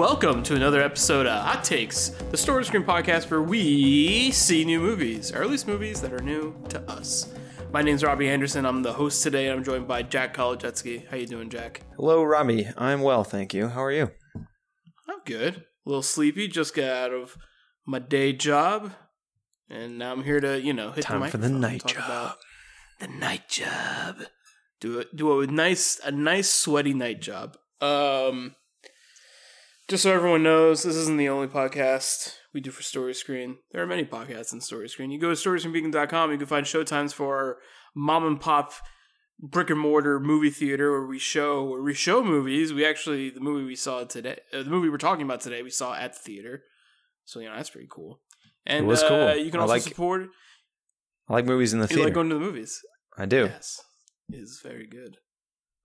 Welcome 0.00 0.42
to 0.44 0.54
another 0.54 0.80
episode 0.80 1.26
of 1.26 1.42
Hot 1.44 1.62
Takes, 1.62 2.08
the 2.30 2.36
Story 2.38 2.64
Screen 2.64 2.84
podcast 2.84 3.30
where 3.30 3.42
we 3.42 4.30
see 4.30 4.64
new 4.64 4.80
movies, 4.80 5.30
or 5.30 5.42
at 5.42 5.50
least 5.50 5.66
movies 5.66 6.00
that 6.00 6.10
are 6.10 6.22
new 6.22 6.54
to 6.70 6.80
us. 6.90 7.30
My 7.70 7.82
name's 7.82 8.02
Robbie 8.02 8.30
Anderson. 8.30 8.64
I'm 8.64 8.82
the 8.82 8.94
host 8.94 9.22
today. 9.22 9.48
and 9.48 9.58
I'm 9.58 9.62
joined 9.62 9.86
by 9.86 10.00
Jack 10.02 10.34
Kolajetsky. 10.34 11.06
How 11.06 11.18
you 11.18 11.26
doing, 11.26 11.50
Jack? 11.50 11.82
Hello, 11.96 12.24
Robbie. 12.24 12.66
I'm 12.78 13.02
well, 13.02 13.24
thank 13.24 13.52
you. 13.52 13.68
How 13.68 13.84
are 13.84 13.92
you? 13.92 14.10
I'm 15.06 15.18
good. 15.26 15.56
A 15.56 15.64
little 15.84 16.02
sleepy. 16.02 16.48
Just 16.48 16.74
got 16.74 16.88
out 16.88 17.12
of 17.12 17.36
my 17.86 17.98
day 17.98 18.32
job, 18.32 18.94
and 19.68 19.98
now 19.98 20.12
I'm 20.12 20.24
here 20.24 20.40
to, 20.40 20.58
you 20.58 20.72
know, 20.72 20.92
hit 20.92 21.04
Time 21.04 21.20
the 21.20 21.28
for 21.28 21.36
the 21.36 21.50
night 21.50 21.84
job. 21.84 22.36
the 23.00 23.08
night 23.08 23.50
job. 23.50 24.16
Do 24.80 24.98
it. 25.00 25.14
Do 25.14 25.42
a 25.42 25.46
nice, 25.46 26.00
a 26.02 26.10
nice 26.10 26.48
sweaty 26.48 26.94
night 26.94 27.20
job. 27.20 27.58
Um, 27.82 28.54
just 29.90 30.04
so 30.04 30.12
everyone 30.14 30.44
knows, 30.44 30.84
this 30.84 30.94
isn't 30.94 31.16
the 31.16 31.28
only 31.28 31.48
podcast 31.48 32.34
we 32.54 32.60
do 32.60 32.70
for 32.70 32.82
Story 32.82 33.12
Screen. 33.12 33.58
There 33.72 33.82
are 33.82 33.86
many 33.88 34.04
podcasts 34.04 34.52
in 34.52 34.60
Story 34.60 34.88
Screen. 34.88 35.10
You 35.10 35.18
go 35.18 35.34
to 35.34 35.34
storyscreenbeacon.com, 35.34 36.30
you 36.30 36.38
can 36.38 36.46
find 36.46 36.64
showtimes 36.64 37.12
for 37.12 37.36
our 37.36 37.56
mom 37.96 38.24
and 38.24 38.40
pop 38.40 38.72
brick 39.40 39.68
and 39.68 39.80
mortar 39.80 40.20
movie 40.20 40.50
theater 40.50 40.92
where 40.92 41.06
we 41.06 41.18
show 41.18 41.64
where 41.64 41.82
we 41.82 41.92
show 41.92 42.22
movies. 42.22 42.72
We 42.72 42.86
actually 42.86 43.30
the 43.30 43.40
movie 43.40 43.64
we 43.64 43.74
saw 43.74 44.04
today, 44.04 44.38
uh, 44.54 44.62
the 44.62 44.70
movie 44.70 44.88
we're 44.88 44.96
talking 44.98 45.24
about 45.24 45.40
today, 45.40 45.62
we 45.62 45.70
saw 45.70 45.92
at 45.94 46.12
the 46.12 46.18
theater. 46.20 46.62
So 47.24 47.40
you 47.40 47.48
know 47.48 47.56
that's 47.56 47.70
pretty 47.70 47.88
cool. 47.90 48.20
And 48.66 48.84
It 48.84 48.88
was 48.88 49.02
uh, 49.02 49.08
cool. 49.08 49.36
you 49.36 49.50
can 49.50 49.58
I 49.58 49.62
also 49.62 49.74
like- 49.74 49.82
support. 49.82 50.28
I 51.28 51.32
like 51.32 51.46
movies 51.46 51.72
in 51.72 51.80
the 51.80 51.84
You 51.84 51.88
theater. 51.88 52.04
like 52.04 52.14
going 52.14 52.28
to 52.28 52.34
the 52.34 52.40
movies. 52.40 52.80
I 53.18 53.26
do. 53.26 53.44
Yes, 53.46 53.80
is 54.30 54.60
very 54.62 54.86
good. 54.86 55.16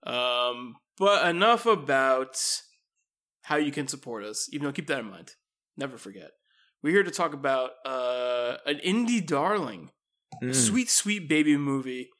Um, 0.08 0.76
but 0.98 1.26
enough 1.28 1.66
about 1.66 2.36
how 3.48 3.56
you 3.56 3.70
can 3.72 3.86
support 3.88 4.24
us. 4.24 4.48
Even 4.52 4.64
though 4.66 4.72
keep 4.72 4.86
that 4.88 5.00
in 5.00 5.10
mind, 5.10 5.30
never 5.76 5.96
forget. 5.98 6.30
We're 6.82 6.92
here 6.92 7.02
to 7.02 7.10
talk 7.10 7.32
about 7.32 7.70
uh, 7.84 8.56
an 8.66 8.78
indie 8.84 9.24
darling, 9.26 9.90
Mm, 10.42 10.54
sweet, 10.54 10.90
sweet 10.90 11.28
baby 11.28 11.56
movie. 11.56 12.10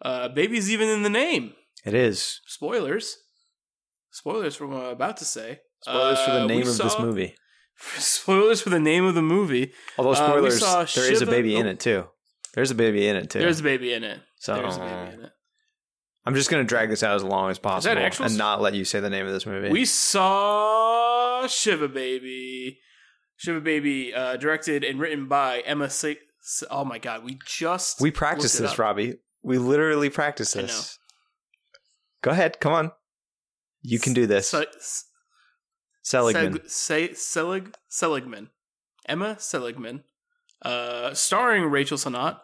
Uh, 0.00 0.28
baby's 0.28 0.70
even 0.70 0.88
in 0.88 1.02
the 1.02 1.10
name. 1.10 1.52
It 1.84 1.92
is. 1.92 2.40
Spoilers. 2.46 3.16
Spoilers 4.10 4.54
from 4.56 4.70
what 4.70 4.84
I'm 4.84 4.92
about 4.92 5.16
to 5.18 5.24
say. 5.24 5.58
Spoilers 5.82 6.18
for 6.20 6.30
Uh, 6.30 6.38
the 6.40 6.46
name 6.46 6.66
of 6.66 6.78
this 6.78 6.98
movie. 6.98 7.34
Spoilers 7.98 8.60
for 8.62 8.70
the 8.70 8.80
name 8.80 9.04
of 9.04 9.14
the 9.14 9.22
movie. 9.22 9.72
Although 9.98 10.12
uh, 10.12 10.14
spoilers, 10.14 10.60
saw 10.60 10.76
there 11.00 11.12
is 11.12 11.20
a 11.22 11.26
Shiva- 11.26 11.30
baby 11.30 11.56
in 11.56 11.66
it 11.66 11.78
too. 11.80 12.04
There's 12.54 12.70
a 12.70 12.74
baby 12.74 13.06
in 13.06 13.16
it 13.16 13.28
too. 13.30 13.38
There's 13.40 13.60
a 13.60 13.62
baby 13.62 13.92
in 13.92 14.02
it. 14.04 14.20
so 14.38 14.54
There's 14.54 14.76
a 14.76 14.80
baby 14.80 15.14
in 15.14 15.24
it. 15.24 15.32
I'm 16.28 16.34
just 16.34 16.50
gonna 16.50 16.64
drag 16.64 16.90
this 16.90 17.02
out 17.02 17.16
as 17.16 17.24
long 17.24 17.50
as 17.50 17.58
possible 17.58 17.96
actual 17.98 18.24
and 18.26 18.32
s- 18.32 18.38
not 18.38 18.60
let 18.60 18.74
you 18.74 18.84
say 18.84 19.00
the 19.00 19.08
name 19.08 19.26
of 19.26 19.32
this 19.32 19.46
movie. 19.46 19.70
We 19.70 19.86
saw 19.86 21.46
Shiva 21.46 21.88
Baby. 21.88 22.80
Shiva 23.36 23.60
Baby, 23.62 24.12
uh, 24.14 24.36
directed 24.36 24.84
and 24.84 25.00
written 25.00 25.26
by 25.26 25.60
Emma. 25.60 25.86
S- 25.86 26.04
oh 26.70 26.84
my 26.84 26.98
god, 26.98 27.24
we 27.24 27.38
just 27.46 28.00
we 28.00 28.10
practiced 28.10 28.58
this. 28.58 28.78
Robbie. 28.78 29.16
We 29.42 29.56
literally 29.56 30.10
practiced 30.10 30.54
I 30.56 30.62
this. 30.62 30.98
Go 32.20 32.30
ahead, 32.32 32.60
come 32.60 32.72
on. 32.72 32.92
You 33.80 33.98
can 33.98 34.12
do 34.12 34.26
this. 34.26 34.48
Se- 34.48 34.66
Seligman. 36.02 36.58
Seg- 36.58 36.68
Se- 36.70 37.14
Selig 37.14 37.74
Seligman, 37.88 38.50
Emma 39.06 39.36
Seligman, 39.38 40.04
uh, 40.62 41.14
starring 41.14 41.64
Rachel 41.64 41.96
Sennott 41.96 42.38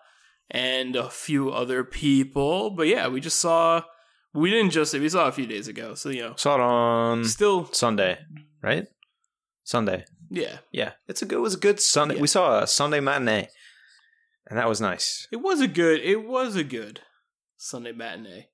and 0.51 0.97
a 0.97 1.09
few 1.11 1.51
other 1.51 1.85
people. 1.85 2.71
But 2.71 2.87
yeah, 2.89 3.09
we 3.09 3.21
just 3.21 3.41
saw. 3.41 3.83
We 4.33 4.51
didn't 4.51 4.71
just 4.71 4.93
we 4.95 5.09
saw 5.09 5.29
a 5.29 5.33
few 5.33 5.47
days 5.47 5.69
ago, 5.69 5.95
so 5.95 6.09
you 6.09 6.23
know, 6.23 6.35
Saw 6.37 6.55
it 6.57 6.61
on 6.61 7.25
still 7.25 7.67
Sunday, 7.73 8.19
right? 8.63 8.87
Sunday. 9.63 10.05
yeah, 10.31 10.59
Yeah, 10.73 10.93
it's 11.07 11.23
a 11.23 11.25
good. 11.27 11.37
It 11.37 11.41
was 11.41 11.55
a 11.55 11.59
good 11.59 11.79
Sunday. 11.81 12.17
Yeah. 12.17 12.21
We 12.21 12.27
saw 12.27 12.63
a 12.63 12.67
Sunday 12.67 12.99
matinee, 13.01 13.49
and 14.49 14.59
that 14.59 14.69
was 14.69 14.81
nice. 14.81 15.29
it 15.31 15.37
was 15.37 15.61
a 15.61 15.69
good. 15.69 16.01
It 16.01 16.27
was 16.27 16.57
a 16.57 16.65
good 16.65 17.01
Sunday 17.57 17.93
matinee. 17.93 18.49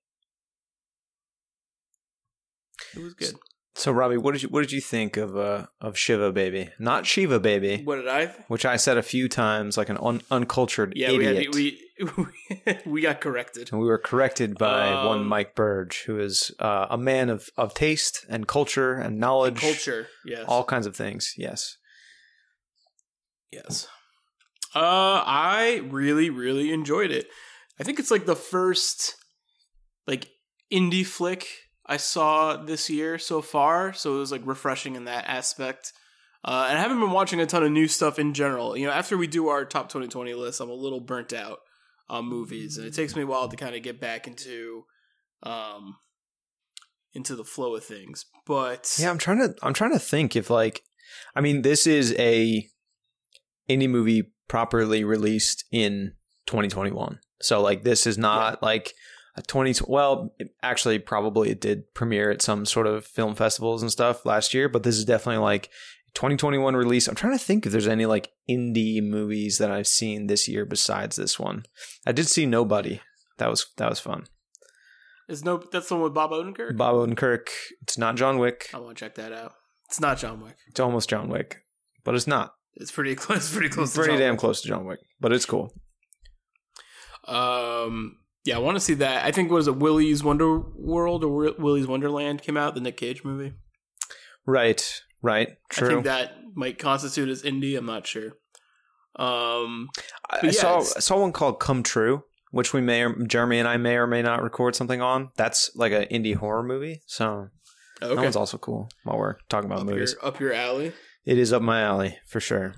It 2.95 3.01
was 3.03 3.15
good. 3.15 3.35
So, 3.77 3.93
Robbie, 3.93 4.17
what 4.17 4.33
did 4.33 4.43
you 4.43 4.49
what 4.49 4.61
did 4.63 4.73
you 4.73 4.81
think 4.81 5.17
of 5.17 5.37
uh 5.37 5.67
of 5.81 5.97
Shiva 5.97 6.33
Baby, 6.33 6.71
not 6.79 7.07
Shiva 7.07 7.39
Baby, 7.39 7.83
What 7.85 7.97
did 7.97 8.09
I? 8.09 8.27
Think? 8.27 8.51
which 8.51 8.67
I 8.67 8.77
said 8.77 8.99
a 8.99 9.03
few 9.03 9.29
times 9.29 9.77
like 9.79 9.89
an 9.89 9.97
un- 10.01 10.23
uncultured 10.31 10.93
Yeah, 10.97 11.11
idiot, 11.13 11.55
we 11.55 11.79
had, 11.99 12.17
we 12.17 12.79
we 12.93 13.01
got 13.01 13.21
corrected. 13.21 13.71
and 13.71 13.81
we 13.81 13.87
were 13.87 13.99
corrected 13.99 14.59
by 14.59 14.93
Um, 14.95 15.05
one 15.05 15.25
Mike 15.25 15.55
Burge, 15.55 16.03
who 16.07 16.19
is 16.19 16.51
uh, 16.59 16.89
a 16.91 16.99
man 16.99 17.31
of 17.31 17.49
of 17.57 17.73
taste 17.73 18.27
and 18.29 18.47
culture 18.49 18.95
and 18.95 19.19
knowledge, 19.19 19.61
Culture, 19.61 20.09
yes, 20.25 20.45
all 20.49 20.65
kinds 20.65 20.87
of 20.87 20.97
things. 20.97 21.35
Yes, 21.39 21.77
yes. 23.53 23.87
Uh, 24.75 25.23
I 25.27 25.83
really, 25.89 26.31
really 26.31 26.73
enjoyed 26.73 27.11
it. 27.11 27.27
I 27.81 27.83
think 27.85 27.99
it's 27.99 28.11
like 28.11 28.27
the 28.27 28.37
first 28.37 29.15
like 30.07 30.29
indie 30.73 31.07
flick 31.07 31.47
I 31.91 31.97
saw 31.97 32.57
this 32.57 32.89
year 32.89 33.19
so 33.19 33.43
far, 33.43 33.93
so 33.93 34.15
it 34.15 34.19
was 34.19 34.31
like 34.31 34.43
refreshing 34.45 34.95
in 34.95 35.07
that 35.07 35.25
aspect. 35.27 35.93
Uh, 36.45 36.69
and 36.71 36.79
I 36.79 36.81
haven't 36.81 37.01
been 37.01 37.11
watching 37.11 37.41
a 37.41 37.47
ton 37.47 37.65
of 37.65 37.73
new 37.73 37.89
stuff 37.89 38.19
in 38.21 38.33
general. 38.33 38.77
You 38.77 38.87
know, 38.87 38.93
after 38.93 39.19
we 39.19 39.27
do 39.27 39.49
our 39.49 39.65
top 39.65 39.89
2020 39.89 40.33
list, 40.35 40.61
I'm 40.61 40.71
a 40.71 40.75
little 40.75 41.01
burnt 41.01 41.33
out 41.33 41.59
on 42.09 42.27
movies, 42.27 42.79
and 42.79 42.87
it 42.87 42.95
takes 42.95 43.17
me 43.17 43.23
a 43.23 43.27
while 43.27 43.49
to 43.49 43.57
kind 43.57 43.75
of 43.75 43.83
get 43.83 44.01
back 44.01 44.29
into 44.29 44.85
um 45.43 45.97
into 47.13 47.35
the 47.35 47.45
flow 47.45 47.75
of 47.75 47.85
things. 47.85 48.25
But 48.47 48.97
yeah. 49.01 49.11
I'm 49.11 49.19
trying 49.19 49.39
to 49.39 49.55
I'm 49.61 49.75
trying 49.75 49.93
to 49.93 49.99
think 49.99 50.37
if 50.37 50.49
like, 50.49 50.83
I 51.35 51.41
mean, 51.41 51.63
this 51.63 51.89
is 51.89 52.15
a 52.21 52.69
indie 53.69 53.91
movie 53.91 54.33
properly 54.47 55.03
released 55.03 55.65
in 55.73 56.13
2021. 56.47 57.19
So 57.43 57.61
like, 57.61 57.83
this 57.83 58.07
is 58.07 58.17
not 58.17 58.63
like 58.63 58.87
a 58.87 58.93
20 59.47 59.75
well 59.87 60.35
actually 60.63 60.99
probably 60.99 61.51
it 61.51 61.61
did 61.61 61.93
premiere 61.95 62.31
at 62.31 62.43
some 62.43 62.65
sort 62.67 62.87
of 62.87 63.05
film 63.07 63.35
festivals 63.35 63.83
and 63.83 63.91
stuff 63.91 64.25
last 64.27 64.53
year 64.55 64.69
but 64.69 64.83
this 64.83 64.97
is 64.97 65.05
definitely 65.05 65.43
like 65.43 65.69
2021 66.15 66.75
release 66.75 67.07
i'm 67.07 67.15
trying 67.15 67.37
to 67.37 67.45
think 67.45 67.65
if 67.67 67.73
there's 67.73 67.87
any 67.87 68.07
like 68.07 68.31
indie 68.49 69.03
movies 69.03 69.59
that 69.59 69.71
i've 69.71 69.87
seen 69.87 70.27
this 70.27 70.49
year 70.49 70.65
besides 70.65 71.17
this 71.17 71.39
one 71.39 71.65
i 72.07 72.13
did 72.13 72.27
see 72.27 72.47
nobody 72.47 73.01
that 73.39 73.49
was 73.49 73.67
that 73.77 73.89
was 73.89 74.01
fun 74.01 74.25
is 75.29 75.45
no 75.45 75.63
that's 75.71 75.89
the 75.89 75.95
one 75.95 76.03
with 76.03 76.15
Bob 76.15 76.33
Odenkirk. 76.33 76.77
bob 76.77 76.95
odenkirk 76.97 77.49
it's 77.83 77.97
not 77.97 78.17
john 78.17 78.39
wick 78.39 78.69
I 78.75 78.79
want 78.79 78.97
to 78.99 79.05
check 79.05 79.15
that 79.15 79.33
out. 79.33 79.53
It's 79.89 80.01
not 80.01 80.19
John 80.19 80.41
Wick. 80.41 80.57
it's 80.69 80.81
almost 80.81 81.09
john 81.09 81.29
wick 81.29 81.63
but 82.05 82.15
it's 82.17 82.27
not 82.27 82.55
It's 82.75 82.91
pretty 82.93 83.15
close. 83.17 83.39
It's 83.47 83.53
pretty 83.53 83.69
close. 83.69 83.89
it's 83.91 83.97
pretty 83.97 84.19
damn 84.19 84.33
Wick. 84.35 84.41
close 84.41 84.61
to 84.63 84.69
john 84.69 84.85
wick 84.87 84.99
but 85.21 85.33
it's 85.33 85.47
cool 85.47 85.73
Um, 87.29 88.17
yeah, 88.45 88.57
I 88.57 88.59
want 88.59 88.77
to 88.77 88.81
see 88.81 88.95
that. 88.95 89.25
I 89.25 89.31
think 89.33 89.51
was 89.51 89.67
it 89.69 89.77
Willy's 89.77 90.23
Wonder 90.25 90.59
World 90.59 91.25
or 91.25 91.45
Wi- 91.45 91.57
Willy's 91.63 91.87
Wonderland 91.87 92.43
came 92.43 92.57
out 92.57 92.75
the 92.75 92.81
Nick 92.81 92.97
Cage 92.97 93.23
movie. 93.25 93.53
right 94.47 95.03
right 95.23 95.49
true. 95.69 95.87
I 95.89 95.91
think 95.93 96.05
that 96.05 96.33
might 96.55 96.79
constitute 96.79 97.29
as 97.29 97.43
indie. 97.43 97.77
I'm 97.77 97.87
not 97.87 98.07
sure. 98.07 98.33
Um, 99.17 99.89
I, 100.31 100.37
I 100.37 100.41
yeah, 100.45 100.51
saw 100.53 100.71
it's- 100.79 100.97
I 100.97 101.01
saw 101.01 101.21
one 101.21 101.33
called 101.33 101.61
Come 101.61 101.83
True, 101.83 102.23
which 102.53 102.73
we 102.73 102.81
may 102.81 103.03
or 103.05 103.15
Jeremy 103.27 103.59
and 103.59 103.69
I 103.69 103.77
may 103.77 103.97
or 103.97 104.07
may 104.07 104.23
not 104.23 104.43
record 104.43 104.75
something 104.75 105.01
on. 105.03 105.31
That's 105.37 105.71
like 105.75 105.93
an 105.93 106.05
indie 106.05 106.35
horror 106.37 106.63
movie, 106.63 107.03
so 107.07 107.49
that 108.01 108.17
one's 108.17 108.37
also 108.37 108.57
cool. 108.57 108.89
While 109.05 109.19
we're 109.19 109.35
talking 109.51 109.67
about 109.71 109.81
up 109.81 109.87
movies, 109.87 110.15
your 110.21 110.27
up 110.27 110.41
your 110.41 110.53
alley. 110.55 110.93
it 111.27 111.37
is 111.39 111.53
up 111.53 111.61
my 111.61 111.83
alley 111.83 112.17
for 112.27 112.41
sure. 112.41 112.75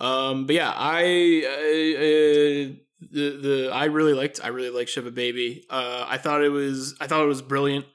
Um, 0.00 0.46
but 0.46 0.54
yeah, 0.54 0.72
I 0.74 1.42
uh, 1.46 2.70
uh, 2.72 2.76
the 3.00 3.36
the 3.36 3.70
I 3.72 3.86
really 3.86 4.14
liked 4.14 4.40
I 4.42 4.48
really 4.48 4.70
liked 4.70 4.90
Shiva 4.90 5.10
Baby. 5.10 5.64
Uh, 5.70 6.04
I 6.08 6.18
thought 6.18 6.42
it 6.42 6.50
was 6.50 6.96
I 7.00 7.06
thought 7.06 7.22
it 7.22 7.28
was 7.28 7.42
brilliant. 7.42 7.86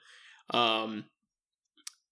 Um, 0.49 1.05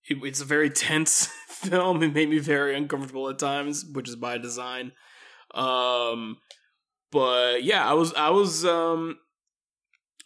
it, 0.07 0.17
it's 0.23 0.41
a 0.41 0.45
very 0.45 0.69
tense 0.69 1.27
film. 1.47 2.03
It 2.03 2.13
made 2.13 2.29
me 2.29 2.39
very 2.39 2.75
uncomfortable 2.75 3.29
at 3.29 3.39
times, 3.39 3.85
which 3.93 4.09
is 4.09 4.15
by 4.15 4.37
design. 4.37 4.91
Um, 5.53 6.37
but 7.11 7.63
yeah, 7.63 7.87
I 7.87 7.93
was 7.93 8.13
I 8.13 8.29
was 8.29 8.65
um. 8.65 9.17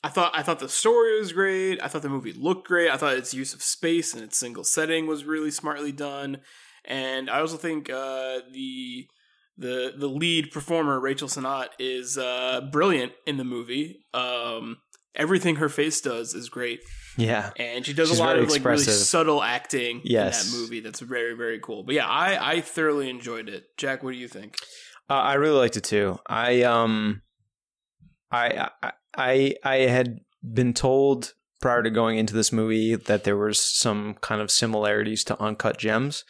I 0.03 0.09
thought 0.09 0.31
I 0.35 0.43
thought 0.43 0.59
the 0.59 0.69
story 0.69 1.19
was 1.19 1.33
great. 1.33 1.81
I 1.81 1.87
thought 1.87 2.03
the 2.03 2.09
movie 2.09 2.31
looked 2.31 2.67
great. 2.67 2.89
I 2.89 2.97
thought 2.97 3.17
its 3.17 3.33
use 3.33 3.53
of 3.53 3.63
space 3.63 4.13
and 4.13 4.23
its 4.23 4.37
single 4.37 4.63
setting 4.63 5.07
was 5.07 5.25
really 5.25 5.51
smartly 5.51 5.91
done. 5.91 6.41
And 6.85 7.29
I 7.29 7.39
also 7.39 7.57
think 7.57 7.89
uh, 7.89 8.39
the 8.51 9.07
the 9.57 9.93
the 9.97 10.07
lead 10.07 10.51
performer 10.51 10.99
Rachel 10.99 11.27
Sennott 11.27 11.69
is 11.79 12.17
uh, 12.17 12.61
brilliant 12.71 13.13
in 13.25 13.37
the 13.37 13.43
movie. 13.43 14.05
Um, 14.13 14.77
everything 15.15 15.55
her 15.57 15.69
face 15.69 15.99
does 16.01 16.33
is 16.33 16.47
great, 16.49 16.79
Yeah, 17.17 17.51
and 17.57 17.85
she 17.85 17.93
does 17.93 18.09
She's 18.09 18.19
a 18.19 18.23
lot 18.23 18.37
of 18.37 18.49
like 18.49 18.63
really 18.63 18.77
subtle 18.83 19.41
acting 19.41 20.01
Yes. 20.03 20.45
in 20.45 20.51
that 20.51 20.57
movie. 20.57 20.79
That's 20.79 20.99
very 20.99 21.33
very 21.35 21.59
cool. 21.59 21.83
But 21.83 21.95
yeah, 21.95 22.07
I 22.07 22.53
I 22.53 22.61
thoroughly 22.61 23.09
enjoyed 23.09 23.49
it. 23.49 23.63
Jack, 23.77 24.03
what 24.03 24.11
do 24.11 24.17
you 24.17 24.27
think? 24.27 24.55
uh, 25.09 25.13
I 25.13 25.33
really 25.35 25.57
liked 25.57 25.77
it 25.77 25.83
too. 25.85 26.19
I 26.27 26.61
um, 26.63 27.21
I 28.31 28.69
I 28.83 28.91
I, 29.17 29.55
I 29.63 29.75
had 29.87 30.19
been 30.43 30.73
told 30.73 31.33
prior 31.61 31.81
to 31.81 31.89
going 31.89 32.19
into 32.19 32.35
this 32.35 32.51
movie 32.51 32.95
that 32.95 33.23
there 33.23 33.35
was 33.37 33.59
some 33.59 34.13
kind 34.21 34.41
of 34.41 34.51
similarities 34.51 35.23
to 35.23 35.41
Uncut 35.41 35.77
Gems, 35.79 36.23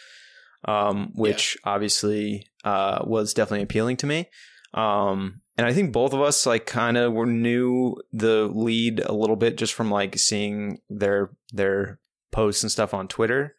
um, 0.67 1.11
which 1.15 1.57
obviously 1.63 2.45
uh, 2.63 2.99
was 3.05 3.33
definitely 3.33 3.63
appealing 3.63 3.97
to 3.97 4.05
me. 4.05 4.29
Um, 4.73 5.41
and 5.57 5.65
I 5.65 5.73
think 5.73 5.91
both 5.91 6.13
of 6.13 6.21
us 6.21 6.45
like 6.45 6.65
kind 6.65 6.97
of 6.97 7.13
were 7.13 7.25
knew 7.25 7.95
the 8.11 8.47
lead 8.53 8.99
a 8.99 9.13
little 9.13 9.35
bit 9.35 9.57
just 9.57 9.73
from 9.73 9.89
like 9.89 10.17
seeing 10.19 10.79
their 10.89 11.31
their 11.51 11.99
posts 12.31 12.63
and 12.63 12.71
stuff 12.71 12.93
on 12.93 13.07
Twitter. 13.07 13.55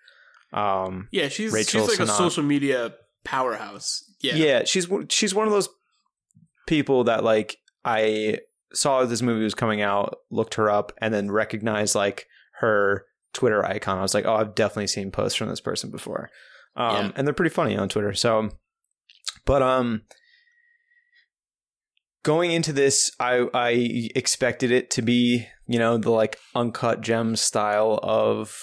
Um, 0.52 1.08
Yeah, 1.10 1.28
she's 1.28 1.52
Rachel 1.52 1.87
she's 1.88 1.99
like 1.99 2.08
a 2.08 2.12
social 2.12 2.44
media 2.44 2.94
powerhouse. 3.25 4.05
Yeah. 4.20 4.34
yeah. 4.37 4.64
she's 4.64 4.88
she's 5.08 5.34
one 5.34 5.46
of 5.46 5.52
those 5.52 5.69
people 6.66 7.05
that 7.05 7.25
like 7.25 7.56
I 7.84 8.40
saw 8.72 9.05
this 9.05 9.22
movie 9.22 9.44
was 9.44 9.55
coming 9.55 9.81
out, 9.81 10.19
looked 10.31 10.55
her 10.55 10.70
up, 10.70 10.93
and 10.99 11.12
then 11.12 11.31
recognized 11.31 11.94
like 11.94 12.26
her 12.60 13.06
Twitter 13.32 13.64
icon. 13.64 13.99
I 13.99 14.02
was 14.02 14.14
like, 14.14 14.26
oh, 14.26 14.34
I've 14.34 14.55
definitely 14.55 14.88
seen 14.88 15.10
posts 15.10 15.37
from 15.37 15.49
this 15.49 15.60
person 15.60 15.90
before, 15.90 16.31
um, 16.79 16.95
Yeah. 17.07 17.13
and 17.17 17.27
they're 17.27 17.35
pretty 17.35 17.55
funny 17.55 17.77
on 17.77 17.89
Twitter. 17.91 18.15
So, 18.15 18.49
but 19.45 19.61
um, 19.63 20.03
going 22.23 22.53
into 22.53 22.73
this, 22.73 23.11
I 23.21 23.47
I 23.55 23.71
expected 24.15 24.71
it 24.71 24.91
to 24.93 25.03
be 25.03 25.47
you 25.67 25.79
know 25.79 25.99
the 25.99 26.11
like 26.11 26.39
uncut 26.55 27.01
gem 27.01 27.37
style 27.37 27.99
of 28.03 28.57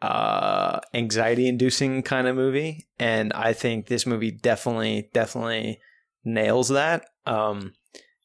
uh 0.00 0.80
anxiety 0.94 1.46
inducing 1.48 2.02
kind 2.02 2.26
of 2.26 2.34
movie 2.34 2.88
and 2.98 3.32
i 3.34 3.52
think 3.52 3.86
this 3.86 4.04
movie 4.04 4.32
definitely 4.32 5.08
definitely 5.12 5.78
nails 6.24 6.70
that 6.70 7.04
um 7.24 7.72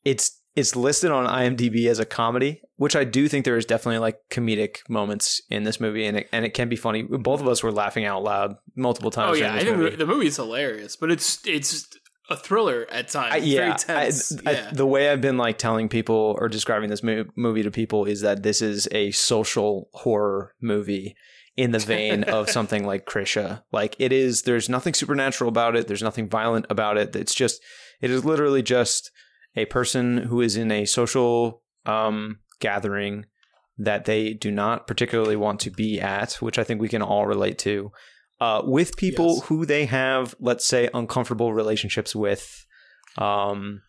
it's 0.04 0.37
it's 0.58 0.76
listed 0.76 1.12
on 1.12 1.26
imdb 1.26 1.88
as 1.88 2.00
a 2.00 2.06
comedy 2.06 2.62
which 2.76 2.96
i 2.96 3.04
do 3.04 3.28
think 3.30 3.46
there 3.46 3.58
is 3.58 3.66
definitely 3.66 4.00
like 4.00 4.20
comedic 4.30 4.78
moments 4.90 5.42
in 5.50 5.64
this 5.64 5.80
movie 5.80 6.06
and 6.06 6.18
it, 6.18 6.30
and 6.34 6.44
it 6.44 6.54
can 6.54 6.68
be 6.68 6.76
funny 6.76 7.04
both 7.04 7.40
of 7.40 7.48
us 7.48 7.64
were 7.64 7.72
laughing 7.72 8.06
out 8.06 8.24
loud 8.24 8.56
multiple 8.76 9.12
times. 9.12 9.38
Oh 9.38 9.42
yeah, 9.42 9.54
I 9.56 9.64
think 9.64 9.78
movie. 9.78 9.96
the, 9.96 10.06
movie's 10.06 10.36
hilarious, 10.36 10.96
but 10.96 11.10
it's 11.12 11.46
it's 11.48 11.88
a 12.30 12.36
thriller 12.36 12.86
at 12.92 13.08
times. 13.08 13.34
I, 13.34 13.38
yeah, 13.38 13.58
very 13.58 13.72
I- 13.72 13.76
tense. 13.76 14.38
I- 14.46 14.52
yeah. 14.52 14.72
the 14.72 14.86
way 14.86 15.10
I've 15.10 15.22
been 15.22 15.38
like 15.38 15.58
telling 15.58 15.90
people 15.90 16.36
or 16.40 16.48
describing 16.50 16.90
this 16.90 17.02
mo- 17.02 17.26
movie 17.36 17.64
to 17.64 17.72
people 17.72 18.06
is 18.06 18.22
that 18.22 18.44
this 18.44 18.62
is 18.62 18.88
a 18.92 19.12
social 19.12 19.90
horror 19.94 20.54
movie 20.62 21.16
in 21.56 21.72
the 21.72 21.80
vein 21.80 22.24
of 22.26 22.50
something 22.58 22.86
like 22.86 23.06
Krisha. 23.06 23.64
Like 23.72 23.96
it 23.98 24.12
is, 24.12 24.44
there's 24.44 24.70
nothing 24.70 24.94
supernatural 24.94 25.48
about 25.50 25.76
it. 25.76 25.88
There's 25.88 26.04
nothing 26.04 26.30
violent 26.30 26.66
about 26.70 26.98
it. 26.98 27.16
It's 27.16 27.34
just, 27.34 27.62
it 28.02 28.12
is 28.12 28.24
literally 28.24 28.62
just 28.62 29.10
a 29.58 29.66
person 29.66 30.18
who 30.18 30.40
is 30.40 30.56
in 30.56 30.72
a 30.72 30.86
social 30.86 31.62
um, 31.86 32.40
gathering 32.60 33.26
that 33.78 34.06
they 34.06 34.34
do 34.34 34.52
not 34.52 34.88
particularly 34.88 35.36
want 35.36 35.60
to 35.62 35.70
be 35.70 36.00
at, 36.00 36.34
which 36.36 36.58
I 36.58 36.64
think 36.64 36.80
we 36.82 36.88
can 36.90 37.02
all 37.02 37.28
relate 37.28 37.58
to, 37.60 37.92
uh, 38.40 38.62
with 38.64 38.98
people 38.98 39.36
Yes. 39.36 39.46
who 39.48 39.66
they 39.66 39.86
have, 39.86 40.36
let's 40.40 40.66
say, 40.66 40.90
uncomfortable 40.94 41.54
relationships 41.54 42.16
with. 42.16 42.66
Um, 43.18 43.82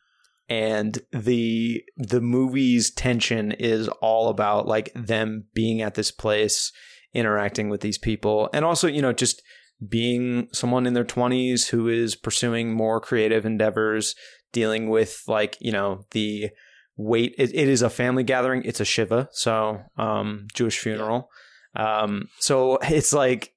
and 0.49 0.99
the 1.13 1.83
the 1.99 2.23
movie's 2.23 2.91
tension 2.91 3.53
is 3.53 3.89
all 4.01 4.31
about 4.31 4.67
like 4.67 4.91
them 4.95 5.45
being 5.55 5.83
at 5.83 5.95
this 5.95 6.11
place, 6.11 6.73
interacting 7.13 7.69
with 7.69 7.83
these 7.83 7.99
people, 7.99 8.49
and 8.55 8.65
also 8.65 8.89
you 8.89 9.03
know 9.03 9.13
just 9.13 9.43
being 9.87 10.49
someone 10.53 10.87
in 10.87 10.95
their 10.95 11.05
20s 11.05 11.69
who 11.69 11.87
is 11.87 12.17
pursuing 12.17 12.73
more 12.73 13.01
creative 13.01 13.47
endeavors 13.47 14.15
dealing 14.53 14.89
with 14.89 15.23
like 15.27 15.57
you 15.61 15.73
know 15.73 16.05
the 16.13 16.51
weight. 16.97 17.35
It, 17.39 17.55
it 17.55 17.69
is 17.69 17.83
a 17.83 17.91
family 17.91 18.25
gathering. 18.25 18.63
It's 18.65 18.81
a 18.81 18.85
shiva 18.85 19.29
so 19.33 19.81
um 19.97 20.47
jewish 20.55 20.79
funeral. 20.79 21.31
Um 21.77 22.29
so 22.39 22.79
it's 22.83 23.13
like 23.13 23.55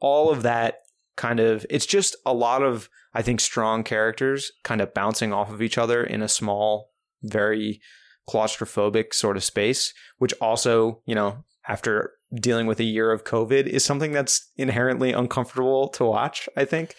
all 0.00 0.30
of 0.30 0.42
that 0.42 0.76
kind 1.16 1.40
of 1.40 1.66
it's 1.68 1.86
just 1.86 2.16
a 2.24 2.32
lot 2.32 2.62
of 2.62 2.88
i 3.14 3.20
think 3.20 3.38
strong 3.38 3.84
characters 3.84 4.50
kind 4.64 4.80
of 4.80 4.94
bouncing 4.94 5.30
off 5.32 5.52
of 5.52 5.60
each 5.60 5.76
other 5.76 6.02
in 6.02 6.22
a 6.22 6.28
small 6.28 6.90
very 7.22 7.80
claustrophobic 8.28 9.12
sort 9.12 9.36
of 9.36 9.44
space 9.44 9.92
which 10.18 10.32
also 10.40 11.02
you 11.04 11.14
know 11.14 11.44
after 11.68 12.12
dealing 12.34 12.66
with 12.66 12.80
a 12.80 12.84
year 12.84 13.12
of 13.12 13.24
covid 13.24 13.66
is 13.66 13.84
something 13.84 14.12
that's 14.12 14.50
inherently 14.56 15.12
uncomfortable 15.12 15.88
to 15.88 16.04
watch 16.04 16.48
i 16.56 16.64
think. 16.64 16.94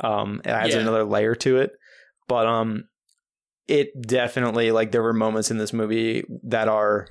Um 0.00 0.40
it 0.44 0.48
adds 0.50 0.74
Yeah. 0.74 0.80
another 0.80 1.04
layer 1.04 1.34
to 1.36 1.58
it 1.58 1.72
but 2.28 2.46
um 2.46 2.84
it 3.66 3.90
definitely 4.00 4.70
like 4.70 4.92
there 4.92 5.02
were 5.02 5.12
moments 5.12 5.50
in 5.50 5.58
this 5.58 5.72
movie 5.72 6.24
that 6.44 6.68
are 6.68 7.08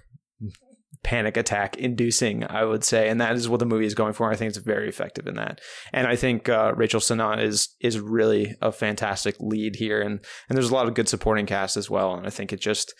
panic 1.04 1.38
attack 1.38 1.78
inducing 1.78 2.44
i 2.50 2.66
would 2.66 2.84
say 2.84 3.08
and 3.08 3.22
that 3.22 3.36
is 3.36 3.48
what 3.48 3.60
the 3.60 3.66
movie 3.66 3.86
is 3.86 3.94
going 3.94 4.14
for 4.14 4.32
i 4.32 4.36
think 4.36 4.50
it's 4.50 4.58
very 4.58 4.90
effective 4.90 5.28
in 5.28 5.36
that. 5.36 5.62
And 5.94 6.08
i 6.08 6.16
think 6.16 6.50
uh, 6.50 6.74
rachel 6.76 7.00
Sennott 7.00 7.42
is 7.42 7.76
is 7.80 8.00
really 8.00 8.56
a 8.62 8.72
fantastic 8.72 9.36
lead 9.40 9.76
here 9.76 10.02
and 10.02 10.20
and 10.50 10.58
there's 10.58 10.70
a 10.70 10.74
lot 10.74 10.88
of 10.88 10.96
good 10.96 11.08
supporting 11.08 11.46
cast 11.46 11.78
as 11.78 11.90
well 11.90 12.14
and 12.16 12.26
i 12.26 12.30
think 12.30 12.52
it 12.52 12.60
just 12.60 12.94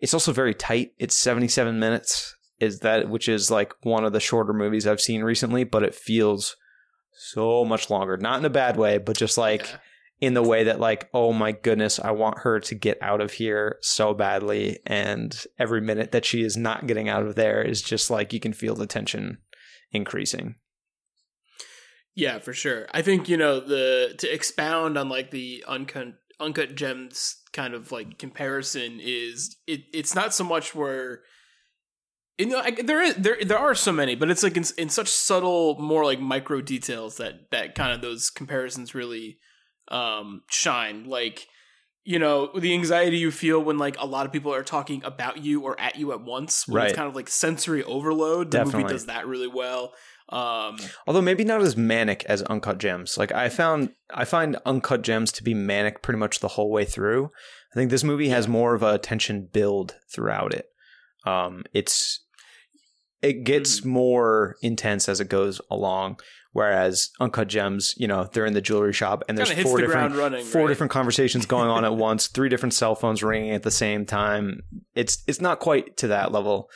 it's 0.00 0.12
also 0.12 0.32
very 0.32 0.54
tight. 0.54 0.90
It's 0.98 1.16
77 1.16 1.78
minutes 1.78 2.34
is 2.60 2.80
that 2.80 3.08
which 3.08 3.28
is 3.28 3.50
like 3.50 3.72
one 3.82 4.04
of 4.04 4.12
the 4.12 4.20
shorter 4.20 4.52
movies 4.52 4.86
i've 4.86 5.00
seen 5.00 5.22
recently 5.22 5.64
but 5.64 5.82
it 5.82 5.94
feels 5.94 6.56
so 7.20 7.64
much 7.64 7.90
longer. 7.90 8.16
Not 8.16 8.38
in 8.40 8.44
a 8.44 8.50
bad 8.50 8.76
way 8.76 8.98
but 8.98 9.16
just 9.16 9.38
like 9.38 9.62
Yeah. 9.62 9.76
In 10.20 10.34
the 10.34 10.42
way 10.42 10.64
that 10.64 10.80
like 10.80 11.08
oh 11.14 11.32
my 11.32 11.52
goodness 11.52 12.00
i 12.00 12.10
want 12.10 12.38
her 12.38 12.58
to 12.58 12.74
get 12.74 12.98
out 13.02 13.20
of 13.20 13.32
here 13.32 13.78
so 13.80 14.12
badly 14.12 14.78
and 14.86 15.44
every 15.58 15.80
minute 15.80 16.12
that 16.12 16.24
she 16.24 16.42
is 16.42 16.56
not 16.56 16.86
getting 16.86 17.08
out 17.08 17.24
of 17.24 17.34
there 17.34 17.62
is 17.62 17.82
just 17.82 18.10
like 18.10 18.32
you 18.32 18.40
can 18.40 18.52
feel 18.52 18.74
the 18.74 18.86
tension 18.86 19.38
increasing 19.92 20.56
Yeah, 22.18 22.40
for 22.40 22.52
sure. 22.52 22.88
I 22.92 23.02
think 23.02 23.28
you 23.28 23.36
know 23.36 23.60
the 23.60 24.12
to 24.18 24.26
expound 24.26 24.98
on 24.98 25.08
like 25.08 25.30
the 25.30 25.64
uncut 25.68 26.14
uncut 26.40 26.74
gems 26.74 27.36
kind 27.52 27.74
of 27.74 27.92
like 27.92 28.18
comparison 28.18 28.98
is 29.00 29.56
it. 29.68 29.82
It's 29.94 30.16
not 30.16 30.34
so 30.34 30.42
much 30.42 30.74
where 30.74 31.22
you 32.36 32.46
know 32.46 32.60
there 32.84 33.02
is 33.02 33.14
there 33.14 33.38
there 33.44 33.58
are 33.58 33.74
so 33.76 33.92
many, 33.92 34.16
but 34.16 34.30
it's 34.30 34.42
like 34.42 34.56
in, 34.56 34.64
in 34.76 34.88
such 34.88 35.08
subtle, 35.08 35.78
more 35.80 36.04
like 36.04 36.18
micro 36.18 36.60
details 36.60 37.18
that 37.18 37.52
that 37.52 37.76
kind 37.76 37.92
of 37.92 38.00
those 38.00 38.30
comparisons 38.30 38.96
really 38.96 39.38
um 39.90 40.42
shine. 40.48 41.04
Like 41.04 41.46
you 42.04 42.18
know 42.18 42.50
the 42.58 42.72
anxiety 42.72 43.18
you 43.18 43.30
feel 43.30 43.60
when 43.62 43.76
like 43.78 43.96
a 43.98 44.06
lot 44.06 44.24
of 44.26 44.32
people 44.32 44.54
are 44.54 44.62
talking 44.62 45.02
about 45.04 45.38
you 45.38 45.60
or 45.62 45.78
at 45.78 45.96
you 45.96 46.12
at 46.12 46.22
once. 46.22 46.66
When 46.66 46.76
Right. 46.76 46.88
It's 46.88 46.96
kind 46.96 47.08
of 47.08 47.14
like 47.14 47.28
sensory 47.28 47.82
overload. 47.84 48.50
The 48.50 48.58
Definitely. 48.58 48.82
movie 48.84 48.92
does 48.94 49.06
that 49.06 49.26
really 49.26 49.48
well. 49.48 49.92
Um, 50.30 50.76
although 51.06 51.22
maybe 51.22 51.42
not 51.42 51.62
as 51.62 51.74
manic 51.74 52.22
as 52.26 52.42
uncut 52.42 52.76
gems 52.76 53.16
like 53.16 53.32
i 53.32 53.48
found 53.48 53.92
i 54.12 54.26
find 54.26 54.58
uncut 54.66 55.00
gems 55.00 55.32
to 55.32 55.42
be 55.42 55.54
manic 55.54 56.02
pretty 56.02 56.18
much 56.18 56.40
the 56.40 56.48
whole 56.48 56.70
way 56.70 56.84
through 56.84 57.30
i 57.72 57.74
think 57.74 57.90
this 57.90 58.04
movie 58.04 58.28
has 58.28 58.46
more 58.46 58.74
of 58.74 58.82
a 58.82 58.98
tension 58.98 59.48
build 59.50 59.96
throughout 60.12 60.52
it 60.52 60.66
um 61.24 61.64
it's 61.72 62.26
it 63.22 63.44
gets 63.44 63.86
more 63.86 64.56
intense 64.60 65.08
as 65.08 65.18
it 65.18 65.30
goes 65.30 65.62
along 65.70 66.20
whereas 66.52 67.10
uncut 67.20 67.48
gems 67.48 67.94
you 67.96 68.08
know 68.08 68.28
they're 68.32 68.46
in 68.46 68.54
the 68.54 68.60
jewelry 68.60 68.92
shop 68.92 69.22
and 69.28 69.36
there's 69.36 69.52
four 69.52 69.76
the 69.80 69.86
different 69.86 70.14
running, 70.16 70.44
four 70.44 70.62
right? 70.62 70.68
different 70.68 70.90
conversations 70.90 71.46
going 71.46 71.68
on 71.68 71.84
at 71.84 71.94
once 72.10 72.26
three 72.28 72.48
different 72.48 72.74
cell 72.74 72.94
phones 72.94 73.22
ringing 73.22 73.52
at 73.52 73.62
the 73.62 73.70
same 73.70 74.06
time. 74.06 74.60
It's 74.94 75.22
it's 75.26 75.40
not 75.40 75.60
quite 75.60 75.96
to 75.98 76.08
that 76.08 76.32
level. 76.32 76.68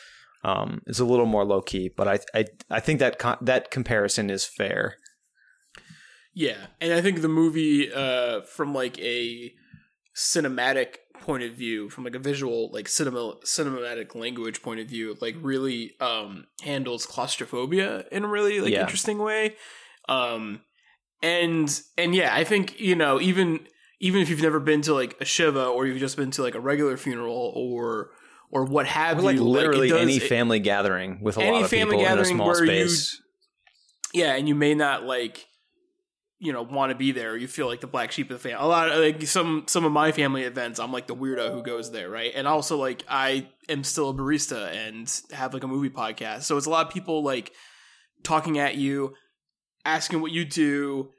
Um 0.45 0.83
it's 0.87 0.99
a 1.00 1.05
little 1.05 1.26
more 1.26 1.45
low 1.45 1.62
key 1.62 1.91
but 1.97 2.09
i 2.09 2.19
i, 2.35 2.45
I 2.71 2.81
think 2.81 2.99
that 3.00 3.19
con- 3.19 3.38
that 3.43 3.71
comparison 3.71 4.31
is 4.31 4.45
fair. 4.45 4.97
Yeah, 6.35 6.57
and 6.81 6.95
I 6.95 7.02
think 7.02 7.21
the 7.21 7.29
movie, 7.29 7.93
uh, 7.93 8.41
from 8.43 8.73
like 8.73 8.99
a 9.00 9.52
cinematic 10.16 10.97
point 11.21 11.42
of 11.45 11.52
view, 11.54 11.88
from 11.88 12.04
like 12.04 12.14
a 12.14 12.19
visual, 12.19 12.71
like 12.73 12.88
cinema, 12.88 13.35
cinematic 13.45 14.14
language 14.14 14.61
point 14.62 14.81
of 14.81 14.88
view, 14.88 15.16
like 15.21 15.37
really 15.40 15.92
um, 16.00 16.47
handles 16.62 17.07
claustrophobia 17.07 18.04
in 18.11 18.25
a 18.25 18.28
really 18.28 18.61
like 18.61 18.73
Yeah. 18.73 18.81
interesting 18.83 19.19
way. 19.19 19.57
Um, 20.09 20.62
and 21.23 21.81
and 21.97 22.14
yeah, 22.14 22.35
I 22.35 22.45
think 22.45 22.81
you 22.81 22.97
know 22.97 23.21
even 23.21 23.66
even 24.00 24.21
if 24.21 24.28
you've 24.28 24.42
never 24.42 24.59
been 24.59 24.83
to 24.83 24.95
like 24.95 25.16
a 25.21 25.25
shiva 25.25 25.64
or 25.66 25.87
you've 25.87 25.99
just 26.00 26.16
been 26.16 26.33
to 26.33 26.42
like 26.42 26.57
a 26.57 26.61
regular 26.61 26.97
funeral 26.97 27.52
or 27.54 28.11
or 28.50 28.64
what 28.64 28.87
have 28.87 29.19
Or 29.21 29.23
like 29.23 29.37
you, 29.37 29.45
literally 29.45 29.87
it 29.87 29.90
does- 29.92 30.00
any 30.02 30.16
it- 30.16 30.25
family 30.25 30.59
gathering 30.59 31.21
with 31.23 31.37
a 31.37 31.40
lot 31.40 31.62
of 31.62 31.71
people 31.71 31.99
in 32.00 32.19
a 32.19 32.25
small 32.25 32.49
where 32.49 32.64
you- 32.64 32.88
space 32.88 33.21
yeah, 34.12 34.35
and 34.35 34.47
you 34.47 34.54
may 34.54 34.75
not 34.75 35.04
like, 35.04 35.47
you 36.45 36.53
know, 36.53 36.63
want 36.63 36.91
to 36.91 36.97
be 36.97 37.13
there. 37.13 37.37
You 37.37 37.47
feel 37.47 37.67
like 37.69 37.81
the 37.81 37.87
black 37.87 38.11
sheep 38.11 38.29
of 38.31 38.43
the 38.43 38.49
family. 38.49 38.63
A 38.65 38.67
lot 38.67 38.91
of 38.91 38.99
like 38.99 39.23
some 39.29 39.65
some 39.69 39.85
of 39.85 39.93
my 39.93 40.11
family 40.11 40.43
events, 40.43 40.81
I'm 40.81 40.93
like 40.93 41.07
the 41.07 41.15
weirdo 41.15 41.53
who 41.53 41.63
goes 41.63 41.93
there, 41.93 42.11
right? 42.11 42.33
And 42.35 42.49
also 42.49 42.77
like 42.77 43.05
I 43.09 43.49
am 43.69 43.85
still 43.85 44.11
a 44.11 44.15
barista 44.15 44.73
and 44.75 45.09
have 45.33 45.55
like 45.55 45.63
a 45.63 45.69
movie 45.69 45.91
podcast, 45.91 46.43
so 46.43 46.57
it's 46.57 46.67
a 46.67 46.71
lot 46.71 46.87
of 46.87 46.93
people 46.93 47.23
like 47.23 47.53
talking 48.25 48.59
at 48.59 48.75
you, 48.77 49.15
asking 49.85 50.21
what 50.21 50.33
you 50.33 50.45
do, 50.45 51.11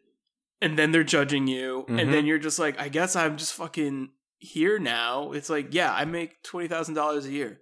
and 0.62 0.78
then 0.78 0.92
they're 0.92 1.04
judging 1.04 1.48
you, 1.48 1.86
Mhm. 1.90 2.02
and 2.02 2.14
then 2.14 2.26
you're 2.26 2.38
just 2.40 2.60
like, 2.60 2.80
I 2.80 2.90
guess 2.90 3.16
I'm 3.16 3.38
just 3.38 3.54
fucking 3.54 4.10
here 4.40 4.78
now. 4.80 5.32
It's 5.32 5.50
like, 5.50 5.74
yeah, 5.74 5.94
I 5.94 6.04
make 6.06 6.44
twenty 6.44 6.68
thousand 6.68 6.96
dollars 6.96 7.26
a 7.26 7.32
year. 7.32 7.62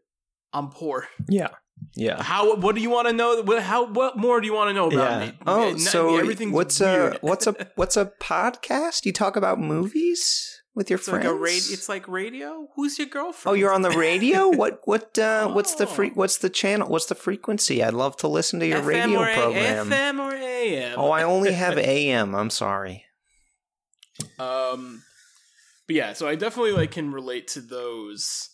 I'm 0.51 0.69
poor. 0.71 1.07
Yeah. 1.29 1.49
Yeah. 1.95 2.21
How? 2.23 2.55
What 2.55 2.75
do 2.75 2.81
you 2.81 2.89
want 2.89 3.07
to 3.07 3.13
know? 3.13 3.41
What, 3.43 3.61
how? 3.63 3.85
What 3.91 4.17
more 4.17 4.39
do 4.39 4.47
you 4.47 4.53
want 4.53 4.69
to 4.69 4.73
know 4.73 4.87
about 4.89 5.21
Yeah. 5.21 5.27
me? 5.27 5.37
Oh, 5.45 5.69
N- 5.69 5.79
so 5.79 6.17
everything's 6.17 6.53
what's 6.53 6.79
weird. 6.79 7.15
a 7.15 7.19
what's 7.21 7.47
a 7.47 7.67
what's 7.75 7.97
a 7.97 8.05
podcast? 8.21 9.05
You 9.05 9.11
talk 9.11 9.35
about 9.35 9.59
movies 9.59 10.61
with 10.73 10.89
your 10.89 10.97
It's 10.99 11.09
friends. 11.09 11.25
like 11.25 11.33
a 11.33 11.37
radio. 11.37 11.73
It's 11.73 11.89
like 11.89 12.07
radio. 12.07 12.67
Who's 12.75 12.97
your 12.97 13.07
girlfriend? 13.07 13.51
oh, 13.51 13.59
you're 13.59 13.73
on 13.73 13.81
the 13.81 13.89
radio. 13.91 14.47
what 14.55 14.79
what 14.85 15.17
uh, 15.19 15.49
what's 15.51 15.75
the 15.75 15.83
Oh. 15.83 15.87
free? 15.87 16.11
What's 16.13 16.37
the 16.37 16.49
channel? 16.49 16.87
What's 16.87 17.07
the 17.07 17.15
frequency? 17.15 17.83
I'd 17.83 17.93
love 17.93 18.15
to 18.17 18.27
listen 18.29 18.59
to 18.61 18.67
your 18.67 18.81
FM 18.81 18.85
radio 18.87 19.23
A- 19.23 19.33
program. 19.35 19.89
FM 19.89 20.19
or 20.19 20.33
AM. 20.35 20.93
Oh, 20.97 21.11
I 21.11 21.23
only 21.23 21.51
have 21.51 21.77
AM. 21.77 22.35
I'm 22.35 22.49
sorry. 22.51 23.05
Um, 24.39 25.03
but 25.87 25.95
yeah, 25.95 26.13
so 26.13 26.27
I 26.27 26.35
definitely 26.35 26.71
like 26.73 26.91
can 26.91 27.11
relate 27.11 27.47
to 27.49 27.61
those 27.61 28.49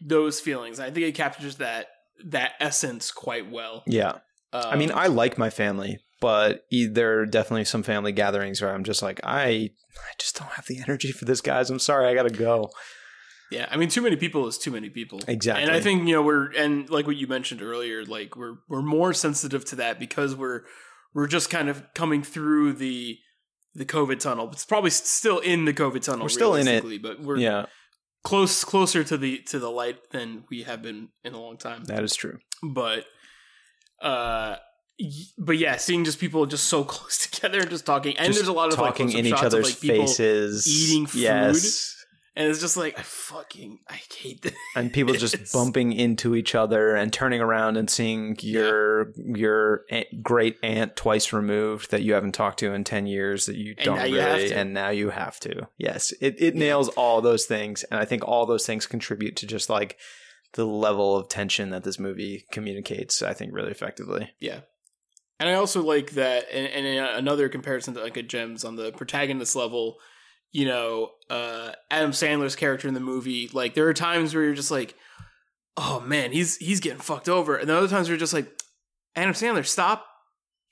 those 0.00 0.40
feelings. 0.40 0.80
I 0.80 0.86
think 0.90 1.06
it 1.06 1.14
captures 1.14 1.56
that 1.56 1.86
that 2.24 2.52
essence 2.60 3.10
quite 3.10 3.50
well. 3.50 3.82
Yeah. 3.86 4.18
Um, 4.52 4.64
I 4.64 4.76
mean, 4.76 4.92
I 4.92 5.06
like 5.06 5.38
my 5.38 5.50
family, 5.50 5.98
but 6.20 6.64
there 6.70 7.20
are 7.20 7.26
definitely 7.26 7.64
some 7.64 7.82
family 7.82 8.12
gatherings 8.12 8.60
where 8.60 8.74
I'm 8.74 8.84
just 8.84 9.02
like, 9.02 9.20
I, 9.24 9.70
I 9.96 10.12
just 10.18 10.38
don't 10.38 10.50
have 10.50 10.66
the 10.66 10.80
energy 10.80 11.10
for 11.12 11.24
this, 11.24 11.40
guys. 11.40 11.70
I'm 11.70 11.78
sorry, 11.78 12.06
I 12.06 12.14
gotta 12.14 12.30
go. 12.30 12.70
yeah, 13.50 13.66
I 13.70 13.76
mean, 13.76 13.88
too 13.88 14.02
many 14.02 14.16
people 14.16 14.46
is 14.46 14.58
too 14.58 14.70
many 14.70 14.90
people. 14.90 15.20
Exactly. 15.26 15.62
And 15.62 15.72
I 15.72 15.80
think 15.80 16.06
you 16.06 16.14
know 16.14 16.22
we're 16.22 16.52
and 16.52 16.88
like 16.90 17.06
what 17.06 17.16
you 17.16 17.26
mentioned 17.26 17.62
earlier, 17.62 18.04
like 18.04 18.36
we're 18.36 18.56
we're 18.68 18.82
more 18.82 19.12
sensitive 19.14 19.64
to 19.66 19.76
that 19.76 19.98
because 19.98 20.36
we're 20.36 20.62
we're 21.14 21.26
just 21.26 21.50
kind 21.50 21.68
of 21.68 21.82
coming 21.94 22.22
through 22.22 22.74
the 22.74 23.18
the 23.74 23.84
COVID 23.84 24.20
tunnel. 24.20 24.50
It's 24.52 24.64
probably 24.64 24.90
still 24.90 25.38
in 25.38 25.64
the 25.64 25.72
COVID 25.72 26.02
tunnel. 26.02 26.24
We're 26.24 26.28
still 26.28 26.54
in 26.54 26.68
it. 26.68 27.02
but 27.02 27.20
we're 27.22 27.38
yeah, 27.38 27.66
close 28.24 28.64
closer 28.64 29.02
to 29.04 29.16
the 29.16 29.38
to 29.46 29.58
the 29.58 29.70
light 29.70 30.10
than 30.10 30.44
we 30.50 30.62
have 30.62 30.82
been 30.82 31.08
in 31.24 31.34
a 31.34 31.40
long 31.40 31.56
time. 31.56 31.84
that 31.84 32.02
is 32.02 32.14
true. 32.14 32.38
but 32.62 33.04
uh 34.00 34.56
but 35.38 35.58
yeah 35.58 35.76
seeing 35.76 36.04
just 36.04 36.18
people 36.20 36.46
just 36.46 36.64
so 36.64 36.84
close 36.94 37.26
together 37.26 37.60
and 37.60 37.70
just 37.70 37.86
talking 37.86 38.16
and 38.18 38.26
Just 38.28 38.38
there's 38.38 38.48
a 38.48 38.52
lot 38.52 38.72
of 38.72 38.78
like, 38.78 38.90
talking 38.90 39.06
close-up 39.06 39.18
in 39.20 39.26
each 39.26 39.30
shots 39.30 39.42
of, 39.42 39.46
other's 39.54 39.82
like, 39.82 39.96
faces, 39.98 40.66
eating 40.68 41.06
food. 41.06 41.22
Yes, 41.22 42.01
and 42.34 42.48
it's 42.48 42.60
just 42.60 42.76
like 42.76 42.98
i 42.98 43.02
fucking 43.02 43.78
i 43.88 44.00
hate 44.16 44.40
this 44.42 44.54
and 44.76 44.92
people 44.92 45.12
just 45.14 45.52
bumping 45.52 45.92
into 45.92 46.34
each 46.34 46.54
other 46.54 46.94
and 46.94 47.12
turning 47.12 47.40
around 47.40 47.76
and 47.76 47.90
seeing 47.90 48.36
your 48.40 49.12
your 49.16 49.82
aunt, 49.90 50.06
great 50.22 50.56
aunt 50.62 50.96
twice 50.96 51.32
removed 51.32 51.90
that 51.90 52.02
you 52.02 52.14
haven't 52.14 52.32
talked 52.32 52.58
to 52.60 52.72
in 52.72 52.84
ten 52.84 53.06
years 53.06 53.46
that 53.46 53.56
you 53.56 53.74
And 53.76 53.84
don't 53.84 53.98
really, 53.98 54.48
you 54.48 54.54
and 54.54 54.72
now 54.72 54.90
you 54.90 55.10
have 55.10 55.38
to. 55.40 55.68
Yes, 55.78 56.12
it 56.20 56.36
it 56.40 56.54
Yeah. 56.54 56.60
nails 56.60 56.88
all 56.90 57.20
those 57.20 57.44
things, 57.44 57.84
and 57.84 58.00
I 58.00 58.04
think 58.04 58.26
all 58.26 58.46
those 58.46 58.64
things 58.66 58.86
contribute 58.86 59.36
to 59.36 59.46
just 59.46 59.68
like 59.68 59.98
the 60.54 60.66
level 60.66 61.16
of 61.16 61.28
tension 61.28 61.70
that 61.70 61.84
this 61.84 61.98
movie 61.98 62.46
communicates. 62.52 63.22
I 63.22 63.34
think 63.34 63.52
really 63.54 63.70
effectively. 63.70 64.30
yeah 64.40 64.60
and 65.40 65.48
i 65.50 65.54
also 65.54 65.82
like 65.82 66.12
that 66.12 66.44
and, 66.52 66.66
and 66.68 66.86
in 66.86 66.98
another 67.02 67.48
comparison 67.48 67.94
to 67.94 68.00
like 68.02 68.16
a 68.16 68.22
gems 68.22 68.64
on 68.64 68.76
the 68.76 68.92
protagonist 68.92 69.56
level 69.56 69.96
you 70.52 70.66
know 70.66 71.10
uh 71.30 71.72
adam 71.90 72.10
sandler's 72.12 72.54
character 72.56 72.86
in 72.86 72.94
the 72.94 73.00
movie 73.00 73.48
like 73.52 73.74
there 73.74 73.88
are 73.88 73.94
times 73.94 74.34
where 74.34 74.44
you're 74.44 74.54
just 74.54 74.70
like 74.70 74.94
oh 75.76 76.00
man 76.00 76.30
he's 76.32 76.56
he's 76.58 76.80
getting 76.80 77.00
fucked 77.00 77.28
over 77.28 77.56
and 77.56 77.68
then 77.68 77.76
other 77.76 77.88
times 77.88 78.08
you're 78.08 78.18
just 78.18 78.34
like 78.34 78.46
adam 79.16 79.32
sandler 79.34 79.64
stop 79.66 80.06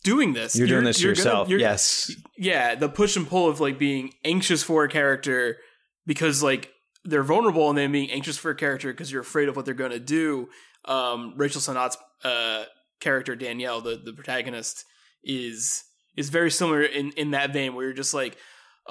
doing 0.02 0.32
this 0.32 0.56
You're, 0.56 0.66
doing 0.68 0.84
this 0.84 1.00
you're 1.02 1.12
gonna- 1.14 1.20
yourself. 1.28 1.48
you're- 1.48 1.60
yes, 1.62 2.10
yeah, 2.38 2.74
the 2.74 2.88
push 2.88 3.16
and 3.16 3.28
pull 3.28 3.48
of 3.50 3.60
like 3.60 3.78
being 3.78 4.14
anxious 4.24 4.62
for 4.62 4.82
a 4.84 4.88
character 4.88 5.58
because 6.06 6.42
like 6.42 6.70
they're 7.04 7.22
vulnerable 7.22 7.68
and 7.68 7.76
then 7.76 7.92
being 7.92 8.10
anxious 8.10 8.38
for 8.38 8.50
a 8.50 8.54
character 8.54 8.90
because 8.92 9.12
you're 9.12 9.20
afraid 9.20 9.48
of 9.50 9.56
what 9.56 9.66
they're 9.66 9.74
going 9.74 9.90
to 9.90 9.98
do. 10.00 10.48
Um, 10.86 11.34
Rachel 11.36 11.60
Sennott's 11.60 11.98
uh, 12.24 12.64
character 13.00 13.36
Danielle, 13.36 13.82
the 13.82 13.96
the 14.02 14.14
protagonist, 14.14 14.86
is 15.22 15.84
is 16.16 16.30
very 16.30 16.50
similar 16.50 16.80
in 16.82 17.12
in 17.12 17.32
that 17.32 17.52
vein 17.52 17.74
where 17.74 17.84
you're 17.84 17.92
just 17.94 18.14
like. 18.14 18.38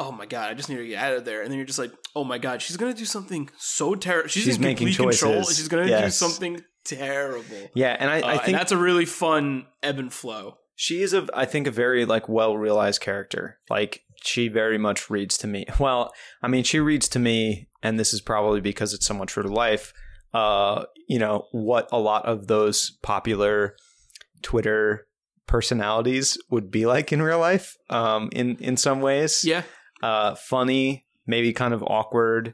Oh 0.02 0.12
my 0.14 0.26
god! 0.26 0.50
I 0.50 0.54
just 0.54 0.70
need 0.70 0.78
to 0.78 0.88
get 0.88 0.98
out 1.04 1.14
of 1.14 1.26
there, 1.26 1.42
and 1.42 1.52
then 1.52 1.58
you're 1.58 1.68
just 1.68 1.78
like, 1.78 1.92
"Oh 2.16 2.24
my 2.24 2.38
god, 2.38 2.62
she's 2.62 2.78
gonna 2.78 2.94
do 2.94 3.06
something 3.06 3.50
so 3.58 3.94
terrible. 3.96 4.30
She's, 4.30 4.44
She's 4.46 4.56
in 4.56 4.62
making 4.64 4.88
complete 4.88 5.20
control. 5.20 5.36
choices. 5.42 5.58
She's 5.58 5.68
gonna 5.68 5.88
do 6.04 6.10
something 6.10 6.64
terrible." 6.86 7.70
yeah, 7.76 7.96
and 8.00 8.10
I, 8.10 8.22
Uh, 8.22 8.28
I 8.28 8.38
think 8.38 8.58
that's 8.58 8.72
a 8.72 8.78
really 8.78 9.06
fun 9.06 9.66
ebb 9.84 10.00
and 10.00 10.12
flow. 10.12 10.56
She 10.76 11.02
is 11.02 11.14
a, 11.14 11.28
I 11.34 11.44
think, 11.46 11.68
a 11.68 11.72
very 11.72 12.06
like 12.06 12.30
well 12.30 12.58
realized 12.58 13.02
character. 13.02 13.60
Like 13.70 14.02
she 14.24 14.48
very 14.48 14.78
much 14.78 15.10
reads 15.10 15.38
to 15.40 15.48
me. 15.48 15.66
Well, 15.80 16.14
I 16.42 16.48
mean, 16.48 16.64
she 16.64 16.80
reads 16.80 17.10
to 17.10 17.20
me, 17.20 17.68
and 17.84 18.00
this 18.00 18.14
is 18.14 18.22
probably 18.22 18.62
because 18.62 18.94
it's 18.94 19.06
somewhat 19.06 19.28
true 19.28 19.44
to 19.44 19.50
life. 19.50 19.92
Uh, 20.34 20.86
you 21.10 21.20
know 21.20 21.48
what 21.52 21.90
a 21.92 22.00
lot 22.00 22.26
of 22.26 22.48
those 22.48 22.98
popular 23.02 23.76
Twitter 24.44 25.08
personalities 25.48 26.38
would 26.50 26.72
be 26.72 26.86
like 26.86 27.12
in 27.12 27.22
real 27.22 27.40
life. 27.40 27.76
Um, 27.90 28.30
in 28.32 28.56
in 28.58 28.78
some 28.78 29.02
ways, 29.02 29.44
Yeah, 29.44 29.64
uh, 30.02 30.36
funny, 30.36 31.06
maybe 31.28 31.54
kind 31.54 31.74
of 31.74 31.84
awkward, 31.84 32.54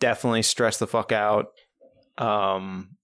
definitely 0.00 0.42
stress 0.42 0.78
the 0.78 0.86
fuck 0.86 1.12
out. 1.12 1.46
Um, 2.18 2.96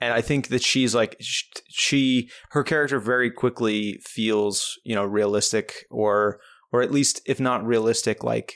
and 0.00 0.12
I 0.14 0.20
think 0.22 0.48
that 0.48 0.62
she's 0.62 0.94
like 0.94 1.16
she 1.20 2.30
her 2.50 2.62
character 2.62 2.98
very 2.98 3.30
quickly 3.30 4.00
feels 4.04 4.78
you 4.84 4.94
know 4.94 5.04
realistic 5.04 5.86
or 5.90 6.40
or 6.72 6.80
at 6.82 6.90
least 6.90 7.20
if 7.26 7.38
not 7.40 7.64
realistic 7.66 8.22
like 8.24 8.54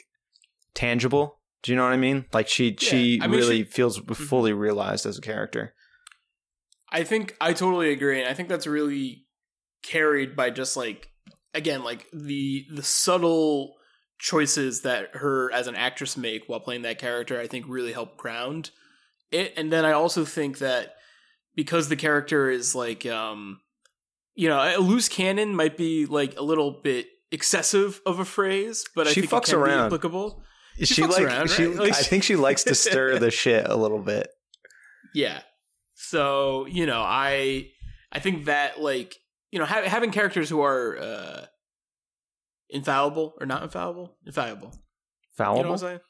tangible. 0.74 1.40
Do 1.62 1.72
you 1.72 1.76
know 1.76 1.84
what 1.84 1.92
I 1.92 1.96
mean? 1.98 2.26
Like 2.32 2.48
she 2.48 2.68
Yeah. 2.80 2.88
she 2.88 3.18
I 3.22 3.26
mean, 3.26 3.38
really 3.40 3.56
she- 3.58 3.62
Mm-hmm. 3.64 3.72
feels 3.72 3.98
fully 3.98 4.52
realized 4.52 5.06
as 5.06 5.18
a 5.18 5.22
character. 5.22 5.74
I 6.92 7.02
think 7.04 7.36
I 7.40 7.52
totally 7.52 7.90
agree, 7.90 8.20
and 8.20 8.28
I 8.28 8.34
think 8.34 8.48
that's 8.48 8.66
really 8.66 9.26
carried 9.82 10.36
by 10.36 10.50
just 10.50 10.76
like 10.76 11.08
again, 11.52 11.82
like 11.84 12.06
the 12.12 12.66
the 12.72 12.82
subtle 12.82 13.74
choices 14.24 14.80
that 14.80 15.10
her 15.16 15.52
as 15.52 15.66
an 15.66 15.74
actress 15.74 16.16
make 16.16 16.44
while 16.46 16.58
playing 16.60 16.80
that 16.82 16.98
character. 16.98 17.38
I 17.38 17.46
think 17.46 17.66
really 17.68 17.92
help 17.92 18.16
ground 18.16 18.70
it, 19.30 19.52
and 19.56 19.70
then 19.70 19.84
I 19.84 19.92
also 19.92 20.24
think 20.24 20.58
that 20.58 20.94
because 21.54 21.88
the 21.88 21.96
character 21.96 22.48
is 22.50 22.74
like, 22.74 23.04
um, 23.04 23.60
you 24.34 24.48
know, 24.48 24.58
a 24.58 24.78
loose 24.80 25.08
cannon 25.08 25.54
might 25.54 25.76
be 25.76 26.06
like 26.06 26.38
a 26.38 26.42
little 26.42 26.80
bit 26.82 27.06
excessive 27.30 28.00
of 28.06 28.18
a 28.18 28.24
phrase, 28.24 28.84
but 28.94 29.06
I 29.06 29.12
She 29.12 29.20
think 29.20 29.32
fucks 29.32 29.48
it 29.48 29.50
can 29.52 29.58
around. 29.60 29.78
be 29.82 29.86
applicable. 29.86 30.42
She, 30.78 30.86
She 30.86 31.02
fucks 31.02 31.10
like 31.10 31.22
around, 31.24 31.50
she? 31.50 31.66
Like, 31.66 31.90
I 31.92 32.02
think 32.02 32.22
she 32.24 32.36
likes 32.36 32.64
to 32.64 32.74
stir 32.74 33.18
the 33.18 33.30
shit 33.42 33.66
a 33.68 33.76
little 33.76 34.00
bit. 34.02 34.28
Yeah. 35.14 35.40
So 35.94 36.66
you 36.66 36.86
know, 36.86 37.02
I 37.02 37.68
I 38.12 38.20
think 38.20 38.46
that 38.46 38.80
like 38.80 39.14
you 39.50 39.58
know 39.58 39.64
ha- 39.66 39.82
having 39.84 40.10
characters 40.12 40.48
who 40.48 40.60
are 40.62 40.96
uh 40.98 41.46
infallible 42.70 43.34
or 43.40 43.46
not 43.46 43.62
infallible, 43.62 44.16
infallible. 44.26 44.72
Fallible. 45.36 45.58
You 45.58 45.62
know 45.64 45.70
what 45.70 45.82
I'm 45.82 45.88
saying? 45.88 46.00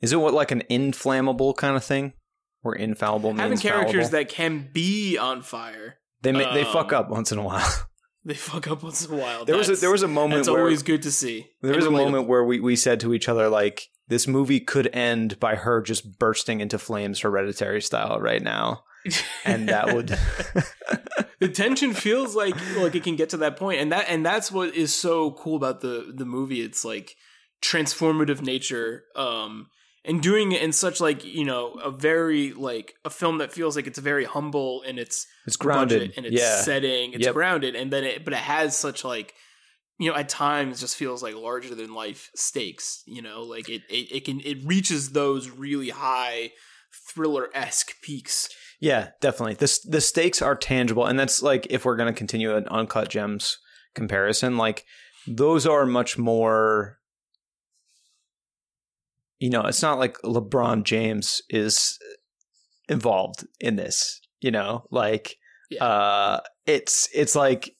Is 0.00 0.12
it 0.12 0.16
what 0.16 0.34
like 0.34 0.50
an 0.50 0.62
inflammable 0.68 1.54
kind 1.54 1.76
of 1.76 1.84
thing? 1.84 2.12
Where 2.62 2.74
infallible 2.74 3.30
means 3.30 3.40
Having 3.40 3.58
characters 3.58 4.10
fallible? 4.10 4.18
that 4.18 4.28
can 4.28 4.68
be 4.72 5.16
on 5.16 5.42
fire. 5.42 5.96
they 6.22 6.32
ma- 6.32 6.52
they 6.52 6.64
fuck 6.64 6.92
um, 6.92 7.04
up 7.04 7.10
once 7.10 7.32
in 7.32 7.38
a 7.38 7.42
while. 7.42 7.68
They 8.24 8.34
fuck 8.34 8.68
up 8.68 8.82
once 8.82 9.06
in 9.06 9.14
a 9.14 9.16
while. 9.16 9.44
there 9.46 9.56
was 9.56 9.70
a, 9.70 9.76
there 9.76 9.92
was 9.92 10.02
a 10.02 10.08
moment 10.08 10.40
That's 10.40 10.50
where 10.50 10.60
always 10.60 10.82
good 10.82 11.02
to 11.02 11.12
see. 11.12 11.46
there 11.62 11.74
was 11.76 11.86
a 11.86 11.90
moment 11.90 12.26
where 12.26 12.44
we 12.44 12.60
we 12.60 12.76
said 12.76 13.00
to 13.00 13.14
each 13.14 13.26
other 13.26 13.48
like 13.48 13.84
this 14.08 14.26
movie 14.26 14.60
could 14.60 14.88
end 14.94 15.38
by 15.40 15.54
her 15.54 15.80
just 15.80 16.18
bursting 16.18 16.60
into 16.60 16.78
flames 16.78 17.20
hereditary 17.20 17.80
style 17.80 18.20
right 18.20 18.42
now 18.42 18.82
and 19.44 19.68
that 19.68 19.94
would 19.94 20.08
the 21.40 21.48
tension 21.48 21.92
feels 21.92 22.34
like 22.34 22.54
like 22.76 22.94
it 22.94 23.04
can 23.04 23.16
get 23.16 23.30
to 23.30 23.36
that 23.38 23.56
point 23.56 23.80
and 23.80 23.92
that 23.92 24.06
and 24.08 24.24
that's 24.24 24.50
what 24.50 24.74
is 24.74 24.94
so 24.94 25.32
cool 25.32 25.56
about 25.56 25.80
the 25.80 26.12
the 26.14 26.24
movie. 26.24 26.60
It's 26.60 26.84
like 26.84 27.14
transformative 27.62 28.40
nature 28.40 29.04
um 29.16 29.68
and 30.04 30.22
doing 30.22 30.52
it 30.52 30.62
in 30.62 30.72
such 30.72 31.00
like 31.00 31.24
you 31.24 31.44
know 31.44 31.72
a 31.82 31.90
very 31.90 32.52
like 32.52 32.94
a 33.04 33.10
film 33.10 33.38
that 33.38 33.52
feels 33.52 33.74
like 33.74 33.86
it's 33.86 33.98
very 33.98 34.24
humble 34.24 34.82
and 34.86 34.98
its 34.98 35.26
it's 35.46 35.56
grounded 35.56 36.00
budget 36.00 36.16
and 36.16 36.26
its 36.26 36.40
yeah. 36.40 36.60
setting 36.60 37.12
it's 37.14 37.24
Yep. 37.24 37.34
grounded 37.34 37.74
and 37.74 37.92
then 37.92 38.04
it 38.04 38.24
but 38.24 38.32
it 38.32 38.38
has 38.38 38.76
such 38.76 39.04
like 39.04 39.34
you 39.98 40.08
know 40.08 40.16
at 40.16 40.28
times 40.28 40.80
just 40.80 40.96
feels 40.96 41.22
like 41.22 41.34
larger 41.34 41.74
than 41.74 41.94
life 41.94 42.30
stakes 42.34 43.02
you 43.06 43.22
know? 43.22 43.42
Like 43.42 43.68
it 43.68 43.82
it, 43.88 44.12
it 44.12 44.24
can 44.24 44.40
it 44.40 44.58
reaches 44.64 45.10
those 45.10 45.50
really 45.50 45.90
high 45.90 46.52
thriller-esque 47.08 48.00
peaks 48.02 48.48
Yeah, 48.80 49.08
definitely. 49.20 49.54
The 49.54 49.78
the 49.88 50.00
stakes 50.00 50.40
are 50.40 50.54
tangible, 50.54 51.06
and 51.06 51.18
that's 51.18 51.42
like 51.42 51.66
if 51.70 51.84
we're 51.84 51.96
going 51.96 52.12
to 52.12 52.16
continue 52.18 52.54
an 52.56 52.68
uncut 52.68 53.08
gems 53.08 53.58
comparison, 53.94 54.56
like 54.56 54.84
those 55.26 55.66
are 55.66 55.84
much 55.84 56.16
more. 56.18 56.98
You 59.40 59.50
know, 59.50 59.62
it's 59.62 59.82
not 59.82 59.98
like 59.98 60.18
LeBron 60.22 60.82
James 60.84 61.42
is 61.48 61.98
involved 62.88 63.46
in 63.60 63.76
this. 63.76 64.20
You 64.40 64.52
know, 64.52 64.84
like 64.90 65.36
Yeah. 65.70 65.84
uh, 65.84 66.40
it's 66.66 67.08
it's 67.12 67.34
like 67.34 67.74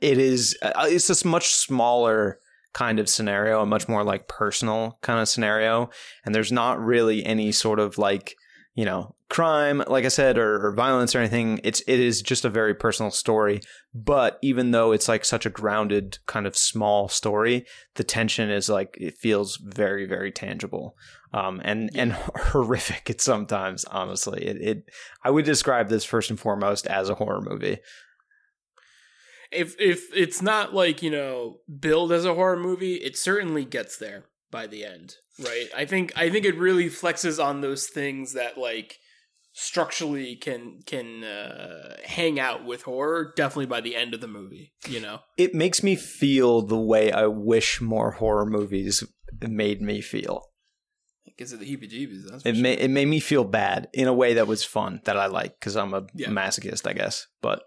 it 0.00 0.18
is. 0.18 0.56
Uh, 0.62 0.86
it's 0.88 1.08
this 1.08 1.24
much 1.24 1.48
smaller 1.48 2.38
kind 2.72 2.98
of 2.98 3.08
scenario, 3.10 3.60
a 3.60 3.66
much 3.66 3.88
more 3.88 4.04
like 4.04 4.28
personal 4.28 4.98
kind 5.02 5.20
of 5.20 5.28
scenario, 5.28 5.90
and 6.24 6.34
there's 6.34 6.52
not 6.52 6.80
really 6.80 7.22
any 7.24 7.52
sort 7.52 7.78
of 7.78 7.98
like 7.98 8.34
you 8.74 8.84
know 8.84 9.14
crime 9.28 9.82
like 9.86 10.04
i 10.04 10.08
said 10.08 10.36
or, 10.36 10.66
or, 10.66 10.72
violence 10.72 11.14
or 11.14 11.18
anything 11.18 11.58
it's 11.64 11.80
it 11.86 11.98
is 11.98 12.20
just 12.20 12.44
a 12.44 12.50
very 12.50 12.74
personal 12.74 13.10
story. 13.10 13.60
But 13.94 14.38
even 14.42 14.70
though 14.70 14.92
it's 14.92 15.08
like 15.08 15.24
such 15.24 15.46
a 15.46 15.50
grounded 15.50 16.18
kind 16.26 16.46
of 16.46 16.54
small 16.54 17.08
story 17.08 17.64
the 17.94 18.04
tension 18.04 18.50
is 18.50 18.68
like 18.68 18.96
it 19.00 19.16
feels 19.16 19.56
very 19.56 20.04
very 20.04 20.30
tangible. 20.30 20.96
Um 21.32 21.62
and 21.64 21.90
and 21.94 22.12
horrific 22.52 23.08
at 23.08 23.22
sometimes 23.22 23.86
honestly. 23.86 24.44
It, 24.44 24.56
it 24.60 24.84
i 25.24 25.30
would 25.30 25.46
describe 25.46 25.88
this 25.88 26.04
first 26.04 26.28
and 26.28 26.38
foremost 26.38 26.86
as 26.86 27.08
a 27.08 27.14
horror 27.14 27.40
movie. 27.40 27.78
If 29.50 29.74
if 29.80 30.14
it's 30.14 30.42
not 30.42 30.74
like 30.74 31.02
you 31.02 31.10
know 31.10 31.60
billed 31.80 32.12
as 32.12 32.26
a 32.26 32.34
horror 32.34 32.58
movie 32.58 32.96
it 32.96 33.16
certainly 33.16 33.64
gets 33.64 33.96
there 33.96 34.24
by 34.52 34.68
the 34.68 34.84
end, 34.84 35.16
right? 35.40 35.68
I 35.76 35.84
think 35.86 36.12
I 36.14 36.30
think 36.30 36.44
it 36.44 36.56
really 36.56 36.88
flexes 36.88 37.42
on 37.44 37.62
those 37.62 37.88
things 37.88 38.34
that 38.34 38.56
like 38.56 38.98
structurally 39.54 40.36
can 40.36 40.80
can 40.86 41.24
uh, 41.24 41.96
hang 42.04 42.40
out 42.40 42.64
with 42.64 42.82
horror 42.82 43.32
definitely 43.36 43.66
by 43.66 43.80
the 43.80 43.94
end 43.94 44.14
of 44.14 44.20
the 44.22 44.28
movie 44.28 44.72
you 44.88 44.98
know 44.98 45.18
it 45.36 45.54
makes 45.54 45.82
me 45.82 45.94
feel 45.94 46.62
the 46.62 46.78
way 46.78 47.12
i 47.12 47.26
wish 47.26 47.78
more 47.78 48.12
horror 48.12 48.46
movies 48.46 49.04
made 49.42 49.82
me 49.82 50.00
feel 50.00 50.42
because 51.26 51.52
of 51.52 51.60
the 51.60 51.66
heebie-jeebies 51.66 52.46
it 52.46 52.54
sure. 52.54 52.62
made 52.62 52.78
it 52.78 52.88
made 52.88 53.08
me 53.08 53.20
feel 53.20 53.44
bad 53.44 53.88
in 53.92 54.08
a 54.08 54.14
way 54.14 54.32
that 54.32 54.46
was 54.46 54.64
fun 54.64 55.02
that 55.04 55.18
i 55.18 55.26
like 55.26 55.54
because 55.60 55.76
i'm 55.76 55.92
a 55.92 56.06
yeah. 56.14 56.28
masochist 56.28 56.88
i 56.88 56.94
guess 56.94 57.26
but 57.42 57.62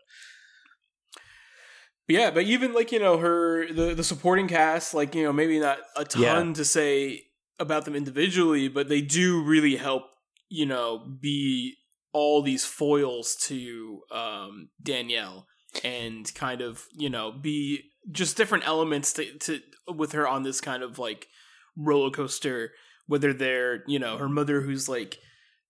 yeah, 2.07 2.31
but 2.31 2.43
even 2.43 2.73
like 2.73 2.91
you 2.91 2.99
know 2.99 3.17
her 3.17 3.71
the 3.71 3.93
the 3.95 4.03
supporting 4.03 4.47
cast, 4.47 4.93
like 4.93 5.15
you 5.15 5.23
know 5.23 5.33
maybe 5.33 5.59
not 5.59 5.79
a 5.95 6.05
ton 6.05 6.47
yeah. 6.47 6.53
to 6.53 6.65
say 6.65 7.23
about 7.59 7.85
them 7.85 7.95
individually, 7.95 8.67
but 8.67 8.89
they 8.89 9.01
do 9.01 9.41
really 9.43 9.75
help 9.75 10.03
you 10.49 10.65
know 10.65 11.03
be 11.21 11.75
all 12.13 12.41
these 12.41 12.65
foils 12.65 13.35
to 13.35 14.01
um, 14.11 14.69
Danielle 14.81 15.47
and 15.83 16.33
kind 16.35 16.61
of 16.61 16.85
you 16.93 17.09
know 17.09 17.31
be 17.31 17.91
just 18.11 18.37
different 18.37 18.67
elements 18.67 19.13
to, 19.13 19.25
to 19.39 19.59
with 19.93 20.11
her 20.11 20.27
on 20.27 20.43
this 20.43 20.61
kind 20.61 20.83
of 20.83 20.99
like 20.99 21.27
roller 21.75 22.11
coaster. 22.11 22.71
Whether 23.07 23.33
they're 23.33 23.83
you 23.87 23.99
know 23.99 24.17
her 24.17 24.29
mother 24.29 24.61
who's 24.61 24.87
like 24.87 25.17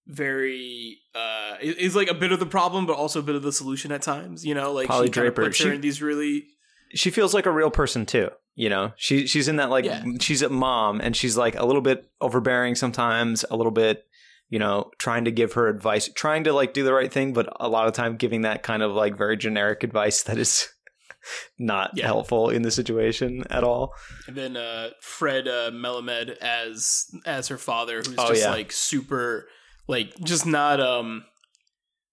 very 0.08 1.00
uh 1.16 1.56
is 1.62 1.96
like 1.96 2.10
a 2.10 2.14
bit 2.14 2.32
of 2.32 2.40
the 2.40 2.46
problem 2.46 2.86
but 2.86 2.96
also 2.96 3.20
a 3.20 3.24
bit 3.24 3.36
of 3.36 3.42
the 3.42 3.52
solution 3.52 3.92
at 3.92 4.02
times 4.02 4.46
you 4.46 4.54
know 4.54 4.72
like 4.72 4.88
Polly 4.88 5.08
she 5.08 5.12
Draper 5.12 5.46
puts 5.46 5.58
her 5.60 5.70
she, 5.70 5.76
in 5.76 5.82
these 5.82 6.02
really 6.02 6.46
she 6.94 7.10
feels 7.10 7.34
like 7.34 7.46
a 7.46 7.52
real 7.52 7.72
person 7.72 8.06
too 8.06 8.30
you 8.54 8.70
know 8.70 8.92
she 8.96 9.26
she's 9.26 9.48
in 9.48 9.56
that 9.56 9.70
like 9.70 9.86
yeah. 9.86 10.04
she's 10.20 10.42
a 10.42 10.50
mom 10.50 11.02
and 11.02 11.16
she's 11.16 11.36
like 11.36 11.56
a 11.56 11.66
little 11.66 11.82
bit 11.82 12.10
overbearing 12.22 12.76
sometimes 12.76 13.44
a 13.50 13.56
little 13.56 13.72
bit 13.72 14.06
you 14.50 14.60
know 14.60 14.92
trying 15.00 15.26
to 15.26 15.32
give 15.32 15.54
her 15.54 15.68
advice 15.68 16.08
trying 16.10 16.44
to 16.44 16.54
like 16.54 16.74
do 16.74 16.84
the 16.84 16.94
right 16.94 17.12
thing 17.12 17.34
but 17.34 17.50
a 17.60 17.68
lot 17.68 17.88
of 17.88 17.94
time 17.94 18.16
giving 18.16 18.44
that 18.44 18.64
kind 18.64 18.84
of 18.84 18.92
like 18.92 19.18
very 19.18 19.36
generic 19.36 19.84
advice 19.84 20.24
that 20.24 20.38
is 20.38 20.70
not 21.60 21.92
yeah. 21.96 22.06
helpful 22.06 22.50
in 22.50 22.62
the 22.62 22.70
situation 22.70 23.44
at 23.50 23.64
all 23.64 23.94
and 24.28 24.36
then 24.36 24.56
uh 24.56 24.90
fred 25.02 25.48
uh 25.48 25.72
melamed 25.72 26.30
as 26.38 27.08
as 27.26 27.48
her 27.48 27.58
father 27.58 27.98
who's 27.98 28.16
oh, 28.20 28.30
just 28.30 28.44
yeah. 28.44 28.52
like 28.52 28.72
super 28.72 29.48
like 29.88 30.14
just 30.24 30.46
not 30.46 30.80
um 30.80 31.24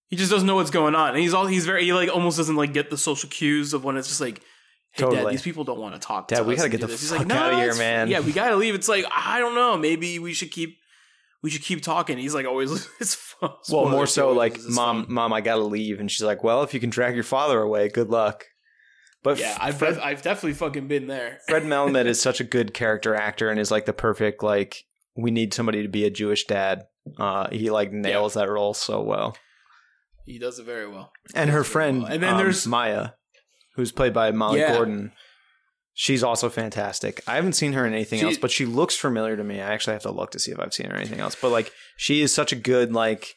he 0.09 0.17
just 0.17 0.31
doesn't 0.31 0.47
know 0.47 0.57
what's 0.57 0.71
going 0.71 0.95
on. 0.95 1.11
And 1.11 1.19
he's 1.19 1.33
all 1.33 1.47
he's 1.47 1.65
very 1.65 1.85
he 1.85 1.93
like 1.93 2.11
almost 2.11 2.37
doesn't 2.37 2.57
like 2.57 2.73
get 2.73 2.91
the 2.91 2.99
social 2.99 3.29
cues 3.31 3.73
of 3.73 3.83
when 3.85 3.97
it's 3.97 4.09
just 4.09 4.21
like 4.21 4.41
hey 4.93 5.05
totally. 5.05 5.23
dad 5.23 5.33
these 5.33 5.43
people 5.43 5.65
don't 5.65 5.81
want 5.81 5.95
to 5.95 6.01
talk 6.01 6.29
dad 6.29 6.39
to 6.39 6.45
we 6.45 6.55
gotta 6.55 6.69
get 6.69 6.81
the 6.81 6.89
fuck 6.89 6.99
he's 6.99 7.13
like, 7.13 7.27
no, 7.27 7.35
out 7.35 7.55
of 7.55 7.59
here 7.59 7.75
man. 7.77 8.09
Yeah 8.09 8.21
we 8.21 8.33
gotta 8.33 8.57
leave. 8.57 8.75
It's 8.75 8.89
like 8.89 9.05
i 9.11 9.39
don't 9.39 9.55
know. 9.55 9.77
Maybe 9.77 10.19
we 10.19 10.35
should 10.35 10.51
keep 10.51 10.79
we 11.43 11.51
should 11.51 11.63
keep 11.63 11.83
talking. 11.83 12.19
He's 12.19 12.35
like 12.35 12.47
always 12.47 12.71
it's 13.01 13.15
fun. 13.15 13.53
well 13.71 13.89
more 13.89 14.07
so 14.07 14.33
like 14.33 14.59
mom 14.69 15.05
fun. 15.05 15.15
mom 15.15 15.33
i 15.33 15.41
gotta 15.41 15.63
leave. 15.63 15.99
And 15.99 16.11
she's 16.11 16.23
like 16.23 16.45
well 16.45 16.63
if 16.63 16.75
you 16.75 16.81
can 16.81 16.91
drag 16.91 17.15
your 17.15 17.25
father 17.25 17.61
away 17.61 17.89
good 17.89 18.11
luck. 18.11 18.45
But 19.23 19.39
yeah, 19.39 19.57
I've 19.61 19.79
Fred, 19.79 19.99
I've 19.99 20.21
definitely 20.21 20.55
fucking 20.55 20.89
been 20.89 21.07
there. 21.07 21.39
Fred 21.49 21.63
Melamed 21.63 22.07
is 22.07 22.21
such 22.21 22.41
a 22.41 22.45
good 22.45 22.75
character 22.75 23.15
actor 23.15 23.51
and 23.51 23.59
is 23.59 23.71
like 23.71 23.87
the 23.87 23.93
perfect 23.93 24.43
like 24.43 24.85
we 25.17 25.31
need 25.31 25.55
somebody 25.55 25.83
to 25.83 25.89
be 25.89 26.05
a 26.05 26.11
Jewish 26.11 26.45
dad 26.45 26.87
uh, 27.19 27.49
he 27.51 27.71
like 27.71 27.93
nails 27.93 28.37
yeah. 28.37 28.43
that 28.43 28.51
role 28.51 28.75
so 28.75 29.03
well. 29.03 29.37
He 30.25 30.39
does 30.39 30.59
it 30.59 30.65
very 30.65 30.89
well. 30.89 31.13
And 31.35 31.51
her 31.51 31.65
friend, 31.65 32.03
well. 32.03 32.13
and 32.13 32.23
then 32.23 32.35
um, 32.35 32.39
there's 32.39 32.67
Maya, 32.67 33.11
who's 33.75 33.93
played 33.93 34.15
by 34.15 34.31
Molly 34.31 34.61
yeah. 34.61 34.75
Gordon. 34.75 35.13
She's 35.95 36.23
also 36.23 36.49
fantastic. 36.49 37.23
I 37.27 37.35
haven't 37.35 37.53
seen 37.53 37.75
her 37.75 37.87
in 37.87 37.93
anything 37.93 38.21
she, 38.21 38.25
else, 38.25 38.39
but 38.39 38.51
she 38.51 38.65
looks 38.65 38.97
familiar 38.97 39.37
to 39.37 39.45
me. 39.45 39.61
I 39.61 39.73
actually 39.73 39.93
have 39.93 40.03
to 40.03 40.11
look 40.11 40.31
to 40.31 40.39
see 40.39 40.51
if 40.51 40.59
I've 40.59 40.73
seen 40.73 40.87
her 40.87 40.95
in 40.95 41.01
anything 41.01 41.21
else. 41.21 41.35
But 41.35 41.51
like, 41.51 41.71
she 41.99 42.23
is 42.23 42.35
such 42.35 42.51
a 42.53 42.57
good 42.57 42.93
like 42.93 43.35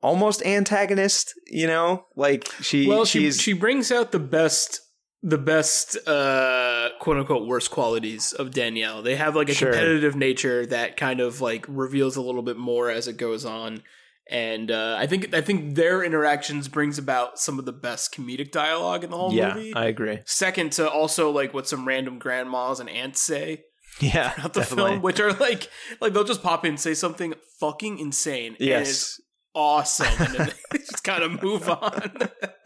almost 0.00 0.44
antagonist. 0.44 1.34
You 1.46 1.68
know, 1.68 2.06
like 2.16 2.50
she 2.60 2.88
well, 2.88 3.04
she's 3.04 3.36
she, 3.36 3.52
she 3.52 3.52
brings 3.52 3.92
out 3.92 4.10
the 4.10 4.18
best 4.18 4.80
the 5.22 5.38
best 5.38 5.96
uh 6.08 6.88
quote 6.98 7.16
unquote 7.16 7.46
worst 7.46 7.70
qualities 7.70 8.32
of 8.32 8.50
Danielle. 8.50 9.02
They 9.02 9.16
have 9.16 9.36
like 9.36 9.48
a 9.48 9.54
sure. 9.54 9.70
competitive 9.70 10.16
nature 10.16 10.66
that 10.66 10.96
kind 10.96 11.20
of 11.20 11.40
like 11.40 11.64
reveals 11.68 12.16
a 12.16 12.22
little 12.22 12.42
bit 12.42 12.56
more 12.56 12.90
as 12.90 13.08
it 13.08 13.16
goes 13.16 13.44
on. 13.44 13.82
And 14.30 14.70
uh, 14.70 14.96
I 14.98 15.06
think 15.06 15.34
I 15.34 15.40
think 15.40 15.74
their 15.74 16.02
interactions 16.02 16.68
brings 16.68 16.96
about 16.96 17.38
some 17.38 17.58
of 17.58 17.64
the 17.64 17.72
best 17.72 18.14
comedic 18.14 18.50
dialogue 18.50 19.04
in 19.04 19.10
the 19.10 19.16
whole 19.16 19.32
yeah, 19.32 19.54
movie. 19.54 19.74
I 19.74 19.86
agree. 19.86 20.20
Second 20.24 20.72
to 20.72 20.88
also 20.88 21.30
like 21.30 21.52
what 21.52 21.68
some 21.68 21.86
random 21.86 22.18
grandmas 22.18 22.80
and 22.80 22.88
aunts 22.88 23.20
say. 23.20 23.64
Yeah, 24.00 24.30
throughout 24.30 24.54
the 24.54 24.60
definitely. 24.60 24.90
film, 24.92 25.02
which 25.02 25.20
are 25.20 25.32
like 25.32 25.68
like 26.00 26.12
they'll 26.12 26.24
just 26.24 26.42
pop 26.42 26.64
in 26.64 26.70
and 26.70 26.80
say 26.80 26.94
something 26.94 27.34
fucking 27.58 27.98
insane. 27.98 28.56
Yes, 28.58 29.20
awesome, 29.54 30.06
and 30.18 30.34
then 30.34 30.52
they 30.70 30.78
just 30.78 31.04
kind 31.04 31.22
of 31.22 31.42
move 31.42 31.68
on. 31.68 32.12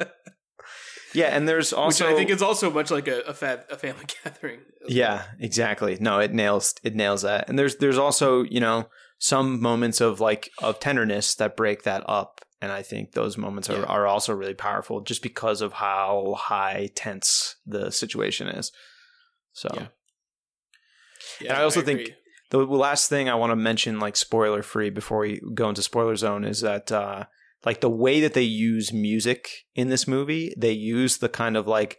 Yeah, 1.16 1.34
and 1.34 1.48
there's 1.48 1.72
also 1.72 2.04
Which 2.04 2.12
I 2.12 2.16
think 2.16 2.28
it's 2.28 2.42
also 2.42 2.70
much 2.70 2.90
like 2.90 3.08
a 3.08 3.20
a, 3.20 3.32
fa- 3.32 3.64
a 3.70 3.76
family 3.76 4.04
gathering. 4.24 4.60
Yeah, 4.86 5.24
exactly. 5.40 5.96
No, 5.98 6.18
it 6.18 6.32
nails 6.32 6.74
it 6.82 6.94
nails 6.94 7.22
that. 7.22 7.48
And 7.48 7.58
there's 7.58 7.76
there's 7.76 7.96
also 7.96 8.42
you 8.42 8.60
know 8.60 8.88
some 9.18 9.60
moments 9.60 10.02
of 10.02 10.20
like 10.20 10.50
of 10.62 10.78
tenderness 10.78 11.34
that 11.36 11.56
break 11.56 11.84
that 11.84 12.04
up, 12.06 12.42
and 12.60 12.70
I 12.70 12.82
think 12.82 13.12
those 13.12 13.38
moments 13.38 13.70
are 13.70 13.78
yeah. 13.78 13.86
are 13.86 14.06
also 14.06 14.34
really 14.34 14.54
powerful 14.54 15.00
just 15.00 15.22
because 15.22 15.62
of 15.62 15.72
how 15.72 16.34
high 16.38 16.90
tense 16.94 17.56
the 17.66 17.90
situation 17.90 18.48
is. 18.48 18.70
So. 19.52 19.70
Yeah. 19.74 19.86
Yeah, 21.40 21.50
and 21.50 21.58
I 21.58 21.64
also 21.64 21.80
I 21.80 21.84
think 21.84 22.10
the 22.50 22.58
last 22.58 23.08
thing 23.08 23.28
I 23.28 23.34
want 23.34 23.50
to 23.50 23.56
mention, 23.56 23.98
like 23.98 24.16
spoiler 24.16 24.62
free, 24.62 24.90
before 24.90 25.18
we 25.18 25.40
go 25.54 25.68
into 25.68 25.82
spoiler 25.82 26.16
zone, 26.16 26.44
is 26.44 26.60
that 26.60 26.92
uh, 26.92 27.24
like 27.66 27.80
the 27.80 27.90
way 27.90 28.20
that 28.20 28.32
they 28.32 28.42
use 28.42 28.92
music 28.92 29.48
in 29.74 29.88
this 29.88 30.06
movie, 30.06 30.54
they 30.56 30.70
use 30.70 31.18
the 31.18 31.28
kind 31.28 31.56
of 31.56 31.66
like 31.66 31.98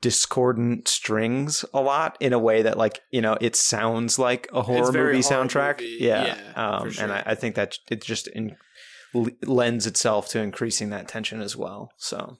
discordant 0.00 0.86
strings 0.86 1.64
a 1.74 1.80
lot 1.80 2.16
in 2.20 2.32
a 2.32 2.38
way 2.38 2.62
that 2.62 2.78
like 2.78 3.00
you 3.10 3.20
know 3.20 3.36
it 3.40 3.56
sounds 3.56 4.18
like 4.18 4.46
a 4.52 4.62
horror 4.62 4.92
movie 4.92 5.18
soundtrack 5.18 5.80
movie. 5.80 5.96
yeah, 6.00 6.36
yeah 6.36 6.78
um, 6.78 6.90
sure. 6.90 7.02
and 7.02 7.12
I, 7.12 7.22
I, 7.26 7.34
think 7.34 7.54
that 7.54 7.76
it 7.90 8.04
just 8.04 8.28
in, 8.28 8.56
lends 9.42 9.86
itself 9.86 10.28
to 10.28 10.40
increasing 10.40 10.90
that 10.90 11.08
tension 11.08 11.40
as 11.40 11.56
well 11.56 11.90
so 11.96 12.36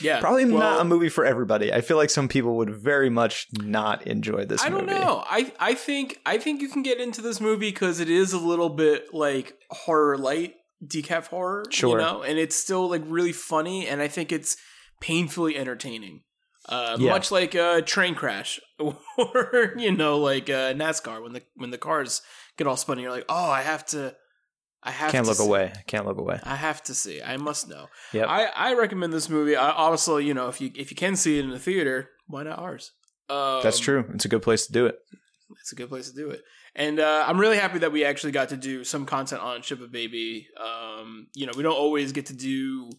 yeah 0.00 0.20
probably 0.20 0.44
well, 0.44 0.58
not 0.58 0.80
a 0.80 0.84
movie 0.84 1.08
for 1.08 1.24
everybody 1.24 1.72
i 1.72 1.80
feel 1.80 1.96
like 1.96 2.10
some 2.10 2.26
people 2.26 2.56
would 2.56 2.74
very 2.74 3.10
much 3.10 3.46
not 3.52 4.04
enjoy 4.04 4.44
this 4.44 4.60
movie. 4.64 4.76
i 4.76 4.80
movie. 4.80 4.92
don't 4.92 5.00
know 5.00 5.24
i 5.28 5.52
i 5.60 5.72
think 5.74 6.18
i 6.26 6.36
think 6.36 6.60
you 6.60 6.68
can 6.68 6.82
get 6.82 7.00
into 7.00 7.22
this 7.22 7.40
movie 7.40 7.70
because 7.70 8.00
it 8.00 8.10
is 8.10 8.32
a 8.32 8.38
little 8.38 8.70
bit 8.70 9.14
like 9.14 9.54
horror 9.70 10.18
light 10.18 10.54
decaf 10.86 11.28
horror, 11.28 11.64
sure. 11.70 11.98
you 11.98 12.04
know, 12.04 12.22
and 12.22 12.38
it's 12.38 12.56
still 12.56 12.88
like 12.88 13.02
really 13.06 13.32
funny, 13.32 13.86
and 13.86 14.00
I 14.00 14.08
think 14.08 14.32
it's 14.32 14.56
painfully 15.00 15.56
entertaining. 15.56 16.22
Uh, 16.68 16.96
yeah. 16.98 17.10
Much 17.10 17.30
like 17.30 17.54
a 17.54 17.82
train 17.82 18.14
crash, 18.14 18.58
or 18.78 19.74
you 19.76 19.92
know, 19.92 20.18
like 20.18 20.48
uh, 20.48 20.72
NASCAR 20.72 21.22
when 21.22 21.32
the 21.32 21.42
when 21.56 21.70
the 21.70 21.78
cars 21.78 22.22
get 22.56 22.66
all 22.66 22.76
spun, 22.76 22.98
you're 22.98 23.10
like, 23.10 23.26
oh, 23.28 23.50
I 23.50 23.60
have 23.60 23.84
to, 23.86 24.14
I 24.82 24.90
have 24.90 25.12
can't 25.12 25.26
look 25.26 25.36
see. 25.36 25.44
away. 25.44 25.72
Can't 25.86 26.06
look 26.06 26.18
away. 26.18 26.40
I 26.42 26.56
have 26.56 26.82
to 26.84 26.94
see. 26.94 27.20
I 27.22 27.36
must 27.36 27.68
know. 27.68 27.88
Yeah. 28.12 28.26
I 28.26 28.44
I 28.44 28.74
recommend 28.74 29.12
this 29.12 29.28
movie. 29.28 29.56
I, 29.56 29.70
obviously, 29.70 30.24
you 30.24 30.32
know, 30.32 30.48
if 30.48 30.60
you 30.60 30.70
if 30.74 30.90
you 30.90 30.96
can 30.96 31.16
see 31.16 31.38
it 31.38 31.44
in 31.44 31.50
the 31.50 31.58
theater, 31.58 32.08
why 32.26 32.44
not 32.44 32.58
ours? 32.58 32.92
Um, 33.28 33.60
That's 33.62 33.78
true. 33.78 34.06
It's 34.14 34.24
a 34.24 34.28
good 34.28 34.42
place 34.42 34.66
to 34.66 34.72
do 34.72 34.86
it. 34.86 34.98
It's 35.60 35.72
a 35.72 35.76
good 35.76 35.88
place 35.88 36.10
to 36.10 36.16
do 36.16 36.30
it. 36.30 36.40
And 36.76 36.98
uh, 36.98 37.24
I'm 37.26 37.38
really 37.38 37.56
happy 37.56 37.78
that 37.78 37.92
we 37.92 38.04
actually 38.04 38.32
got 38.32 38.48
to 38.48 38.56
do 38.56 38.82
some 38.82 39.06
content 39.06 39.42
on 39.42 39.62
Shiva 39.62 39.86
Baby. 39.86 40.48
Um, 40.60 41.28
you 41.34 41.46
know, 41.46 41.52
we 41.56 41.62
don't 41.62 41.76
always 41.76 42.12
get 42.12 42.26
to 42.26 42.34
do 42.34 42.90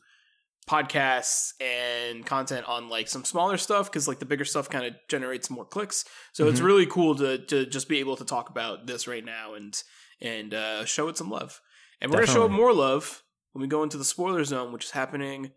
podcasts 0.69 1.51
and 1.61 2.25
content 2.25 2.67
on 2.67 2.89
like 2.89 3.07
some 3.07 3.23
smaller 3.23 3.57
stuff 3.57 3.91
because 3.91 4.07
like 4.07 4.19
the 4.19 4.25
bigger 4.25 4.45
stuff 4.45 4.69
kind 4.69 4.85
of 4.85 4.95
generates 5.09 5.49
more 5.49 5.65
clicks. 5.65 6.05
So 6.33 6.43
mm-hmm. 6.43 6.51
it's 6.51 6.61
really 6.61 6.85
cool 6.85 7.15
to 7.15 7.37
to 7.45 7.65
just 7.65 7.89
be 7.89 7.99
able 7.99 8.15
to 8.17 8.25
talk 8.25 8.49
about 8.49 8.87
this 8.87 9.07
right 9.07 9.23
now 9.23 9.53
and 9.53 9.81
and 10.21 10.53
uh, 10.53 10.85
show 10.85 11.07
it 11.07 11.17
some 11.17 11.29
love. 11.29 11.61
And 12.01 12.11
we're 12.11 12.21
Definitely. 12.21 12.39
gonna 12.39 12.49
show 12.49 12.53
it 12.53 12.57
more 12.57 12.73
love 12.73 13.23
when 13.51 13.61
we 13.61 13.67
go 13.67 13.83
into 13.83 13.97
the 13.97 14.05
spoiler 14.05 14.43
zone, 14.43 14.71
which 14.71 14.85
is 14.85 14.91
happening 14.91 15.51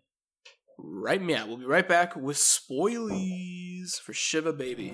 right 0.77 1.21
now. 1.21 1.47
We'll 1.47 1.57
be 1.57 1.65
right 1.65 1.87
back 1.87 2.15
with 2.15 2.37
spoilies 2.37 3.99
for 3.99 4.13
Shiva 4.13 4.53
Baby. 4.53 4.93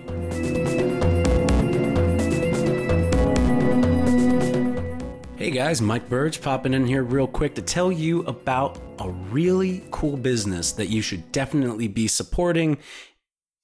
Hey 5.46 5.52
guys, 5.52 5.80
Mike 5.80 6.10
Burge 6.10 6.42
popping 6.42 6.74
in 6.74 6.88
here 6.88 7.04
real 7.04 7.28
quick 7.28 7.54
to 7.54 7.62
tell 7.62 7.92
you 7.92 8.22
about 8.22 8.82
a 8.98 9.12
really 9.12 9.84
cool 9.92 10.18
business 10.18 10.72
that 10.72 10.88
you 10.88 11.04
should 11.04 11.32
definitely 11.32 11.88
be 11.88 12.08
supporting, 12.08 12.80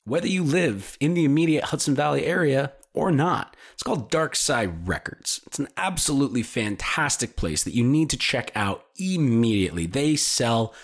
whether 0.06 0.28
you 0.28 0.44
live 0.44 0.96
in 1.00 1.15
the 1.15 1.26
immediate 1.26 1.63
Hudson 1.63 1.96
Valley 1.96 2.24
area 2.24 2.74
or 2.94 3.10
not. 3.10 3.58
It's 3.74 3.82
called 3.82 4.12
Dark 4.12 4.36
Side 4.36 4.88
Records. 4.88 5.41
It's 5.48 5.58
an 5.58 5.70
absolutely 5.76 6.44
fantastic 6.44 7.36
place 7.36 7.63
that 7.63 7.74
you 7.74 7.84
need 7.84 8.12
to 8.12 8.17
check 8.17 8.52
out 8.54 8.86
immediately. 9.00 9.88
They 9.88 10.15
sell 10.17 10.76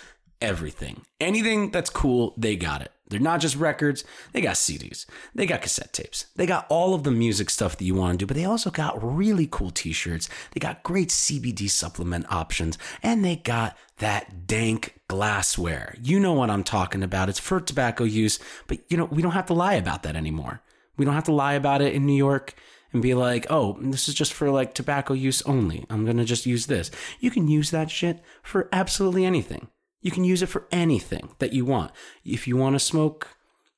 everything. 0.42 1.02
Anything 1.22 1.70
that's 1.70 1.92
cool, 1.92 2.34
they 2.38 2.56
got 2.56 2.82
it. 2.82 2.92
They're 3.10 3.20
not 3.20 3.40
just 3.40 3.56
records, 3.56 4.04
they 4.34 4.42
got 4.42 4.56
CDs, 4.56 5.06
they 5.34 5.46
got 5.46 5.62
cassette 5.62 5.94
tapes, 5.94 6.26
they 6.36 6.46
got 6.46 6.66
all 6.70 6.94
of 6.94 7.04
the 7.04 7.12
music 7.12 7.50
stuff 7.50 7.78
that 7.78 7.86
you 7.86 7.96
want 7.96 8.14
to 8.14 8.18
do, 8.18 8.28
but 8.28 8.36
they 8.36 8.46
also 8.46 8.70
got 8.70 9.02
really 9.02 9.48
cool 9.50 9.72
t 9.72 9.94
shirts, 9.94 10.30
they 10.52 10.60
got 10.60 10.84
great 10.84 11.10
CBD 11.10 11.70
supplement 11.70 12.26
options, 12.32 12.78
and 13.02 13.24
they 13.24 13.38
got 13.38 13.78
that 14.00 14.46
dank 14.46 15.00
glassware. 15.08 15.96
You 16.02 16.20
know 16.20 16.34
what 16.34 16.50
I'm 16.50 16.64
talking 16.64 17.02
about. 17.02 17.30
It's 17.30 17.40
for 17.40 17.60
tobacco 17.60 18.04
use, 18.04 18.40
but 18.68 18.80
you 18.90 18.98
know, 18.98 19.06
we 19.06 19.22
don't 19.22 19.32
have 19.32 19.46
to 19.48 19.54
lie 19.54 19.76
about 19.76 20.04
that 20.04 20.16
anymore. 20.16 20.62
We 20.98 21.06
don't 21.06 21.14
have 21.14 21.24
to 21.26 21.34
lie 21.34 21.54
about 21.54 21.82
it 21.82 21.94
in 21.94 22.06
New 22.06 22.16
York 22.16 22.56
and 22.94 23.02
be 23.02 23.14
like, 23.14 23.46
oh, 23.50 23.78
this 23.82 24.08
is 24.08 24.16
just 24.16 24.34
for 24.34 24.50
like 24.50 24.74
tobacco 24.74 25.14
use 25.14 25.42
only. 25.44 25.86
I'm 25.90 26.06
going 26.06 26.18
to 26.18 26.26
just 26.26 26.46
use 26.46 26.66
this. 26.66 26.92
You 27.20 27.32
can 27.32 27.48
use 27.48 27.72
that 27.72 27.92
shit 27.92 28.22
for 28.42 28.68
absolutely 28.72 29.26
anything. 29.26 29.68
You 30.02 30.12
can 30.12 30.24
use 30.24 30.42
it 30.42 30.48
for 30.48 30.68
anything 30.72 31.30
that 31.40 31.54
you 31.54 31.66
want. 31.66 31.92
If 32.24 32.48
you 32.48 32.56
want 32.58 32.76
to 32.76 32.80
smoke, 32.80 33.28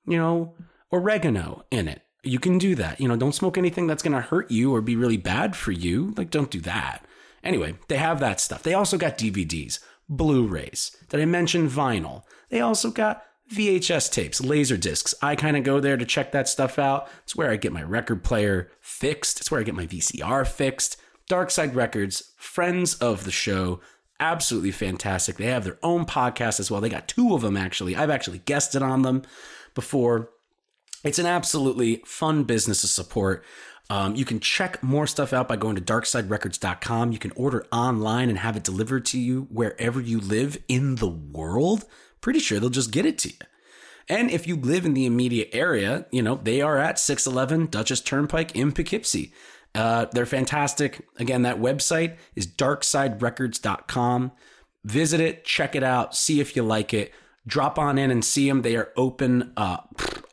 you 0.05 0.17
know, 0.17 0.53
oregano 0.91 1.63
in 1.71 1.87
it, 1.87 2.01
you 2.23 2.39
can 2.39 2.57
do 2.57 2.75
that. 2.75 2.99
You 2.99 3.07
know, 3.07 3.15
don't 3.15 3.35
smoke 3.35 3.57
anything 3.57 3.87
that's 3.87 4.03
going 4.03 4.15
to 4.15 4.21
hurt 4.21 4.51
you 4.51 4.73
or 4.73 4.81
be 4.81 4.95
really 4.95 5.17
bad 5.17 5.55
for 5.55 5.71
you. 5.71 6.13
Like, 6.17 6.29
don't 6.29 6.51
do 6.51 6.61
that. 6.61 7.05
Anyway, 7.43 7.75
they 7.87 7.97
have 7.97 8.19
that 8.19 8.39
stuff. 8.39 8.63
They 8.63 8.73
also 8.73 8.97
got 8.97 9.17
DVDs, 9.17 9.79
Blu 10.09 10.45
rays. 10.45 10.95
Did 11.07 11.21
I 11.21 11.25
mention 11.25 11.69
vinyl? 11.69 12.23
They 12.49 12.59
also 12.59 12.91
got 12.91 13.23
VHS 13.51 14.11
tapes, 14.11 14.41
laser 14.41 14.77
discs. 14.77 15.15
I 15.21 15.35
kind 15.35 15.57
of 15.57 15.63
go 15.63 15.79
there 15.79 15.97
to 15.97 16.05
check 16.05 16.31
that 16.33 16.47
stuff 16.47 16.77
out. 16.77 17.07
It's 17.23 17.35
where 17.35 17.49
I 17.49 17.55
get 17.55 17.73
my 17.73 17.83
record 17.83 18.23
player 18.23 18.69
fixed. 18.81 19.39
It's 19.39 19.49
where 19.49 19.59
I 19.61 19.63
get 19.63 19.75
my 19.75 19.87
VCR 19.87 20.45
fixed. 20.45 20.97
Dark 21.27 21.51
Side 21.51 21.75
Records, 21.75 22.33
friends 22.37 22.95
of 22.95 23.23
the 23.23 23.31
show, 23.31 23.79
absolutely 24.19 24.71
fantastic. 24.71 25.37
They 25.37 25.47
have 25.47 25.63
their 25.63 25.77
own 25.83 26.05
podcast 26.05 26.59
as 26.59 26.69
well. 26.69 26.81
They 26.81 26.89
got 26.89 27.07
two 27.07 27.33
of 27.33 27.41
them 27.41 27.57
actually. 27.57 27.95
I've 27.95 28.09
actually 28.09 28.39
guested 28.39 28.81
on 28.81 29.01
them 29.01 29.23
before. 29.73 30.29
It's 31.03 31.19
an 31.19 31.25
absolutely 31.25 32.01
fun 32.05 32.43
business 32.43 32.81
to 32.81 32.87
support. 32.87 33.43
Um, 33.89 34.15
you 34.15 34.25
can 34.25 34.39
check 34.39 34.83
more 34.83 35.07
stuff 35.07 35.33
out 35.33 35.47
by 35.47 35.55
going 35.55 35.75
to 35.75 35.81
darksiderecords.com. 35.81 37.11
You 37.11 37.17
can 37.17 37.31
order 37.31 37.65
online 37.71 38.29
and 38.29 38.37
have 38.37 38.55
it 38.55 38.63
delivered 38.63 39.05
to 39.05 39.19
you 39.19 39.47
wherever 39.49 39.99
you 39.99 40.19
live 40.19 40.57
in 40.67 40.95
the 40.95 41.07
world. 41.07 41.85
Pretty 42.21 42.39
sure 42.39 42.59
they'll 42.59 42.69
just 42.69 42.91
get 42.91 43.05
it 43.05 43.17
to 43.19 43.29
you. 43.29 43.35
And 44.07 44.29
if 44.29 44.47
you 44.47 44.55
live 44.55 44.85
in 44.85 44.93
the 44.93 45.05
immediate 45.05 45.49
area, 45.53 46.05
you 46.11 46.21
know, 46.21 46.35
they 46.35 46.61
are 46.61 46.77
at 46.77 46.99
611 46.99 47.67
Dutchess 47.67 48.01
Turnpike 48.01 48.55
in 48.55 48.71
Poughkeepsie. 48.71 49.31
Uh, 49.75 50.05
they're 50.11 50.25
fantastic. 50.25 51.07
Again, 51.17 51.43
that 51.43 51.59
website 51.59 52.17
is 52.35 52.47
darksiderecords.com. 52.47 54.31
Visit 54.83 55.19
it, 55.19 55.45
check 55.45 55.75
it 55.75 55.83
out, 55.83 56.15
see 56.15 56.39
if 56.39 56.55
you 56.55 56.63
like 56.63 56.93
it. 56.93 57.13
Drop 57.45 57.79
on 57.79 57.97
in 57.97 58.11
and 58.11 58.23
see 58.23 58.47
them. 58.47 58.61
They 58.61 58.75
are 58.75 58.91
open 58.95 59.53
uh, 59.57 59.77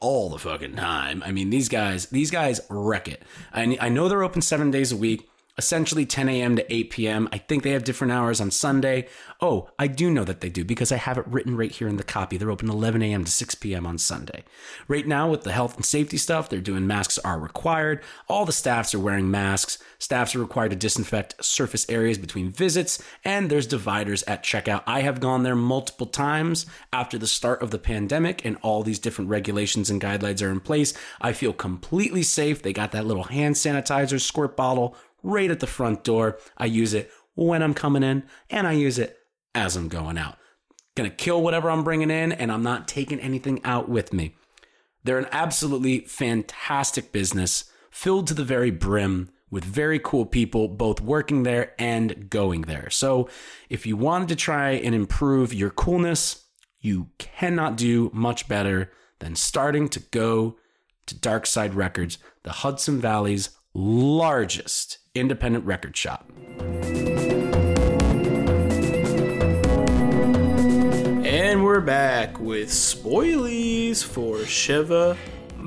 all 0.01 0.31
the 0.31 0.39
fucking 0.39 0.77
time. 0.77 1.23
I 1.25 1.33
mean, 1.33 1.51
these 1.51 1.69
guys, 1.69 2.07
these 2.07 2.31
guys 2.31 2.61
wreck 2.69 3.09
it. 3.09 3.23
I, 3.53 3.77
I 3.81 3.89
know 3.89 4.09
they're 4.09 4.23
open 4.23 4.43
seven 4.43 4.71
days 4.71 4.93
a 4.93 4.97
week 4.97 5.29
essentially 5.59 6.05
10 6.05 6.29
a.m. 6.29 6.57
to 6.57 6.73
8 6.73 6.91
p.m. 6.91 7.29
I 7.33 7.39
think 7.39 7.63
they 7.63 7.71
have 7.71 7.85
different 7.85 8.13
hours 8.13 8.41
on 8.41 8.51
Sunday. 8.51 9.09
Oh, 9.41 9.71
I 9.79 9.87
do 9.87 10.11
know 10.11 10.25
that 10.25 10.41
they 10.41 10.51
do 10.51 10.65
because 10.65 10.93
I 10.93 10.97
have 10.97 11.19
it 11.19 11.27
written 11.27 11.57
right 11.57 11.71
here 11.71 11.89
in 11.89 11.97
the 11.97 12.05
copy. 12.05 12.37
They're 12.37 12.51
open 12.51 12.69
11 12.69 13.03
a.m. 13.03 13.25
to 13.25 13.31
6 13.31 13.55
p.m. 13.57 13.87
on 13.87 13.99
Sunday. 13.99 14.45
Right 14.87 15.07
now, 15.07 15.31
with 15.31 15.43
the 15.43 15.53
health 15.53 15.77
and 15.77 15.85
safety 15.85 16.19
stuff, 16.19 16.49
they're 16.49 16.61
doing 16.61 16.87
masks 16.87 17.19
are 17.19 17.39
required. 17.39 18.03
All 18.29 18.45
the 18.45 18.53
staffs 18.53 18.95
are 18.95 18.99
wearing 18.99 19.31
masks. 19.31 19.79
Staffs 19.99 20.35
are 20.35 20.41
required 20.41 20.71
to 20.71 20.77
disinfect 20.77 21.43
surface 21.45 21.89
areas 21.89 22.19
between 22.19 22.51
visits, 22.51 23.03
and 23.25 23.51
there's 23.51 23.67
dividers 23.67 24.23
at 24.25 24.45
checkout. 24.45 24.83
I 24.87 25.01
have 25.01 25.21
gone 25.21 25.43
there 25.43 25.57
multiple 25.57 26.07
times 26.07 26.67
after 26.93 27.19
the 27.19 27.27
start 27.27 27.63
of 27.63 27.71
the 27.71 27.79
pandemic, 27.79 28.45
and 28.45 28.59
all 28.63 28.83
these 28.83 28.99
different 28.99 29.31
regulations 29.31 29.89
and 29.89 30.03
guidelines 30.03 30.47
are 30.47 30.51
in 30.51 30.61
place. 30.61 30.93
I 31.21 31.33
feel 31.33 31.55
completely 31.55 32.23
safe. 32.23 32.63
They 32.63 32.75
got 32.75 32.93
that 32.93 33.07
little 33.07 33.25
hand 33.25 33.55
sanitizer 33.55 34.21
squirt 34.21 34.57
bottle 34.57 34.97
right 35.27 35.51
at 35.51 35.61
the 35.61 35.67
front 35.67 36.05
door. 36.05 36.39
I 36.57 36.67
use 36.67 36.95
it 36.95 37.11
when 37.35 37.63
I'm 37.63 37.75
coming 37.75 38.03
in 38.03 38.25
and 38.49 38.67
I 38.67 38.73
use 38.73 38.99
it 38.99 39.19
as 39.55 39.77
I'm 39.77 39.89
going 39.89 40.17
out. 40.17 40.39
Gonna 40.95 41.11
kill 41.11 41.43
whatever 41.43 41.71
I'm 41.71 41.85
bringing 41.85 42.11
in 42.11 42.33
and 42.33 42.51
I'm 42.51 42.63
not 42.63 42.89
taking 42.89 43.21
anything 43.21 43.61
out 43.65 43.89
with 43.89 44.13
me. 44.13 44.37
They're 45.05 45.19
an 45.19 45.29
absolutely 45.33 46.01
fantastic 46.01 47.13
business 47.13 47.71
filled 47.91 48.27
to 48.29 48.35
the 48.35 48.45
very 48.45 48.71
brim 48.71 49.31
with 49.51 49.65
very 49.65 49.99
cool 49.99 50.27
people 50.27 50.69
both 50.69 51.01
working 51.01 51.43
there 51.43 51.75
and 51.79 52.29
going 52.29 52.63
there. 52.63 52.91
So, 52.91 53.29
if 53.69 53.87
you 53.87 53.97
wanted 53.97 54.29
to 54.29 54.37
try 54.37 54.71
and 54.73 54.95
improve 54.95 55.55
your 55.55 55.71
coolness, 55.71 56.45
you 56.81 57.11
cannot 57.19 57.77
do 57.77 58.11
much 58.13 58.49
better 58.49 58.93
than 59.21 59.37
starting 59.37 59.89
to 59.91 60.01
go 60.01 60.57
to 61.07 61.19
Dark 61.19 61.47
Side 61.47 61.75
Records, 61.75 62.19
the 62.43 62.53
Hudson 62.53 63.01
Valley's 63.01 63.51
largest 63.75 64.99
independent 65.19 65.65
record 65.65 65.97
shop. 65.97 66.31
And 71.25 71.65
we're 71.65 71.81
back 71.81 72.39
with 72.41 72.69
spoilies 72.69 74.05
for 74.05 74.45
Shiva 74.45 75.17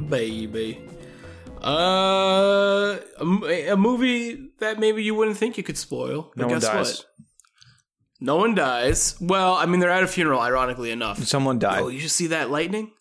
Baby. 0.08 0.82
Uh, 1.62 3.00
a, 3.20 3.68
a, 3.72 3.76
movie 3.76 4.52
that 4.60 4.80
maybe 4.80 5.04
you 5.04 5.14
wouldn't 5.14 5.38
think 5.38 5.58
you 5.58 5.64
could 5.64 5.78
spoil. 5.78 6.32
But 6.36 6.48
no 6.48 6.60
guess 6.60 6.74
what? 6.74 7.06
No 8.22 8.38
one 8.38 8.56
dies. 8.56 9.20
Well, 9.20 9.56
I 9.56 9.66
mean, 9.66 9.80
they're 9.80 9.90
at 9.90 10.04
a 10.04 10.08
funeral. 10.08 10.40
Ironically 10.40 10.92
enough, 10.92 11.24
someone 11.26 11.60
died. 11.60 11.82
Oh, 11.82 11.88
you 11.90 12.00
just 12.00 12.16
see 12.16 12.28
that 12.28 12.50
lightning? 12.50 12.92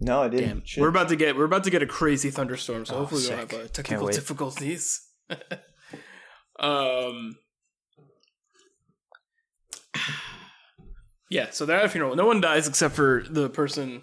No, 0.00 0.22
I 0.22 0.28
didn't. 0.28 0.64
We're 0.76 0.88
about 0.88 1.08
to 1.10 1.16
get 1.16 1.36
we're 1.36 1.44
about 1.44 1.64
to 1.64 1.70
get 1.70 1.82
a 1.82 1.86
crazy 1.86 2.30
thunderstorm, 2.30 2.84
so 2.84 2.94
oh, 2.94 2.98
hopefully 2.98 3.22
we 3.22 3.28
don't 3.28 3.38
have 3.38 3.52
uh, 3.52 3.68
technical 3.68 4.08
difficulties. 4.08 5.08
um, 6.58 7.36
yeah, 11.30 11.50
so 11.50 11.66
they're 11.66 11.78
at 11.78 11.84
a 11.84 11.88
funeral. 11.88 12.16
No 12.16 12.26
one 12.26 12.40
dies 12.40 12.68
except 12.68 12.94
for 12.94 13.24
the 13.28 13.48
person 13.48 14.02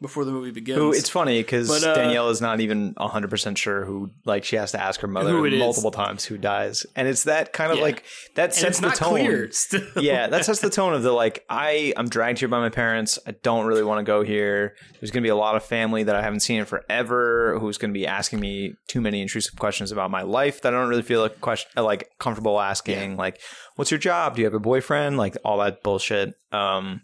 before 0.00 0.24
the 0.24 0.32
movie 0.32 0.50
begins. 0.50 0.78
Who 0.78 0.92
it's 0.92 1.08
funny 1.08 1.40
because 1.40 1.84
uh, 1.84 1.94
Danielle 1.94 2.28
is 2.30 2.40
not 2.40 2.60
even 2.60 2.94
hundred 2.98 3.28
percent 3.28 3.58
sure 3.58 3.84
who. 3.84 4.10
Like 4.24 4.44
she 4.44 4.56
has 4.56 4.72
to 4.72 4.82
ask 4.82 5.00
her 5.00 5.08
mother 5.08 5.32
multiple 5.32 5.90
is. 5.90 5.96
times 5.96 6.24
who 6.24 6.38
dies, 6.38 6.86
and 6.94 7.08
it's 7.08 7.24
that 7.24 7.52
kind 7.52 7.72
of 7.72 7.78
yeah. 7.78 7.84
like 7.84 8.04
that 8.34 8.54
sets 8.54 8.80
the 8.80 8.90
tone. 8.90 9.50
yeah, 10.02 10.26
that 10.26 10.44
sets 10.44 10.60
the 10.60 10.70
tone 10.70 10.94
of 10.94 11.02
the 11.02 11.12
like 11.12 11.44
I 11.48 11.92
I'm 11.96 12.08
dragged 12.08 12.38
here 12.38 12.48
by 12.48 12.60
my 12.60 12.68
parents. 12.68 13.18
I 13.26 13.32
don't 13.42 13.66
really 13.66 13.84
want 13.84 13.98
to 13.98 14.04
go 14.04 14.22
here. 14.22 14.74
There's 15.00 15.10
going 15.10 15.22
to 15.22 15.26
be 15.26 15.30
a 15.30 15.36
lot 15.36 15.56
of 15.56 15.64
family 15.64 16.02
that 16.02 16.16
I 16.16 16.22
haven't 16.22 16.40
seen 16.40 16.60
in 16.60 16.64
forever 16.64 17.58
who's 17.58 17.78
going 17.78 17.92
to 17.92 17.98
be 17.98 18.06
asking 18.06 18.40
me 18.40 18.74
too 18.88 19.00
many 19.00 19.22
intrusive 19.22 19.58
questions 19.58 19.92
about 19.92 20.10
my 20.10 20.22
life 20.22 20.62
that 20.62 20.74
I 20.74 20.78
don't 20.78 20.88
really 20.88 21.02
feel 21.02 21.20
like 21.20 21.40
question 21.40 21.70
like 21.76 22.10
comfortable 22.18 22.60
asking. 22.60 23.12
Yeah. 23.12 23.16
Like, 23.16 23.40
what's 23.76 23.90
your 23.90 23.98
job? 23.98 24.36
Do 24.36 24.42
you 24.42 24.46
have 24.46 24.54
a 24.54 24.60
boyfriend? 24.60 25.16
Like 25.16 25.36
all 25.44 25.58
that 25.58 25.82
bullshit. 25.82 26.34
Um, 26.52 27.02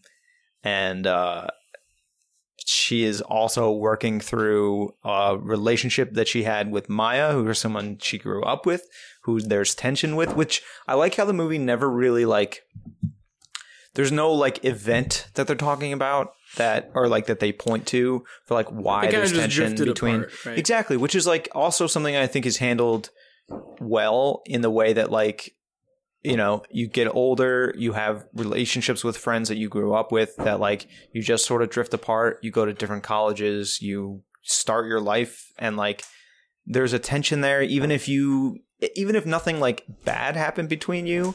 and 0.65 1.07
uh 1.07 1.49
she 2.67 3.05
is 3.05 3.21
also 3.21 3.71
working 3.71 4.21
through 4.21 4.95
a 5.05 5.37
relationship 5.39 6.13
that 6.15 6.29
she 6.29 6.43
had 6.45 6.71
with 6.71 6.89
Maya, 6.89 7.33
who 7.33 7.49
is 7.49 7.59
someone 7.59 7.99
she 7.99 8.19
grew 8.19 8.43
up 8.43 8.67
with, 8.67 8.87
who 9.23 9.41
there's 9.41 9.75
tension 9.75 10.17
with, 10.17 10.35
which 10.37 10.63
I 10.87 10.95
like 10.95 11.15
how 11.15 11.25
the 11.25 11.33
movie 11.33 11.59
never 11.59 11.91
really 11.91 12.25
like 12.25 12.63
there's 13.95 14.13
no 14.13 14.33
like 14.33 14.65
event 14.65 15.29
that 15.35 15.47
they're 15.47 15.57
talking 15.57 15.93
about 15.93 16.33
that 16.57 16.91
or 16.95 17.09
like 17.09 17.27
that 17.27 17.41
they 17.41 17.53
point 17.53 17.87
to 17.87 18.25
for 18.45 18.55
like 18.55 18.69
why 18.69 19.11
there's 19.11 19.33
tension 19.33 19.75
between 19.75 20.17
apart, 20.17 20.47
right? 20.47 20.59
exactly 20.59 20.97
which 20.97 21.15
is 21.15 21.27
like 21.27 21.49
also 21.55 21.87
something 21.87 22.17
i 22.17 22.27
think 22.27 22.47
is 22.47 22.59
handled 22.59 23.11
well 23.81 24.43
in 24.47 24.61
the 24.61 24.71
way 24.71 24.93
that 24.93 25.11
like 25.11 25.55
you 26.23 26.37
know, 26.37 26.63
you 26.71 26.87
get 26.87 27.09
older, 27.09 27.75
you 27.77 27.93
have 27.93 28.27
relationships 28.35 29.03
with 29.03 29.17
friends 29.17 29.49
that 29.49 29.57
you 29.57 29.69
grew 29.69 29.93
up 29.93 30.13
with 30.13 30.37
that 30.37 30.61
like 30.61 30.87
you 31.13 31.23
just 31.23 31.47
sort 31.47 31.63
of 31.63 31.71
drift 31.71 31.93
apart, 31.93 32.39
you 32.43 32.51
go 32.51 32.65
to 32.65 32.73
different 32.73 33.03
colleges, 33.03 33.81
you 33.83 34.23
start 34.43 34.87
your 34.87 35.01
life 35.01 35.53
and 35.59 35.77
like 35.77 36.05
there's 36.67 36.93
a 36.93 36.99
tension 36.99 37.41
there 37.41 37.63
even 37.63 37.91
if 37.91 38.09
you 38.09 38.59
even 38.97 39.15
if 39.15 39.25
nothing 39.25 39.61
like 39.61 39.85
bad 40.05 40.37
happened 40.37 40.69
between 40.69 41.07
you, 41.07 41.35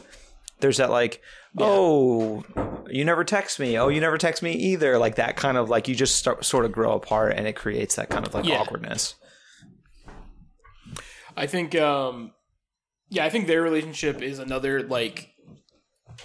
there's 0.60 0.78
that 0.78 0.89
like 0.89 1.21
yeah. 1.54 1.65
oh, 1.65 2.43
you 2.89 3.06
never 3.06 3.23
text 3.23 3.60
me. 3.60 3.78
Oh, 3.78 3.89
you 3.89 4.02
never 4.02 4.17
text 4.17 4.43
me 4.43 4.54
either. 4.54 4.97
Like 4.97 5.15
that 5.15 5.36
kind 5.36 5.58
of 5.58 5.69
like 5.69 5.88
you 5.88 5.95
just 5.95 6.17
start 6.17 6.45
sort 6.45 6.65
of 6.65 6.71
grow 6.71 6.93
apart 6.93 7.34
and 7.36 7.47
it 7.47 7.56
creates 7.56 7.95
that 7.95 8.10
kind 8.10 8.26
of 8.26 8.34
like 8.34 8.45
yeah. 8.45 8.60
awkwardness. 8.60 9.15
I 11.36 11.45
think 11.45 11.76
um 11.76 12.32
yeah, 13.10 13.26
I 13.26 13.30
think 13.30 13.48
their 13.48 13.62
relationship 13.62 14.22
is 14.22 14.39
another 14.39 14.84
like 14.84 15.34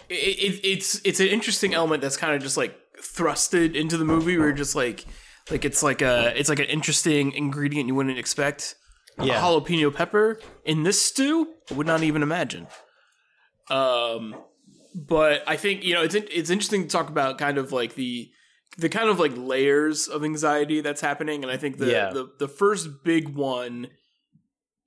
it, 0.09 0.15
it, 0.15 0.61
it's 0.65 1.01
it's 1.05 1.21
an 1.21 1.29
interesting 1.29 1.75
element 1.75 2.03
that's 2.03 2.17
kind 2.17 2.35
of 2.35 2.43
just 2.43 2.57
like 2.57 2.77
thrusted 3.01 3.75
into 3.75 3.97
the 3.97 4.05
movie. 4.05 4.39
Where 4.39 4.49
it's 4.51 4.59
just 4.59 4.75
like 4.75 5.05
like 5.51 5.65
it's 5.65 5.83
like 5.83 6.03
a 6.03 6.33
it's 6.39 6.49
like 6.49 6.59
an 6.61 6.67
interesting 6.67 7.33
ingredient 7.33 7.89
you 7.89 7.95
wouldn't 7.95 8.19
expect. 8.19 8.75
Yeah. 9.21 9.39
A 9.39 9.43
jalapeno 9.43 9.95
pepper 9.95 10.41
in 10.65 10.85
this 10.85 11.05
stew, 11.05 11.47
I 11.71 11.75
would 11.75 11.87
not 11.87 12.03
even 12.03 12.23
imagine. 12.23 12.67
Um, 13.71 14.35
but 14.95 15.43
I 15.47 15.57
think 15.57 15.85
you 15.85 15.95
know 15.95 16.03
it's 16.03 16.15
it's 16.15 16.51
interesting 16.51 16.83
to 16.83 16.89
talk 16.89 17.09
about 17.11 17.39
kind 17.39 17.59
of 17.59 17.73
like 17.73 17.95
the 17.95 18.31
the 18.79 18.89
kind 18.89 19.11
of 19.11 19.19
like 19.21 19.33
layers 19.37 20.09
of 20.09 20.25
anxiety 20.25 20.81
that's 20.81 21.01
happening, 21.03 21.43
and 21.43 21.53
I 21.53 21.57
think 21.59 21.77
the 21.79 21.91
Yeah. 21.91 22.11
the, 22.11 22.29
the 22.39 22.49
first 22.49 23.05
big 23.05 23.29
one 23.29 23.89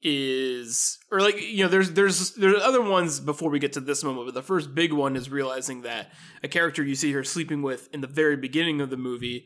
is 0.08 1.00
or 1.12 1.20
like 1.20 1.42
you 1.42 1.64
know 1.64 1.68
there's 1.70 1.92
there's 1.94 2.34
there's 2.36 2.62
other 2.62 2.82
ones 2.82 3.20
before 3.20 3.50
we 3.50 3.58
get 3.60 3.74
to 3.74 3.80
this 3.80 4.04
moment 4.04 4.28
but 4.28 4.36
the 4.36 4.42
first 4.44 4.76
big 4.76 4.94
one 4.94 5.16
is 5.16 5.30
realizing 5.32 5.82
that 5.82 6.12
a 6.44 6.48
character 6.48 6.84
you 6.84 6.94
see 6.94 7.12
her 7.12 7.24
sleeping 7.24 7.64
with 7.64 7.90
in 7.92 8.02
the 8.02 8.08
very 8.08 8.38
beginning 8.38 8.82
of 8.82 8.90
the 8.92 8.98
movie 8.98 9.46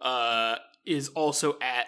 uh 0.00 0.56
is 0.86 1.08
also 1.10 1.58
at 1.60 1.86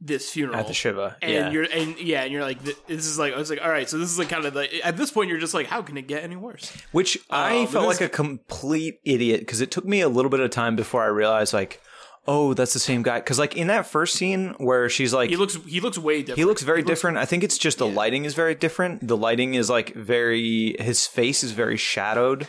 this 0.00 0.30
funeral 0.30 0.58
At 0.58 0.66
the 0.66 0.74
Shiva. 0.74 1.16
and 1.22 1.32
yeah. 1.32 1.50
you're 1.50 1.64
and 1.64 1.98
yeah 1.98 2.22
and 2.22 2.32
you're 2.32 2.42
like 2.42 2.62
this 2.62 3.06
is 3.06 3.18
like 3.18 3.32
I 3.32 3.38
was 3.38 3.48
like 3.48 3.62
all 3.62 3.70
right 3.70 3.88
so 3.88 3.98
this 3.98 4.10
is 4.10 4.18
like 4.18 4.28
kind 4.28 4.44
of 4.44 4.54
like 4.54 4.70
at 4.84 4.96
this 4.96 5.10
point 5.10 5.30
you're 5.30 5.38
just 5.38 5.54
like 5.54 5.66
how 5.66 5.80
can 5.82 5.96
it 5.96 6.06
get 6.06 6.22
any 6.22 6.36
worse 6.36 6.70
Which 6.92 7.18
I 7.30 7.58
Uh, 7.58 7.62
but 7.64 7.70
felt 7.72 7.86
like 7.86 8.00
a 8.02 8.08
complete 8.08 9.00
idiot 9.04 9.40
because 9.40 9.60
it 9.62 9.70
took 9.70 9.84
me 9.86 10.00
a 10.02 10.08
little 10.08 10.30
bit 10.30 10.40
of 10.40 10.50
time 10.50 10.76
before 10.76 11.02
I 11.02 11.06
realized, 11.06 11.54
like, 11.54 11.80
oh, 12.28 12.54
that's 12.54 12.72
the 12.72 12.78
same 12.78 13.02
guy. 13.02 13.18
Because, 13.20 13.38
like, 13.38 13.56
in 13.56 13.66
that 13.68 13.86
first 13.86 14.14
scene 14.16 14.54
where 14.58 14.88
she's 14.88 15.12
like, 15.14 15.30
he 15.30 15.36
looks 15.36 15.54
he 15.66 15.80
looks 15.80 15.98
way 15.98 16.20
different 16.20 16.38
he 16.38 16.44
looks 16.44 16.62
very 16.62 16.82
different. 16.82 17.18
I 17.18 17.24
think 17.24 17.44
it's 17.44 17.58
just 17.58 17.78
the 17.78 17.86
lighting 17.86 18.24
is 18.24 18.34
very 18.34 18.54
different. 18.54 19.06
The 19.06 19.16
lighting 19.16 19.54
is 19.54 19.68
like 19.70 19.94
very, 19.94 20.76
his 20.78 21.06
face 21.06 21.42
is 21.44 21.52
very 21.52 21.76
shadowed. 21.76 22.48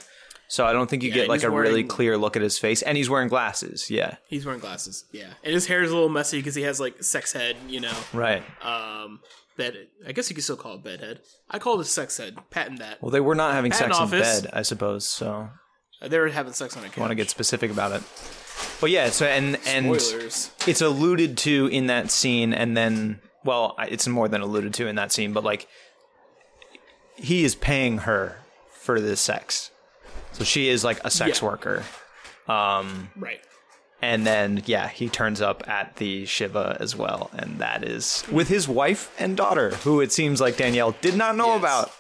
So 0.50 0.66
I 0.66 0.72
don't 0.72 0.90
think 0.90 1.04
you 1.04 1.12
get 1.12 1.22
and 1.22 1.30
like 1.30 1.40
he's 1.42 1.44
a 1.44 1.50
really 1.52 1.72
wearing- 1.74 1.88
clear 1.90 2.18
look 2.18 2.38
at 2.38 2.42
his 2.42 2.58
face. 2.58 2.82
And 2.82 2.96
he's 2.98 3.10
wearing 3.10 3.28
glasses. 3.28 3.90
Yeah. 3.92 4.16
he's 4.30 4.46
wearing 4.46 4.62
glasses 4.62 5.04
yeah 5.12 5.28
and 5.44 5.54
his 5.54 5.68
hair 5.68 5.84
is 5.84 5.92
a 5.92 5.94
little 5.94 6.08
messy 6.08 6.38
because 6.38 6.56
he 6.56 6.62
has 6.62 6.80
like 6.80 7.04
sex 7.04 7.34
head 7.34 7.58
you 7.68 7.82
know 7.82 7.92
Right. 8.14 8.42
um 8.64 9.20
bed 9.58 9.76
I 10.08 10.14
guess 10.14 10.30
you 10.30 10.36
could 10.36 10.46
still 10.46 10.56
call 10.56 10.76
it 10.76 10.84
bedhead 10.86 11.20
I 11.50 11.60
call 11.60 11.78
it 11.78 11.82
a 11.82 11.86
sex 11.86 12.16
head 12.18 12.38
patent 12.50 12.80
that 12.80 13.02
Well, 13.02 13.12
they 13.12 13.20
were 13.20 13.36
not 13.36 13.56
having 13.56 13.72
Patent 13.72 13.94
sex 13.96 14.00
office. 14.02 14.38
in 14.38 14.44
bed, 14.46 14.54
I 14.54 14.62
suppose. 14.62 15.06
So 15.06 15.50
they 16.02 16.18
were 16.18 16.30
having 16.30 16.54
sex 16.54 16.78
on 16.78 16.84
a 16.86 16.88
couch 16.88 16.98
want 16.98 17.12
to 17.12 17.16
get 17.16 17.30
specific 17.30 17.70
about 17.70 17.92
it. 17.92 18.04
But 18.82 18.90
yeah, 18.92 19.10
so 19.10 19.26
and 19.26 19.58
and 19.68 20.00
spoilers. 20.02 20.52
it's 20.68 20.82
alluded 20.82 21.38
to 21.40 21.68
in 21.68 21.88
that 21.88 22.12
scene 22.12 22.54
and 22.54 22.76
then 22.78 23.20
well 23.44 23.76
it's 23.88 24.08
more 24.08 24.28
than 24.28 24.42
alluded 24.42 24.74
to 24.76 24.88
in 24.88 24.96
that 24.96 25.12
scene 25.12 25.34
but 25.34 25.44
like 25.44 25.68
he 27.16 27.44
is 27.44 27.56
paying 27.56 28.00
her 28.00 28.38
for 28.72 29.00
this 29.02 29.20
sex. 29.22 29.72
So 30.34 30.44
she 30.44 30.70
is 30.70 30.84
like 30.84 31.00
a 31.04 31.10
sex 31.10 31.42
Yeah. 31.42 31.48
worker. 31.48 31.84
Um 32.48 33.10
right. 33.16 33.42
and 34.02 34.26
then 34.26 34.62
yeah 34.66 34.88
he 34.88 35.10
turns 35.10 35.42
up 35.42 35.68
at 35.68 35.96
the 35.98 36.26
shiva 36.26 36.78
as 36.80 36.96
well 36.96 37.30
and 37.36 37.60
that 37.60 37.84
is 37.84 38.24
with 38.32 38.48
his 38.48 38.68
wife 38.68 39.14
and 39.20 39.36
daughter 39.36 39.72
who 39.84 40.00
it 40.02 40.12
seems 40.14 40.40
like 40.40 40.56
danielle 40.56 40.96
did 41.02 41.16
not 41.18 41.36
know 41.36 41.48
Yes. 41.56 41.60
about 41.60 41.92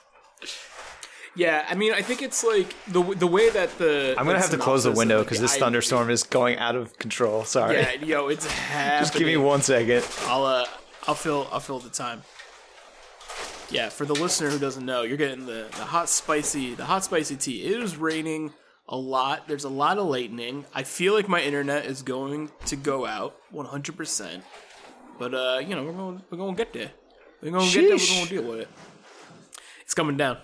Yeah, 1.38 1.64
I 1.70 1.76
mean, 1.76 1.94
I 1.94 2.02
think 2.02 2.24
it's 2.24 2.44
like 2.44 2.76
the 2.88 3.02
the 3.04 3.28
way 3.28 3.52
that 3.52 3.78
the 3.78 4.16
i'm 4.18 4.26
gonna 4.26 4.40
have 4.40 4.50
to 4.50 4.58
close 4.58 4.84
the 4.84 4.92
window 4.92 5.24
because 5.24 5.40
this 5.40 5.56
thunderstorm 5.56 6.10
is 6.10 6.24
going 6.24 6.58
out 6.58 6.76
of 6.76 6.98
control 6.98 7.44
sorry 7.44 7.76
Yeah, 7.76 7.92
yo, 7.94 8.28
it's 8.28 8.48
happening. 8.48 9.00
just 9.04 9.14
give 9.14 9.28
me 9.28 9.38
one 9.38 9.62
second 9.62 10.04
I'll 10.26 10.46
uh, 10.46 10.66
I'll 11.08 11.16
fill 11.16 11.48
I'll 11.52 11.60
fill 11.60 11.80
the 11.80 11.90
time. 11.92 12.24
Yeah, 13.70 13.90
for 13.90 14.06
the 14.06 14.14
listener 14.16 14.50
who 14.50 14.60
doesn't 14.60 14.86
know, 14.86 15.02
you're 15.04 15.18
getting 15.18 15.46
the, 15.46 15.68
the 15.72 15.84
hot 15.86 16.10
spicy 16.10 16.74
the 16.74 16.86
hot 16.86 17.04
spicy 17.04 17.36
tea. 17.36 17.64
It 17.66 17.82
is 17.84 17.98
raining 17.98 18.54
a 18.90 18.98
lot. 18.98 19.48
There's 19.48 19.66
a 19.66 19.70
lot 19.70 19.98
of 19.98 20.08
lightning. 20.08 20.66
I 20.74 20.84
feel 20.84 21.14
like 21.14 21.28
my 21.28 21.42
internet 21.42 21.86
is 21.86 22.02
going 22.02 22.50
to 22.66 22.76
go 22.76 23.06
out 23.06 23.36
100. 23.52 23.96
percent 23.96 24.44
But 25.20 25.34
uh, 25.34 25.60
you 25.62 25.76
know, 25.76 25.84
we're 25.84 25.92
gonna 25.92 26.24
we're 26.32 26.38
going 26.38 26.56
to 26.56 26.64
get 26.64 26.74
there. 26.74 26.92
We're 27.42 27.52
going 27.52 27.70
to 27.70 27.74
get 27.74 27.88
there. 27.90 27.98
We're 27.98 28.16
going 28.16 28.28
to 28.28 28.30
deal 28.30 28.50
with 28.52 28.60
it. 28.62 28.70
It's 29.82 29.94
coming 29.94 30.18
down. 30.18 30.38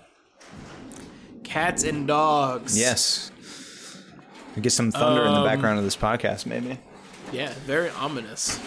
Cats 1.54 1.84
and 1.84 2.08
dogs. 2.08 2.78
yes 2.78 3.32
we 4.56 4.62
get 4.62 4.72
some 4.72 4.92
thunder 4.92 5.24
in 5.26 5.34
the 5.34 5.40
Um, 5.40 5.46
background 5.46 5.78
of 5.78 5.84
this 5.86 5.96
podcast 5.96 6.46
maybe 6.48 6.80
Yeah, 7.32 7.52
very 7.66 7.90
ominous. 7.92 8.60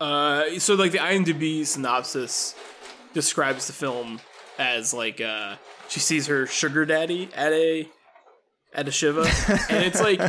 Uh, 0.00 0.58
so 0.58 0.74
like 0.74 0.92
the 0.92 0.98
IMDb 0.98 1.66
synopsis 1.66 2.54
describes 3.12 3.66
the 3.66 3.72
film 3.72 4.20
as 4.58 4.94
like 4.94 5.20
uh, 5.20 5.56
she 5.88 5.98
sees 6.00 6.26
her 6.28 6.46
sugar 6.46 6.84
daddy 6.86 7.28
at 7.34 7.52
a 7.52 7.88
at 8.74 8.86
a 8.86 8.90
shiva, 8.92 9.22
and 9.70 9.84
it's 9.84 10.00
like, 10.00 10.20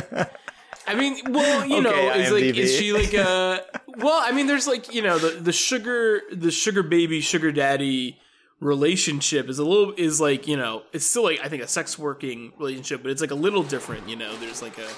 I 0.86 0.94
mean, 0.94 1.20
well, 1.30 1.66
you 1.66 1.80
know, 1.82 1.90
Okay, 1.90 2.22
is 2.24 2.32
like 2.32 2.42
IMDb. 2.44 2.56
is 2.56 2.74
she 2.76 2.92
like 2.92 3.14
uh 3.14 3.60
well, 3.98 4.20
I 4.24 4.32
mean, 4.32 4.46
there's 4.48 4.66
like 4.66 4.92
you 4.94 5.02
know 5.02 5.18
the 5.18 5.40
the 5.40 5.52
sugar 5.52 6.22
the 6.32 6.50
sugar 6.50 6.82
baby 6.82 7.20
sugar 7.20 7.52
daddy 7.52 8.18
relationship 8.60 9.48
is 9.48 9.58
a 9.58 9.64
little 9.64 9.92
is 9.96 10.20
like 10.20 10.46
you 10.46 10.56
know 10.56 10.82
it's 10.92 11.06
still 11.06 11.24
like 11.24 11.40
I 11.42 11.48
think 11.48 11.62
a 11.62 11.68
sex 11.68 11.98
working 11.98 12.52
relationship, 12.58 13.02
but 13.02 13.10
it's 13.10 13.20
like 13.20 13.30
a 13.30 13.34
little 13.36 13.62
different. 13.62 14.08
You 14.08 14.16
know, 14.16 14.36
there's 14.36 14.62
like 14.62 14.78
a 14.78 14.88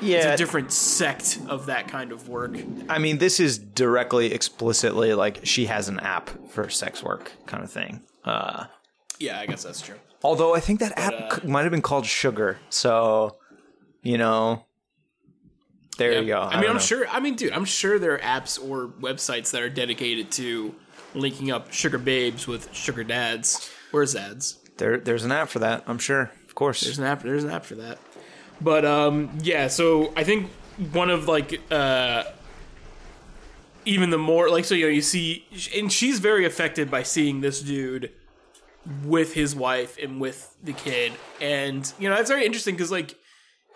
yeah 0.00 0.16
it's 0.16 0.26
a 0.26 0.36
different 0.36 0.72
sect 0.72 1.38
of 1.48 1.66
that 1.66 1.88
kind 1.88 2.10
of 2.12 2.28
work. 2.28 2.56
I 2.88 2.98
mean, 2.98 3.18
this 3.18 3.38
is 3.40 3.58
directly, 3.58 4.32
explicitly 4.32 5.14
like 5.14 5.40
she 5.44 5.66
has 5.66 5.88
an 5.88 6.00
app 6.00 6.30
for 6.50 6.68
sex 6.68 7.02
work 7.02 7.32
kind 7.46 7.62
of 7.62 7.70
thing. 7.70 8.02
Uh, 8.24 8.64
Yeah, 9.20 9.38
I 9.38 9.46
guess 9.46 9.62
that's 9.62 9.80
true. 9.80 9.96
although 10.22 10.54
I 10.54 10.60
think 10.60 10.80
that 10.80 10.98
app 10.98 11.44
uh, 11.44 11.46
might 11.46 11.62
have 11.62 11.70
been 11.70 11.82
called 11.82 12.06
Sugar. 12.06 12.58
So, 12.70 13.36
you 14.02 14.18
know, 14.18 14.64
there 15.98 16.20
you 16.20 16.26
go. 16.26 16.40
I 16.40 16.60
mean, 16.60 16.68
I'm 16.70 16.76
know. 16.76 16.80
sure. 16.80 17.06
I 17.08 17.20
mean, 17.20 17.36
dude, 17.36 17.52
I'm 17.52 17.64
sure 17.64 17.98
there 18.00 18.14
are 18.14 18.18
apps 18.18 18.58
or 18.58 18.88
websites 19.00 19.52
that 19.52 19.62
are 19.62 19.68
dedicated 19.68 20.32
to 20.32 20.74
linking 21.14 21.50
up 21.50 21.72
sugar 21.72 21.98
babes 21.98 22.46
with 22.46 22.72
sugar 22.74 23.04
dads 23.04 23.70
or 23.92 24.02
zads. 24.04 24.56
there, 24.78 24.98
there's 24.98 25.24
an 25.24 25.32
app 25.32 25.48
for 25.48 25.60
that. 25.60 25.84
I'm 25.86 25.98
sure, 25.98 26.30
of 26.46 26.54
course. 26.54 26.80
There's 26.80 26.98
an 26.98 27.04
app. 27.04 27.22
There's 27.22 27.44
an 27.44 27.50
app 27.50 27.64
for 27.64 27.76
that. 27.76 27.98
But 28.60 28.84
um, 28.84 29.30
yeah. 29.42 29.68
So 29.68 30.12
I 30.16 30.24
think 30.24 30.50
one 30.92 31.10
of 31.10 31.28
like 31.28 31.60
uh, 31.70 32.24
even 33.84 34.10
the 34.10 34.18
more 34.18 34.48
like 34.50 34.64
so 34.64 34.74
you 34.74 34.86
know 34.86 34.90
you 34.92 35.02
see 35.02 35.44
and 35.76 35.92
she's 35.92 36.18
very 36.18 36.44
affected 36.44 36.90
by 36.90 37.02
seeing 37.02 37.40
this 37.40 37.60
dude 37.60 38.10
with 39.04 39.34
his 39.34 39.54
wife 39.54 39.96
and 40.02 40.20
with 40.20 40.56
the 40.62 40.72
kid 40.72 41.12
and 41.40 41.92
you 41.98 42.08
know 42.08 42.14
that's 42.16 42.28
very 42.30 42.44
interesting 42.44 42.74
because 42.74 42.90
like 42.90 43.14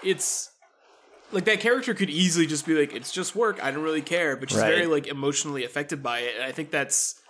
it's 0.03 0.51
like 1.33 1.44
that 1.44 1.61
character 1.61 1.94
could 1.94 2.11
easily 2.11 2.46
just 2.46 2.66
be 2.66 2.74
like 2.74 2.92
it's 2.94 3.11
just 3.12 3.35
work 3.37 3.62
i 3.62 3.70
don't 3.70 3.83
really 3.83 4.03
care 4.03 4.37
but 4.37 4.51
she's 4.51 4.59
Right. 4.61 4.74
very 4.74 4.87
like 4.87 5.07
emotionally 5.07 5.64
affected 5.64 6.03
by 6.03 6.20
it 6.20 6.35
and 6.37 6.44
i 6.44 6.53
think 6.53 6.70
that's 6.70 7.20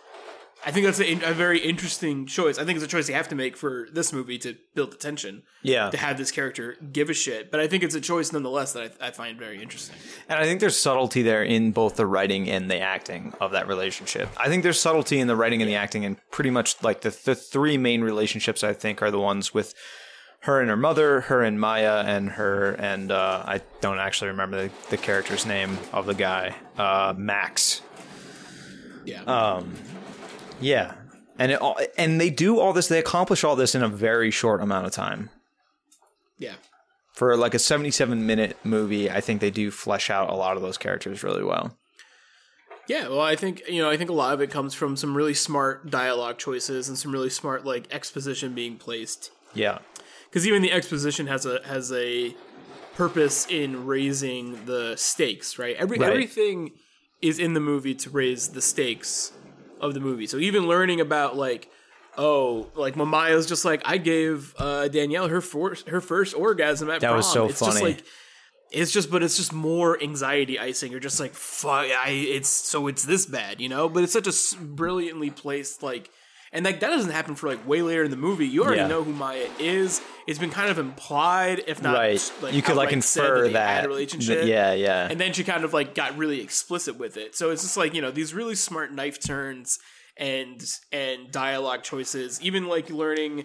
i 0.66 0.70
think 0.70 0.86
that's 0.86 1.00
a, 1.00 1.12
a 1.30 1.32
very 1.32 1.60
interesting 1.60 2.26
choice. 2.26 2.58
I 2.58 2.64
think 2.64 2.76
it's 2.76 2.84
a 2.84 2.88
choice 2.88 3.06
they 3.06 3.12
have 3.12 3.28
to 3.28 3.34
make 3.34 3.56
for 3.56 3.88
this 3.92 4.12
movie 4.12 4.38
to 4.38 4.56
build 4.74 4.92
the 4.92 4.96
tension. 4.96 5.42
Yeah, 5.62 5.90
to 5.90 5.96
have 5.96 6.18
this 6.18 6.30
character 6.30 6.76
give 6.92 7.10
a 7.10 7.14
shit. 7.14 7.50
But 7.50 7.60
i 7.60 7.68
think 7.68 7.82
it's 7.82 7.94
a 7.94 8.00
choice 8.00 8.32
nonetheless 8.32 8.72
that 8.72 8.96
i, 9.00 9.08
I 9.08 9.10
find 9.10 9.38
very 9.38 9.62
interesting. 9.62 9.96
And 10.28 10.38
I 10.38 10.44
think 10.44 10.60
there's 10.60 10.78
subtlety 10.78 11.22
there 11.22 11.42
in 11.42 11.72
both 11.72 11.96
the 11.96 12.06
writing 12.06 12.48
and 12.48 12.70
the 12.70 12.80
acting 12.80 13.34
of 13.40 13.52
that 13.52 13.68
relationship. 13.68 14.28
I 14.36 14.48
think 14.48 14.62
there's 14.62 14.80
subtlety 14.80 15.20
in 15.20 15.28
the 15.28 15.36
writing 15.36 15.62
and 15.62 15.70
the 15.70 15.76
acting, 15.76 16.04
and 16.04 16.16
pretty 16.30 16.50
much 16.50 16.82
like 16.82 17.00
the 17.02 17.10
the 17.24 17.34
three 17.34 17.78
main 17.78 18.02
relationships 18.02 18.62
I 18.64 18.72
think 18.72 19.00
are 19.02 19.10
the 19.10 19.20
ones 19.20 19.54
with 19.54 19.74
her 20.40 20.60
and 20.60 20.70
her 20.70 20.76
mother, 20.76 21.22
her 21.22 21.42
and 21.42 21.58
Maya, 21.60 22.04
and 22.06 22.30
her 22.30 22.72
and 22.74 23.10
uh, 23.10 23.42
I 23.44 23.60
don't 23.80 23.98
actually 23.98 24.28
remember 24.28 24.68
the, 24.68 24.70
the 24.90 24.96
character's 24.96 25.44
name 25.44 25.76
of 25.92 26.06
the 26.06 26.14
guy, 26.14 26.54
uh, 26.76 27.12
Max. 27.16 27.82
yeah. 29.04 29.22
Um, 29.22 29.74
Yeah, 30.60 30.94
and 31.38 31.52
it 31.52 31.60
all, 31.60 31.78
and 31.96 32.20
they 32.20 32.30
do 32.30 32.58
all 32.58 32.72
this. 32.72 32.88
They 32.88 32.98
accomplish 32.98 33.44
all 33.44 33.56
this 33.56 33.74
in 33.74 33.82
a 33.82 33.88
very 33.88 34.30
short 34.30 34.60
amount 34.60 34.86
of 34.86 34.92
time. 34.92 35.30
yeah 36.38 36.54
For 37.14 37.36
like 37.36 37.54
a 37.54 37.58
77 37.58 38.26
minute 38.26 38.56
movie, 38.64 39.10
I 39.10 39.20
think 39.20 39.40
they 39.40 39.50
do 39.50 39.70
flesh 39.70 40.10
out 40.10 40.30
a 40.30 40.34
lot 40.34 40.56
of 40.56 40.62
those 40.62 40.78
characters 40.78 41.22
really 41.22 41.44
well. 41.44 41.76
Yeah, 42.88 43.08
well, 43.08 43.20
I 43.20 43.36
think 43.36 43.62
you 43.68 43.82
know, 43.82 43.90
I 43.90 43.96
think 43.98 44.08
a 44.10 44.14
lot 44.14 44.32
of 44.34 44.40
it 44.40 44.50
comes 44.50 44.72
from 44.74 44.96
some 44.96 45.14
really 45.16 45.34
smart 45.34 45.90
dialogue 45.90 46.38
choices 46.38 46.88
and 46.88 46.96
some 46.98 47.12
really 47.12 47.30
smart 47.30 47.64
like 47.64 47.92
exposition 47.92 48.54
being 48.54 48.76
placed. 48.76 49.30
Yeah, 49.54 49.78
Because 50.28 50.46
even 50.46 50.62
the 50.62 50.72
exposition 50.72 51.26
has 51.26 51.44
a 51.46 51.60
has 51.66 51.92
a 51.92 52.34
purpose 52.94 53.46
in 53.48 53.86
raising 53.86 54.64
the 54.66 54.96
stakes, 54.96 55.58
right? 55.58 55.76
Every 55.76 55.98
Right. 55.98 56.10
everything 56.10 56.72
is 57.22 57.38
in 57.38 57.52
the 57.54 57.60
movie 57.60 57.94
to 57.94 58.10
raise 58.10 58.48
the 58.48 58.62
stakes 58.62 59.32
of 59.80 59.94
the 59.94 60.00
movie. 60.00 60.26
So 60.26 60.38
even 60.38 60.66
learning 60.66 61.00
about 61.00 61.36
like, 61.36 61.70
oh, 62.16 62.68
like 62.74 62.94
Mamaya's 62.94 63.46
just 63.46 63.64
like 63.64 63.82
I 63.84 63.98
gave 63.98 64.54
uh, 64.58 64.88
Danielle 64.88 65.28
her 65.28 65.40
first 65.40 65.88
her 65.88 66.00
first 66.00 66.34
orgasm 66.34 66.90
at 66.90 67.00
That 67.00 67.08
prom. 67.08 67.16
was 67.18 67.32
so 67.32 67.46
it's 67.48 67.60
Just 67.60 67.78
funny. 67.78 67.94
like, 67.94 68.04
it's 68.70 68.92
just, 68.92 69.10
but 69.10 69.22
it's 69.22 69.36
just 69.38 69.52
more 69.54 69.98
anxiety 70.02 70.58
icing. 70.58 70.90
You're 70.90 71.00
just 71.00 71.18
like, 71.20 71.32
fuck, 71.32 71.86
I, 71.86 72.10
it's 72.10 72.50
so 72.50 72.86
it's 72.86 73.04
this 73.04 73.24
bad, 73.24 73.60
you 73.62 73.68
know. 73.70 73.88
But 73.88 74.04
it's 74.04 74.12
such 74.12 74.26
a 74.26 74.62
brilliantly 74.62 75.30
placed 75.30 75.82
like, 75.82 76.10
And 76.52 76.64
like 76.64 76.80
that 76.80 76.88
doesn't 76.90 77.10
happen 77.10 77.34
for 77.34 77.48
like 77.48 77.66
way 77.68 77.82
later 77.82 78.04
in 78.04 78.10
the 78.10 78.16
movie. 78.16 78.46
You 78.46 78.62
already 78.64 78.80
Yeah. 78.80 78.86
know 78.88 79.02
who 79.04 79.12
Maya 79.12 79.48
is. 79.58 80.00
It's 80.26 80.38
been 80.38 80.50
kind 80.50 80.70
of 80.70 80.78
implied, 80.78 81.62
if 81.66 81.82
not 81.82 81.94
right. 81.94 82.32
like, 82.42 82.54
you 82.54 82.62
could 82.62 82.76
like 82.76 82.92
infer 82.92 83.48
that. 83.50 83.84
a 83.84 83.88
relationship. 83.88 84.38
th- 84.40 84.48
yeah, 84.48 84.72
yeah. 84.72 85.08
And 85.10 85.20
then 85.20 85.32
she 85.32 85.44
kind 85.44 85.64
of 85.64 85.72
like 85.74 85.94
got 85.94 86.16
really 86.16 86.40
explicit 86.40 86.96
with 86.98 87.16
it. 87.16 87.36
So 87.36 87.50
it's 87.50 87.62
just 87.62 87.76
like, 87.76 87.94
you 87.94 88.00
know, 88.02 88.10
these 88.10 88.32
really 88.34 88.54
smart 88.54 88.92
knife 88.92 89.20
turns 89.20 89.78
and 90.16 90.64
and 90.90 91.30
dialogue 91.30 91.82
choices, 91.82 92.40
even 92.42 92.66
like 92.66 92.88
learning 92.90 93.44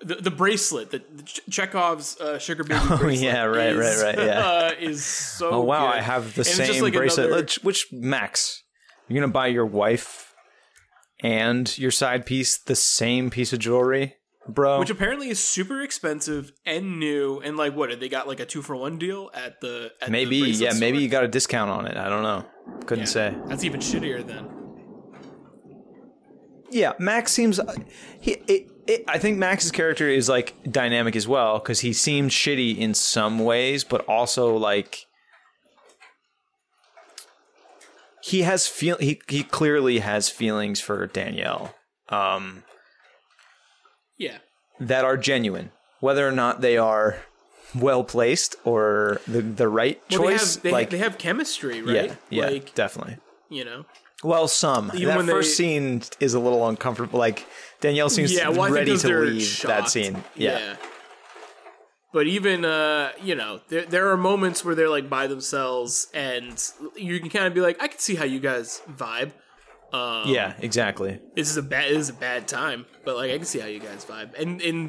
the, 0.00 0.16
the 0.16 0.30
bracelet, 0.30 0.90
the, 0.90 0.98
the 0.98 1.22
Chekhov's 1.50 2.20
uh, 2.20 2.38
sugar 2.38 2.62
baby 2.64 2.80
Oh, 2.90 2.98
bracelet. 2.98 3.20
yeah, 3.32 3.44
right, 3.44 3.68
is, 3.68 4.02
right, 4.02 4.16
right, 4.16 4.26
yeah. 4.26 4.40
Uh, 4.46 4.70
is 4.78 5.02
so 5.04 5.50
oh 5.50 5.60
wow, 5.62 5.86
good. 5.92 5.98
I 5.98 6.02
have 6.02 6.34
the 6.34 6.40
And 6.40 6.46
same 6.46 6.82
like 6.82 6.92
bracelet. 6.92 7.26
another- 7.28 7.42
Which, 7.42 7.56
which 7.62 7.86
Max? 7.90 8.62
You're 9.08 9.20
gonna 9.22 9.32
buy 9.32 9.46
your 9.46 9.66
wife 9.66 10.33
and 11.24 11.76
your 11.78 11.90
side 11.90 12.26
piece 12.26 12.58
the 12.58 12.76
same 12.76 13.30
piece 13.30 13.52
of 13.52 13.58
jewelry, 13.58 14.14
bro? 14.46 14.78
which 14.78 14.90
apparently 14.90 15.28
is 15.30 15.42
super 15.42 15.80
expensive 15.80 16.52
and 16.66 17.00
new 17.00 17.40
and 17.40 17.56
like 17.56 17.74
what 17.74 17.88
did 17.90 17.98
they 18.00 18.08
got 18.10 18.28
like 18.28 18.40
a 18.40 18.46
two 18.46 18.60
for 18.62 18.76
one 18.76 18.98
deal 18.98 19.30
at 19.34 19.60
the 19.60 19.90
at 20.02 20.10
maybe, 20.10 20.40
bracelet 20.40 20.74
yeah, 20.74 20.78
maybe 20.78 20.98
you 20.98 21.08
got 21.08 21.24
a 21.24 21.28
discount 21.28 21.70
on 21.70 21.86
it. 21.86 21.96
I 21.96 22.08
don't 22.08 22.22
know. 22.22 22.44
Couldn't 22.86 23.04
Yeah. 23.04 23.08
say. 23.10 23.34
that's 23.48 23.64
even 23.64 23.80
shittier 23.80 24.24
then 24.26 24.46
Yeah, 26.70 26.92
Max 26.98 27.32
seems. 27.32 27.58
Uh, 27.60 27.74
he, 28.20 28.32
it, 28.48 28.68
it, 28.86 29.04
I 29.06 29.18
think 29.18 29.38
Max's 29.38 29.70
character 29.70 30.08
is 30.08 30.28
like 30.28 30.54
dynamic 30.70 31.14
as 31.16 31.26
well 31.28 31.58
because 31.58 31.80
he 31.80 31.92
seemed 31.92 32.30
shitty 32.30 32.76
in 32.76 32.94
some 32.94 33.38
ways, 33.38 33.84
but 33.84 34.00
also 34.08 34.56
like 34.56 35.06
he 38.26 38.40
has 38.42 38.66
feel. 38.66 38.96
He 38.98 39.20
he 39.28 39.42
clearly 39.42 39.98
has 39.98 40.28
feelings 40.30 40.80
for 40.80 41.06
Danielle. 41.06 41.74
Um, 42.08 42.64
yeah 44.18 44.38
that 44.80 45.04
are 45.04 45.16
genuine, 45.16 45.70
whether 46.00 46.26
or 46.26 46.32
not 46.32 46.60
they 46.60 46.76
are 46.78 47.16
well 47.74 48.02
placed 48.04 48.56
or 48.64 49.20
the 49.26 49.40
the 49.42 49.68
right 49.68 50.00
well, 50.10 50.20
choice. 50.20 50.56
they 50.56 50.56
have 50.56 50.62
they, 50.62 50.72
like, 50.72 50.90
they 50.90 50.98
have 50.98 51.18
chemistry 51.18 51.82
right 51.82 52.06
yeah, 52.06 52.14
yeah, 52.30 52.46
like 52.48 52.74
definitely. 52.74 53.16
you 53.50 53.64
know 53.64 53.84
Well, 54.22 54.48
some 54.48 54.90
Even 54.94 55.26
that 55.26 55.32
first 55.32 55.50
they- 55.58 55.64
scene 55.64 56.02
is 56.20 56.34
a 56.34 56.40
little 56.40 56.66
uncomfortable. 56.68 57.18
Like 57.18 57.46
Danielle 57.80 58.08
seems 58.10 58.32
yeah 58.32 58.48
well, 58.48 58.70
ready 58.72 58.96
to 58.96 59.08
leave 59.20 59.62
that 59.62 59.80
shocked. 59.88 59.90
scene. 59.90 60.24
Yeah. 60.34 60.76
But 62.14 62.28
even 62.28 62.64
uh, 62.64 63.10
you 63.22 63.34
know, 63.34 63.60
there 63.68 63.84
there 63.84 64.10
are 64.12 64.16
moments 64.16 64.64
where 64.64 64.74
they're 64.76 64.88
like 64.88 65.10
by 65.10 65.26
themselves, 65.26 66.06
and 66.14 66.56
you 66.96 67.18
can 67.20 67.28
kind 67.28 67.44
of 67.46 67.52
be 67.54 67.60
like, 67.60 67.82
I 67.82 67.88
can 67.88 67.98
see 67.98 68.14
how 68.14 68.24
you 68.24 68.38
guys 68.40 68.80
vibe. 68.88 69.32
Um, 69.92 70.28
yeah, 70.28 70.54
exactly. 70.60 71.20
this 71.34 71.50
is 71.50 71.56
a 71.56 71.62
bad 71.62 71.90
this 71.90 71.98
is 71.98 72.10
a 72.10 72.14
bad 72.14 72.46
time, 72.46 72.86
but 73.04 73.16
like 73.16 73.30
I 73.32 73.36
can 73.36 73.44
see 73.44 73.58
how 73.58 73.66
you 73.66 73.80
guys 73.80 74.04
vibe, 74.04 74.38
and 74.40 74.62
and 74.62 74.86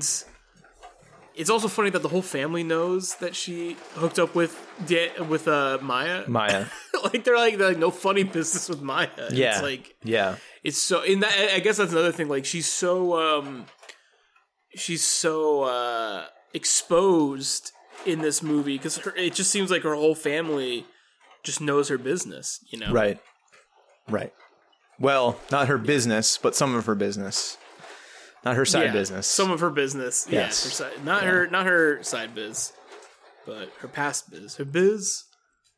it's 1.35 1.49
also 1.49 1.67
funny 1.67 1.89
that 1.89 2.01
the 2.03 2.09
whole 2.09 2.21
family 2.21 2.63
knows 2.63 3.15
that 3.15 3.35
she 3.35 3.75
hooked 3.95 4.19
up 4.19 4.35
with 4.35 4.53
Da- 4.85 5.19
with 5.27 5.47
uh 5.47 5.79
Maya. 5.81 6.25
Maya. 6.27 6.67
like 7.05 7.23
they're 7.23 7.35
like 7.37 7.57
they're 7.57 7.69
like 7.69 7.77
no 7.79 7.89
funny 7.91 8.23
business 8.23 8.69
with 8.69 8.81
Maya. 8.83 9.09
Yeah. 9.31 9.53
it's 9.55 9.61
like 9.63 9.95
Yeah. 10.03 10.35
it's 10.63 10.81
so 10.81 11.01
in 11.01 11.21
that 11.21 11.33
I 11.55 11.59
guess 11.59 11.77
that's 11.77 11.91
another 11.91 12.11
thing. 12.11 12.29
Like 12.29 12.45
she's 12.45 12.67
so 12.71 13.17
um 13.19 13.65
she's 14.75 15.03
so 15.03 15.63
uh 15.63 16.25
exposed 16.55 17.71
in 18.05 18.19
this 18.19 18.41
movie 18.41 18.77
because 18.77 18.99
it 19.17 19.33
just 19.33 19.51
seems 19.51 19.69
like 19.69 19.83
her 19.83 19.95
whole 19.95 20.15
family 20.15 20.85
just 21.43 21.61
knows 21.61 21.89
her 21.89 21.97
business. 21.97 22.59
You 22.69 22.79
know, 22.79 22.91
Right. 22.91 23.19
Right. 24.07 24.33
Well, 24.99 25.39
not 25.51 25.67
her 25.67 25.77
business, 25.77 26.37
but 26.37 26.55
some 26.55 26.73
of 26.75 26.85
her 26.85 26.95
business. 26.95 27.57
Not 28.45 28.55
her 28.55 28.65
side 28.65 28.85
Yeah, 28.85 28.91
business. 28.93 29.27
Some 29.27 29.51
of 29.51 29.59
her 29.59 29.69
business. 29.71 30.27
Yes. 30.29 30.33
Yes. 30.33 30.63
her 30.63 30.69
side, 30.69 31.05
not 31.05 31.23
her 31.23 31.47
not 31.47 31.65
her 31.65 32.01
side 32.03 32.33
biz, 32.35 32.73
but 33.45 33.69
her 33.79 33.87
past 33.87 34.29
biz. 34.31 34.55
Her 34.55 34.65
biz 34.65 35.23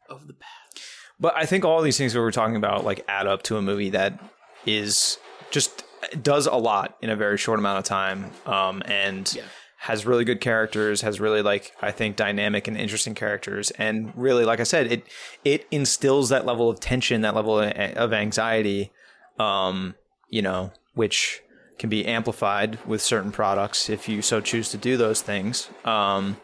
of 0.10 0.28
the 0.28 0.34
past. 0.34 0.84
But 1.20 1.34
I 1.36 1.46
think 1.46 1.66
all 1.66 1.82
these 1.82 1.98
things 1.98 2.14
that 2.14 2.20
we're 2.20 2.32
talking 2.32 2.56
about 2.58 2.84
like 2.86 3.04
add 3.08 3.26
up 3.26 3.42
to 3.44 3.58
a 3.58 3.62
movie 3.62 3.90
that 3.92 4.20
is 4.66 5.18
just 5.50 5.84
does 6.22 6.46
a 6.46 6.56
lot 6.56 6.98
in 7.02 7.10
a 7.10 7.16
very 7.16 7.38
short 7.38 7.58
amount 7.60 7.80
of 7.80 7.86
time, 7.86 8.32
um, 8.46 8.84
and 8.86 9.34
Yeah. 9.34 9.44
Has 9.80 10.06
really 10.06 10.26
good 10.26 10.42
characters, 10.42 11.02
has 11.02 11.20
really 11.20 11.42
like 11.42 11.74
I 11.82 11.92
think 11.92 12.16
dynamic 12.16 12.68
and 12.68 12.76
interesting 12.76 13.14
characters, 13.14 13.72
and 13.72 14.12
really, 14.16 14.44
like 14.44 14.60
I 14.60 14.64
said, 14.64 14.92
it 14.92 15.06
it 15.46 15.68
instills 15.72 16.30
that 16.30 16.46
level 16.46 16.70
of 16.70 16.80
tension, 16.80 17.22
that 17.22 17.36
level 17.36 17.60
of 17.60 18.14
anxiety, 18.14 18.92
um, 19.40 19.96
you 20.30 20.42
know, 20.42 20.72
which 20.94 21.42
can 21.78 21.90
be 21.90 22.06
amplified 22.08 22.80
with 22.88 23.02
certain 23.02 23.32
products 23.32 23.88
if 23.90 24.10
you 24.10 24.22
so 24.22 24.42
choose 24.42 24.70
to 24.70 24.78
do 24.78 24.98
those 24.98 25.22
things. 25.22 25.70
Um, 25.86 26.38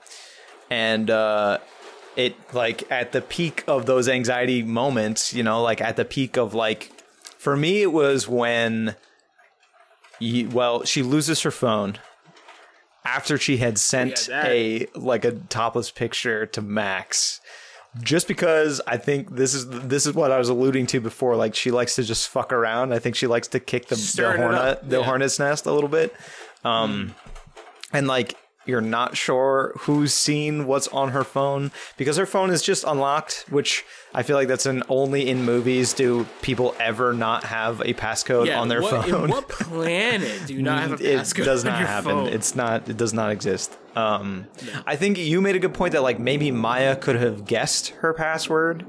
and 0.69 1.09
uh, 1.09 1.57
it 2.15 2.35
like 2.53 2.89
at 2.91 3.13
the 3.13 3.21
peak 3.21 3.63
of 3.67 3.87
those 3.87 4.07
anxiety 4.07 4.61
moments, 4.61 5.33
you 5.33 5.41
know, 5.41 5.61
like 5.61 5.81
at 5.81 5.95
the 5.95 6.05
peak 6.05 6.37
of 6.37 6.53
like 6.53 6.91
for 7.37 7.57
me 7.57 7.81
it 7.81 7.91
was 7.91 8.27
when 8.27 8.95
you, 10.19 10.49
well, 10.49 10.83
she 10.83 11.01
loses 11.01 11.41
her 11.41 11.51
phone 11.51 11.97
after 13.05 13.37
she 13.37 13.57
had 13.57 13.77
sent 13.77 14.27
Yeah, 14.27 14.45
a 14.45 14.87
like 14.95 15.25
a 15.25 15.31
topless 15.31 15.91
picture 15.91 16.45
to 16.47 16.61
Max. 16.61 17.41
Just 18.01 18.27
because 18.27 18.81
I 18.87 18.97
think 18.97 19.35
this 19.35 19.53
is 19.53 19.69
this 19.69 20.07
is 20.07 20.13
what 20.13 20.31
I 20.31 20.39
was 20.39 20.49
alluding 20.49 20.87
to 20.87 20.99
before. 20.99 21.35
Like 21.35 21.53
she 21.53 21.69
likes 21.69 21.95
to 21.97 22.03
just 22.03 22.27
fuck 22.27 22.51
around. 22.51 22.91
I 22.91 22.99
think 22.99 23.15
she 23.15 23.27
likes 23.27 23.47
to 23.49 23.59
kick 23.59 23.87
the, 23.87 23.95
the 23.95 24.33
hornet 24.35 24.89
the 24.89 24.97
yeah. 24.97 25.03
hornet's 25.03 25.37
nest 25.37 25.67
a 25.67 25.71
little 25.71 25.89
bit. 25.89 26.15
Um, 26.63 27.13
and 27.91 28.07
like 28.07 28.35
you're 28.65 28.81
not 28.81 29.17
sure 29.17 29.73
who's 29.79 30.13
seen 30.13 30.65
what's 30.65 30.87
on 30.89 31.09
her 31.09 31.23
phone 31.23 31.71
because 31.97 32.17
her 32.17 32.25
phone 32.25 32.49
is 32.49 32.61
just 32.61 32.83
unlocked 32.85 33.45
which 33.49 33.83
i 34.13 34.23
feel 34.23 34.35
like 34.37 34.47
that's 34.47 34.65
an 34.65 34.81
only 34.89 35.29
in 35.29 35.43
movies 35.43 35.93
do 35.93 36.25
people 36.41 36.75
ever 36.79 37.13
not 37.13 37.43
have 37.43 37.81
a 37.81 37.93
passcode 37.93 38.47
Yeah, 38.47 38.59
on 38.61 38.69
their 38.69 38.81
what, 38.81 39.05
phone 39.09 39.29
what 39.29 39.49
planet 39.49 40.47
do 40.47 40.53
you 40.53 40.61
not 40.61 40.79
have 40.79 41.01
a 41.01 41.03
it 41.13 41.19
passcode 41.19 41.45
does 41.45 41.65
on 41.65 41.71
not 41.71 41.81
happen 41.81 42.11
phone? 42.11 42.27
it's 42.27 42.55
not 42.55 42.87
it 42.89 42.97
does 42.97 43.13
not 43.13 43.31
exist 43.31 43.77
um 43.95 44.47
i 44.85 44.95
think 44.95 45.17
you 45.17 45.41
made 45.41 45.55
a 45.55 45.59
good 45.59 45.73
point 45.73 45.91
that 45.93 46.01
like 46.03 46.19
maybe 46.19 46.49
maya 46.51 46.95
could 46.95 47.15
have 47.15 47.45
guessed 47.45 47.89
her 47.89 48.13
password 48.13 48.85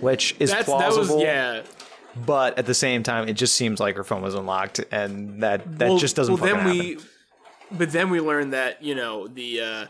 which 0.00 0.34
is 0.38 0.50
That's 0.50 0.64
plausible 0.64 1.16
was 1.16 1.24
yeah. 1.24 1.62
but 2.26 2.58
at 2.58 2.66
the 2.66 2.74
same 2.74 3.02
time 3.02 3.28
it 3.28 3.34
just 3.34 3.54
seems 3.56 3.80
like 3.80 3.96
her 3.96 4.04
phone 4.04 4.22
was 4.22 4.34
unlocked 4.34 4.80
and 4.90 5.42
that 5.42 5.78
that 5.78 5.88
well, 5.90 5.98
just 5.98 6.16
doesn't 6.16 6.34
well, 6.40 6.44
then 6.44 6.56
fucking 6.64 6.78
we, 6.78 6.88
happen. 6.94 7.06
But 7.70 7.92
then 7.92 8.10
we 8.10 8.20
learned 8.20 8.52
that 8.52 8.82
you 8.82 8.94
know 8.94 9.26
the 9.28 9.60
uh, 9.60 9.86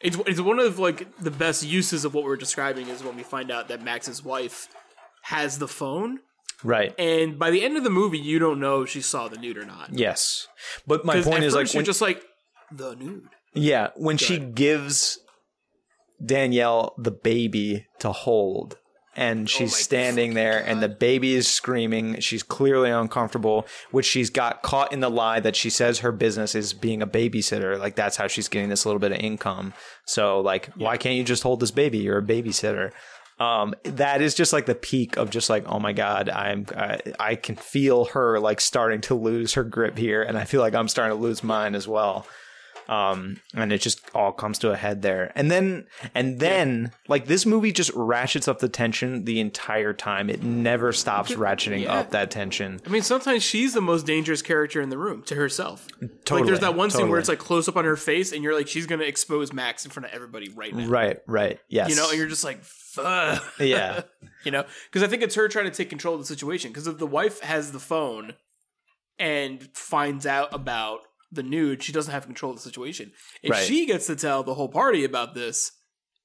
it's 0.00 0.16
it's 0.26 0.40
one 0.40 0.58
of 0.58 0.78
like 0.78 1.16
the 1.18 1.30
best 1.30 1.64
uses 1.64 2.04
of 2.04 2.14
what 2.14 2.24
we're 2.24 2.36
describing 2.36 2.88
is 2.88 3.02
when 3.02 3.16
we 3.16 3.22
find 3.22 3.50
out 3.50 3.68
that 3.68 3.82
Max's 3.82 4.24
wife 4.24 4.68
has 5.22 5.58
the 5.58 5.68
phone, 5.68 6.20
right 6.64 6.94
and 6.98 7.38
by 7.38 7.50
the 7.50 7.64
end 7.64 7.76
of 7.76 7.84
the 7.84 7.90
movie, 7.90 8.18
you 8.18 8.38
don't 8.38 8.60
know 8.60 8.82
if 8.82 8.90
she 8.90 9.00
saw 9.00 9.28
the 9.28 9.38
nude 9.38 9.58
or 9.58 9.64
not. 9.64 9.90
yes 9.92 10.48
but 10.86 11.04
my 11.04 11.20
point 11.22 11.44
is 11.44 11.54
like 11.54 11.72
when, 11.72 11.84
just 11.84 12.00
like 12.00 12.22
the 12.72 12.94
nude. 12.94 13.28
Yeah, 13.52 13.88
when 13.96 14.16
she 14.16 14.38
gives 14.38 15.18
Danielle 16.24 16.94
the 16.98 17.10
baby 17.10 17.86
to 17.98 18.12
hold 18.12 18.78
and 19.20 19.50
she's 19.50 19.74
Oh 19.74 19.76
standing 19.76 20.32
there 20.32 20.64
and 20.66 20.82
the 20.82 20.88
baby 20.88 21.34
is 21.34 21.46
screaming, 21.46 22.18
she's 22.20 22.42
clearly 22.42 22.90
uncomfortable, 22.90 23.66
which 23.90 24.06
she's 24.06 24.30
got 24.30 24.62
caught 24.62 24.92
in 24.92 25.00
the 25.00 25.10
lie 25.10 25.40
that 25.40 25.54
she 25.54 25.68
says 25.68 25.98
her 25.98 26.10
business 26.10 26.54
is 26.54 26.72
being 26.72 27.02
a 27.02 27.06
babysitter. 27.06 27.78
Like 27.78 27.96
that's 27.96 28.16
how 28.16 28.28
she's 28.28 28.48
getting 28.48 28.70
this 28.70 28.86
little 28.86 28.98
bit 28.98 29.12
of 29.12 29.18
income. 29.18 29.74
So 30.06 30.40
like, 30.40 30.70
why 30.74 30.96
can't 30.96 31.16
you 31.16 31.22
just 31.22 31.42
hold 31.42 31.60
this 31.60 31.70
baby? 31.70 31.98
You're 31.98 32.18
a 32.18 32.22
babysitter. 32.22 32.92
Um, 33.38 33.74
that 33.84 34.22
is 34.22 34.34
just 34.34 34.54
like 34.54 34.64
the 34.66 34.74
peak 34.74 35.18
of 35.18 35.28
just 35.28 35.50
like, 35.50 35.64
oh 35.66 35.78
my 35.78 35.92
god, 35.92 36.30
I'm 36.30 36.66
I, 36.76 37.00
I 37.18 37.34
can 37.34 37.56
feel 37.56 38.06
her 38.06 38.40
like 38.40 38.60
starting 38.60 39.02
to 39.02 39.14
lose 39.14 39.54
her 39.54 39.64
grip 39.64 39.96
here, 39.96 40.22
and 40.22 40.36
I 40.36 40.44
feel 40.44 40.60
like 40.60 40.74
I'm 40.74 40.88
starting 40.88 41.16
to 41.16 41.22
lose 41.22 41.42
mine 41.42 41.74
as 41.74 41.88
well 41.88 42.26
um 42.90 43.40
and 43.54 43.72
it 43.72 43.80
just 43.80 44.00
all 44.14 44.32
comes 44.32 44.58
to 44.58 44.72
a 44.72 44.76
head 44.76 45.00
there. 45.02 45.30
And 45.36 45.50
then 45.50 45.86
and 46.14 46.40
then 46.40 46.90
like 47.08 47.26
this 47.26 47.46
movie 47.46 47.70
just 47.72 47.92
ratchets 47.94 48.48
up 48.48 48.58
the 48.58 48.68
tension 48.68 49.24
the 49.24 49.38
entire 49.40 49.92
time. 49.92 50.28
It 50.28 50.42
never 50.42 50.92
stops 50.92 51.30
ratcheting 51.32 51.82
Yeah. 51.84 51.94
up 52.00 52.10
that 52.10 52.30
tension. 52.32 52.80
I 52.84 52.88
mean, 52.90 53.02
sometimes 53.02 53.44
she's 53.44 53.74
the 53.74 53.80
most 53.80 54.06
dangerous 54.06 54.42
character 54.42 54.80
in 54.82 54.88
the 54.88 54.98
room 54.98 55.22
to 55.24 55.36
herself. 55.36 55.86
Like, 56.28 56.44
there's 56.44 56.60
that 56.60 56.74
one 56.74 56.90
scene 56.90 57.08
where 57.08 57.20
it's 57.20 57.28
like 57.28 57.38
close 57.38 57.68
up 57.68 57.76
on 57.76 57.84
her 57.84 57.96
face, 57.96 58.32
and 58.32 58.42
you're 58.42 58.54
like, 58.54 58.66
she's 58.68 58.86
gonna 58.86 59.04
expose 59.04 59.52
Max 59.52 59.84
in 59.84 59.90
front 59.92 60.06
of 60.06 60.12
everybody 60.12 60.48
right 60.50 60.74
now. 60.74 60.88
right 60.88 61.20
right. 61.28 61.60
Yes. 61.68 61.90
You 61.90 61.96
know, 61.96 62.08
and 62.10 62.18
you're 62.18 62.26
just 62.28 62.44
like, 62.44 62.62
fuck. 62.64 63.42
yeah. 63.60 64.02
You 64.42 64.50
know? 64.50 64.64
Because 64.90 65.02
i 65.02 65.06
think 65.06 65.22
it's 65.22 65.34
her 65.34 65.48
trying 65.48 65.66
to 65.66 65.70
take 65.70 65.90
control 65.90 66.14
of 66.14 66.20
the 66.20 66.26
situation. 66.26 66.70
Because 66.70 66.86
if 66.86 66.96
the 66.96 67.06
wife 67.06 67.40
has 67.42 67.72
the 67.72 67.78
phone 67.78 68.32
and 69.18 69.68
finds 69.76 70.24
out 70.26 70.54
about 70.54 71.00
the 71.32 71.42
nude 71.42 71.82
she 71.82 71.92
doesn't 71.92 72.12
have 72.12 72.24
control 72.26 72.52
of 72.52 72.58
the 72.58 72.62
situation. 72.62 73.12
If 73.42 73.50
Right. 73.52 73.64
she 73.64 73.86
gets 73.86 74.06
to 74.06 74.16
tell 74.16 74.42
the 74.42 74.54
whole 74.54 74.68
party 74.68 75.04
about 75.04 75.34
this 75.34 75.72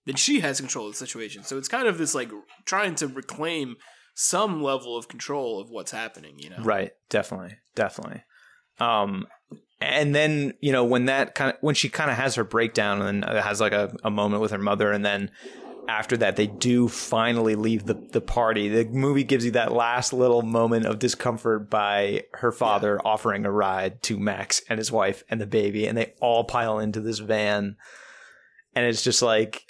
then 0.05 0.15
she 0.15 0.39
has 0.41 0.59
control 0.59 0.85
of 0.85 0.93
the 0.93 0.97
situation. 0.99 1.43
So 1.43 1.57
it's 1.57 1.67
kind 1.67 1.87
of 1.87 1.97
this 1.97 2.13
like 2.13 2.31
trying 2.65 2.93
to 2.95 3.07
reclaim 3.07 3.75
some 4.13 4.61
level 4.61 4.95
of 4.95 5.07
control 5.07 5.59
of 5.59 5.69
what's 5.69 5.91
happening 5.91 6.35
you 6.37 6.49
know? 6.49 6.57
Right. 6.59 6.91
Definitely. 7.09 7.57
Definitely. 7.75 8.23
Um, 8.79 9.27
and 9.81 10.15
then 10.15 10.53
you 10.61 10.71
know 10.71 10.83
when 10.85 11.05
that 11.05 11.35
kind 11.35 11.51
of 11.51 11.57
when 11.61 11.75
she 11.75 11.89
kind 11.89 12.09
of 12.09 12.17
has 12.17 12.35
her 12.35 12.43
breakdown 12.43 13.01
and 13.01 13.23
has 13.23 13.59
like 13.59 13.73
a, 13.73 13.95
a 14.03 14.09
moment 14.09 14.41
with 14.41 14.51
her 14.51 14.57
mother, 14.57 14.91
and 14.91 15.05
then 15.05 15.31
after 15.87 16.17
that 16.17 16.35
they 16.35 16.47
do 16.47 16.87
finally 16.87 17.55
leave 17.55 17.85
the 17.85 17.93
the 17.93 18.21
party. 18.21 18.69
The 18.69 18.85
movie 18.85 19.23
gives 19.23 19.45
you 19.45 19.51
that 19.51 19.71
last 19.71 20.13
little 20.13 20.41
moment 20.41 20.85
of 20.85 20.99
discomfort 20.99 21.69
by 21.69 22.23
her 22.33 22.51
father 22.51 22.99
offering 23.05 23.45
a 23.45 23.51
ride 23.51 24.01
to 24.03 24.19
Max 24.19 24.61
and 24.69 24.77
his 24.77 24.91
wife 24.91 25.23
and 25.29 25.39
the 25.39 25.47
baby, 25.47 25.87
and 25.87 25.97
they 25.97 26.13
all 26.21 26.43
pile 26.43 26.79
into 26.79 27.01
this 27.01 27.19
van, 27.19 27.77
and 28.73 28.85
it's 28.85 29.03
just 29.03 29.21
like 29.21 29.65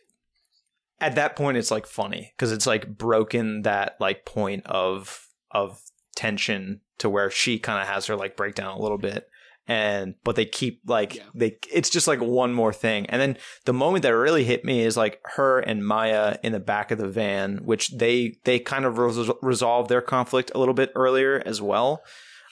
at 1.00 1.16
that 1.16 1.36
point 1.36 1.58
it's 1.58 1.72
like 1.72 1.86
funny 1.86 2.34
because 2.36 2.52
it's 2.52 2.68
like 2.68 2.98
broken 2.98 3.64
that 3.64 3.96
like 4.00 4.26
point 4.26 4.66
of 4.66 5.28
of 5.52 5.82
tension 6.16 6.82
to 6.98 7.10
where 7.10 7.30
she 7.30 7.60
kind 7.60 7.82
of 7.82 7.88
has 7.88 8.06
her 8.06 8.16
like 8.16 8.38
breakdown 8.38 8.78
a 8.78 8.82
little 8.82 8.98
bit 8.98 9.30
and 9.68 10.14
but 10.24 10.36
they 10.36 10.46
keep 10.46 10.82
like 10.86 11.16
Yeah. 11.16 11.24
they 11.34 11.58
it's 11.74 11.90
just 11.90 12.08
like 12.08 12.20
one 12.22 12.54
more 12.54 12.72
thing 12.72 13.06
and 13.08 13.20
then 13.22 13.38
the 13.66 13.74
moment 13.74 14.04
that 14.04 14.16
really 14.16 14.44
hit 14.44 14.64
me 14.64 14.82
is 14.82 14.96
like 14.96 15.20
her 15.36 15.60
and 15.60 15.86
maya 15.86 16.38
in 16.44 16.52
the 16.52 16.60
back 16.60 16.92
of 16.92 16.98
the 17.00 17.08
van 17.08 17.58
which 17.66 17.90
they 17.98 18.38
they 18.44 18.60
kind 18.60 18.86
of 18.86 18.98
res- 19.00 19.32
resolve 19.42 19.88
their 19.88 20.02
conflict 20.02 20.52
a 20.54 20.60
little 20.60 20.76
bit 20.76 20.92
earlier 20.96 21.42
as 21.46 21.62
well 21.62 22.04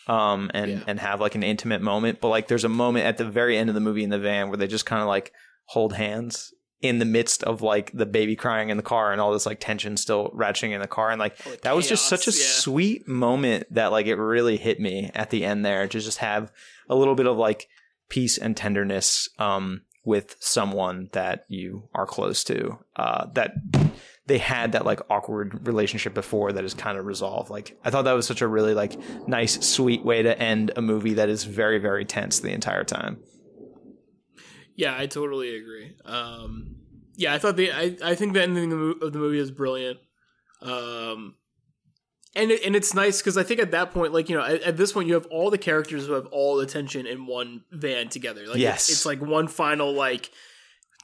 um 0.08 0.50
and 0.56 0.72
Yeah. 0.72 0.84
and 0.88 1.00
have 1.00 1.22
like 1.22 1.36
an 1.36 1.44
intimate 1.44 1.82
moment 1.82 2.20
but 2.20 2.30
like 2.30 2.48
there's 2.48 2.64
a 2.66 2.70
moment 2.70 3.06
at 3.06 3.18
the 3.18 3.26
very 3.26 3.58
end 3.58 3.70
of 3.70 3.76
the 3.76 3.82
movie 3.82 4.04
in 4.04 4.10
the 4.10 4.20
van 4.20 4.50
where 4.50 4.58
they 4.58 4.68
just 4.68 4.86
kind 4.88 5.02
of 5.02 5.08
like 5.08 5.32
hold 5.68 5.94
hands 5.94 6.52
in 6.84 7.00
the 7.00 7.06
midst 7.06 7.44
of 7.44 7.62
like 7.62 7.92
the 7.94 8.06
baby 8.06 8.36
crying 8.36 8.70
in 8.70 8.76
the 8.76 8.84
car 8.84 9.14
and 9.14 9.22
all 9.22 9.32
this 9.32 9.46
like 9.46 9.60
tension 9.62 9.96
still 9.96 10.30
ratcheting 10.36 10.72
in 10.72 10.82
the 10.82 10.88
car. 10.88 11.10
And 11.10 11.18
like 11.18 11.38
the 11.38 11.58
that 11.64 11.76
was 11.76 11.88
just 11.88 12.08
such 12.08 12.28
a 12.28 12.32
yeah. 12.32 12.38
sweet 12.38 13.08
moment 13.08 13.74
that 13.74 13.94
like 13.94 14.06
it 14.06 14.16
really 14.16 14.58
hit 14.58 14.82
me 14.82 15.10
at 15.16 15.30
the 15.30 15.46
end 15.46 15.66
there 15.66 15.88
to 15.88 16.00
just 16.00 16.18
have 16.18 16.52
a 16.90 16.96
little 16.96 17.16
bit 17.16 17.26
of 17.26 17.38
like 17.38 17.70
peace 18.10 18.38
and 18.38 18.56
tenderness 18.56 19.30
um 19.40 19.82
with 20.04 20.36
someone 20.42 21.08
that 21.14 21.46
you 21.48 21.88
are 21.96 22.06
close 22.06 22.44
to 22.44 22.78
uh 22.98 23.28
that 23.34 23.54
they 24.26 24.38
had 24.38 24.74
that 24.74 24.86
like 24.86 25.00
awkward 25.10 25.66
relationship 25.66 26.14
before 26.14 26.52
that 26.52 26.66
is 26.66 26.74
kind 26.74 26.98
of 26.98 27.06
resolved. 27.06 27.50
Like 27.50 27.80
i 27.86 27.90
thought 27.90 28.04
that 28.04 28.12
was 28.12 28.28
such 28.28 28.42
a 28.42 28.48
really 28.48 28.74
like 28.74 29.00
nice 29.26 29.66
sweet 29.66 30.04
way 30.04 30.22
to 30.22 30.38
end 30.38 30.72
a 30.76 30.82
movie 30.82 31.14
that 31.14 31.30
is 31.30 31.46
very 31.46 31.80
very 31.80 32.04
tense 32.04 32.42
the 32.42 32.52
entire 32.52 32.84
time 32.84 33.24
Yeah, 34.76 34.96
I 34.98 35.06
totally 35.08 35.56
agree. 35.56 35.96
Um, 36.06 36.76
yeah, 37.16 37.34
I 37.34 37.38
thought 37.38 37.56
the 37.58 37.72
I, 37.72 37.96
I 38.04 38.16
think 38.16 38.34
the 38.34 38.42
ending 38.42 38.66
of 38.66 38.70
the 38.72 38.76
mo- 38.76 39.06
of 39.08 39.14
the 39.14 39.20
movie 39.20 39.40
is 39.40 39.52
brilliant. 39.52 40.00
Um, 40.62 41.36
and 42.36 42.50
it, 42.52 42.64
and 42.66 42.76
it's 42.76 42.94
nice 42.94 43.20
because 43.22 43.38
I 43.38 43.44
think 43.44 43.60
at 43.60 43.72
that 43.72 43.92
point, 43.92 44.14
like 44.14 44.30
you 44.30 44.36
know, 44.38 44.44
at, 44.44 44.62
at 44.64 44.78
this 44.78 44.92
point, 44.92 45.08
you 45.08 45.14
have 45.14 45.28
all 45.28 45.52
the 45.52 45.58
characters 45.58 46.08
who 46.08 46.14
have 46.14 46.26
all 46.28 46.56
the 46.58 46.66
tension 46.66 47.06
in 47.06 47.28
one 47.28 47.64
van 47.72 48.10
together. 48.10 48.48
Like 48.48 48.58
Yes. 48.58 48.90
it's, 48.90 48.92
it's 49.00 49.06
like 49.06 49.22
one 49.22 49.48
final 49.48 49.94
like. 49.94 50.32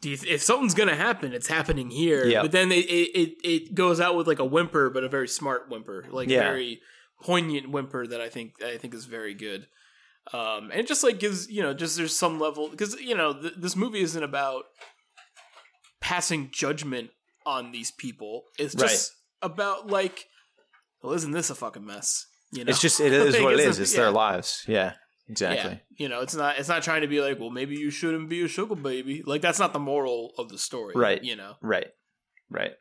Do 0.02 0.10
you, 0.10 0.18
if 0.30 0.42
something's 0.42 0.74
gonna 0.74 0.96
happen, 0.96 1.34
it's 1.34 1.48
happening 1.48 1.90
here. 1.90 2.26
Yep. 2.26 2.42
But 2.44 2.52
then 2.54 2.72
it, 2.72 2.86
it 2.90 3.10
it 3.20 3.34
it 3.44 3.76
goes 3.76 4.00
out 4.00 4.16
with 4.16 4.28
like 4.28 4.40
a 4.40 4.46
whimper, 4.46 4.90
but 4.90 5.04
a 5.04 5.10
very 5.10 5.28
smart 5.28 5.70
whimper, 5.70 6.06
like 6.10 6.30
Yeah. 6.30 6.40
very 6.40 6.80
poignant 7.22 7.70
whimper 7.70 8.08
that 8.08 8.22
I 8.22 8.30
think 8.30 8.64
I 8.64 8.78
think 8.78 8.94
is 8.94 9.06
very 9.06 9.34
good. 9.34 9.68
Um, 10.34 10.70
and 10.72 10.80
it 10.82 10.88
just 10.88 11.04
like 11.04 11.20
gives 11.20 11.50
you 11.50 11.64
know 11.64 11.74
just 11.74 11.98
there's 11.98 12.16
some 12.16 12.40
level 12.40 12.70
because 12.70 13.00
you 13.02 13.16
know 13.16 13.34
th- 13.34 13.54
this 13.58 13.76
movie 13.76 14.02
isn't 14.02 14.24
about 14.24 14.66
passing 16.02 16.50
judgment 16.52 17.10
on 17.46 17.72
these 17.72 17.92
people. 17.92 18.44
It's 18.58 18.76
just 18.76 19.12
about 19.42 19.88
like, 19.88 20.28
well, 21.02 21.14
isn't 21.14 21.32
this 21.32 21.50
a 21.50 21.56
fucking 21.56 21.86
mess? 21.86 22.28
You 22.52 22.64
know, 22.66 22.70
it's 22.70 22.82
just 22.82 23.00
it 23.00 23.12
is 23.14 23.36
Like, 23.36 23.44
what 23.44 23.60
it's 23.60 23.80
a- 23.80 23.82
it's 23.82 23.94
yeah. 23.94 24.00
their 24.02 24.12
lives 24.12 24.64
yeah 24.68 24.94
exactly 25.30 25.72
Yeah, 25.72 25.78
you 25.98 26.10
know, 26.10 26.22
it's 26.22 26.36
not 26.36 26.58
it's 26.60 26.70
not 26.70 26.84
trying 26.84 27.02
to 27.02 27.08
be 27.08 27.22
like, 27.22 27.40
well, 27.40 27.50
maybe 27.52 27.76
you 27.76 27.90
shouldn't 27.92 28.30
be 28.30 28.44
a 28.44 28.48
sugar 28.48 28.76
baby. 28.76 29.24
Like 29.26 29.42
that's 29.42 29.60
not 29.60 29.74
the 29.74 29.80
moral 29.80 30.32
of 30.38 30.50
the 30.50 30.58
story, 30.58 30.94
Right. 30.96 31.24
You 31.24 31.36
know, 31.36 31.54
right 31.62 31.88
right 32.52 32.72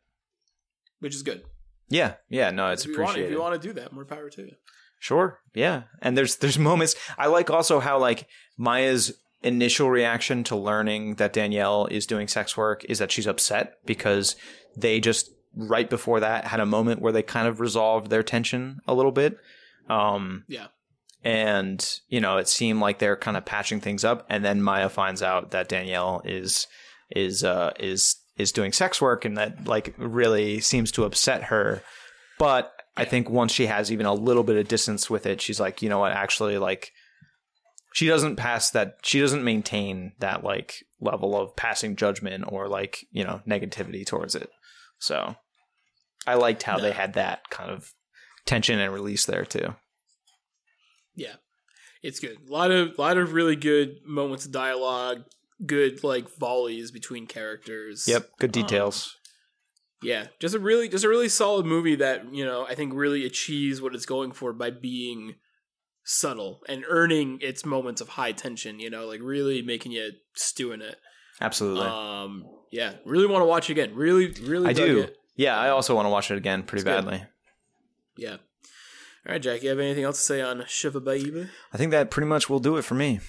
which 1.01 1.15
is 1.15 1.23
good. 1.23 1.43
yeah 1.91 2.15
yeah 2.29 2.51
no 2.51 2.71
it's 2.71 2.85
if 2.87 2.91
you 2.97 3.03
want, 3.03 3.19
if 3.19 3.31
you 3.31 3.41
want 3.41 3.61
to 3.61 3.69
do 3.69 3.73
that, 3.75 3.93
more 3.93 4.05
power 4.07 4.29
to 4.31 4.43
you. 4.43 4.53
Sure. 4.99 5.41
Yeah. 5.55 5.83
And 6.03 6.17
there's 6.17 6.37
there's 6.43 6.59
moments 6.59 6.95
I 7.17 7.27
like 7.27 7.51
also 7.51 7.81
how 7.81 7.99
like 7.99 8.27
Maya's 8.57 9.13
initial 9.43 9.89
reaction 9.91 10.43
to 10.45 10.57
learning 10.57 11.15
that 11.17 11.33
Danielle 11.33 11.87
is 11.87 12.07
doing 12.07 12.27
sex 12.27 12.57
work 12.57 12.85
is 12.87 12.99
that 12.99 13.13
she's 13.13 13.27
upset 13.27 13.75
because 13.87 14.35
they 14.77 14.99
just 15.01 15.31
right 15.55 15.89
before 15.89 16.21
that 16.21 16.45
had 16.47 16.61
a 16.61 16.67
moment 16.67 17.01
where 17.01 17.13
they 17.13 17.23
kind 17.23 17.47
of 17.49 17.61
resolved 17.61 18.11
their 18.11 18.23
tension 18.23 18.81
a 18.87 18.95
little 18.95 19.13
bit. 19.13 19.39
Um 19.89 20.45
Yeah. 20.49 20.67
and 21.25 22.01
you 22.09 22.21
know 22.21 22.37
it 22.39 22.49
seemed 22.49 22.81
like 22.81 22.99
they're 22.99 23.17
kind 23.17 23.37
of 23.37 23.45
patching 23.45 23.81
things 23.81 24.05
up 24.05 24.27
and 24.29 24.45
then 24.45 24.63
Maya 24.63 24.89
finds 24.89 25.23
out 25.23 25.51
that 25.53 25.69
Danielle 25.69 26.21
is 26.25 26.67
is 27.15 27.45
uh 27.45 27.73
is 27.79 28.17
is 28.37 28.53
doing 28.53 28.73
sex 28.73 29.01
work 29.01 29.25
and 29.25 29.37
that 29.37 29.67
like 29.67 29.95
really 29.99 30.61
seems 30.61 30.93
to 30.93 31.05
upset 31.05 31.45
her 31.45 31.83
but 32.39 32.73
I 32.99 33.05
think 33.05 33.31
once 33.31 33.53
she 33.53 33.67
has 33.67 33.91
even 33.93 34.07
a 34.07 34.15
little 34.15 34.43
bit 34.43 34.57
of 34.57 34.69
distance 34.69 35.09
with 35.09 35.27
it 35.27 35.41
she's 35.41 35.61
like 35.61 35.83
you 35.83 35.89
know 35.89 35.99
what 35.99 36.13
actually 36.13 36.59
like 36.59 36.93
she 37.95 38.07
doesn't 38.07 38.37
pass 38.37 38.71
that 38.71 38.97
she 39.03 39.21
doesn't 39.21 39.45
maintain 39.45 40.13
that 40.19 40.45
like 40.45 40.85
level 41.01 41.37
of 41.37 41.57
passing 41.57 41.97
judgment 41.97 42.45
or 42.49 42.69
like 42.69 43.07
you 43.11 43.25
know 43.25 43.41
negativity 43.49 44.05
towards 44.05 44.35
it 44.35 44.51
so 44.99 45.37
I 46.27 46.35
liked 46.35 46.63
how 46.65 46.79
they 46.79 46.93
had 46.93 47.15
that 47.15 47.49
kind 47.51 47.71
of 47.71 47.93
tension 48.45 48.79
and 48.79 48.93
release 48.93 49.25
there 49.27 49.45
too 49.45 49.75
Yeah, 51.15 51.35
it's 52.03 52.21
good. 52.21 52.37
A 52.49 52.53
lot 52.53 52.71
of 52.71 52.99
lot 52.99 53.17
of 53.19 53.33
really 53.33 53.57
good 53.57 53.97
moments 54.07 54.47
of 54.47 54.53
dialogue. 54.53 55.25
Good 55.67 56.05
like 56.05 56.29
volleys 56.39 56.93
between 56.93 57.27
characters. 57.27 58.07
Yep, 58.07 58.31
good 58.39 58.57
Um, 58.57 58.63
details. 58.63 59.17
Yeah, 60.03 60.27
just 60.39 60.55
a 60.55 60.59
really 60.61 60.89
just 60.89 61.05
a 61.05 61.09
really 61.09 61.29
solid 61.29 61.67
movie 61.67 61.97
that 61.97 62.33
you 62.33 62.45
know 62.45 62.65
I 62.69 62.75
think 62.75 62.93
really 62.95 63.27
achieves 63.27 63.83
what 63.83 63.95
it's 63.95 64.07
going 64.07 64.33
for 64.33 64.53
by 64.53 64.71
being 64.71 65.35
subtle 66.05 66.61
and 66.69 66.85
earning 66.89 67.39
its 67.43 67.67
moments 67.67 68.01
of 68.01 68.11
high 68.11 68.33
tension. 68.33 68.79
You 68.79 68.91
know, 68.91 69.07
like 69.07 69.21
really 69.23 69.61
making 69.63 69.93
you 69.93 70.11
stew 70.35 70.73
in 70.73 70.83
it. 70.83 70.97
Absolutely. 71.41 71.87
Um, 71.87 72.45
yeah, 72.71 72.95
really 73.05 73.27
want 73.27 73.43
to 73.43 73.47
watch 73.47 73.69
it 73.71 73.73
again. 73.73 73.95
Really, 73.95 74.33
really. 74.43 74.69
I 74.69 74.73
do. 74.73 75.01
It. 75.01 75.17
Yeah, 75.37 75.57
I 75.59 75.71
also 75.71 75.95
want 75.95 76.07
to 76.07 76.11
watch 76.11 76.31
it 76.31 76.37
again 76.37 76.63
pretty 76.63 76.81
It's 76.83 76.85
good. 76.85 77.05
badly. 77.05 77.25
Yeah. 78.17 78.33
All 79.27 79.33
right, 79.33 79.43
Jack. 79.43 79.63
You 79.63 79.69
have 79.71 79.79
anything 79.79 80.05
else 80.05 80.19
to 80.19 80.25
say 80.25 80.41
on 80.41 80.65
Shiva 80.67 81.01
Baby? 81.01 81.49
I 81.73 81.77
think 81.77 81.91
that 81.91 82.11
pretty 82.11 82.27
much 82.29 82.49
will 82.49 82.59
do 82.61 82.77
it 82.77 82.83
for 82.83 82.95
me. 82.95 83.21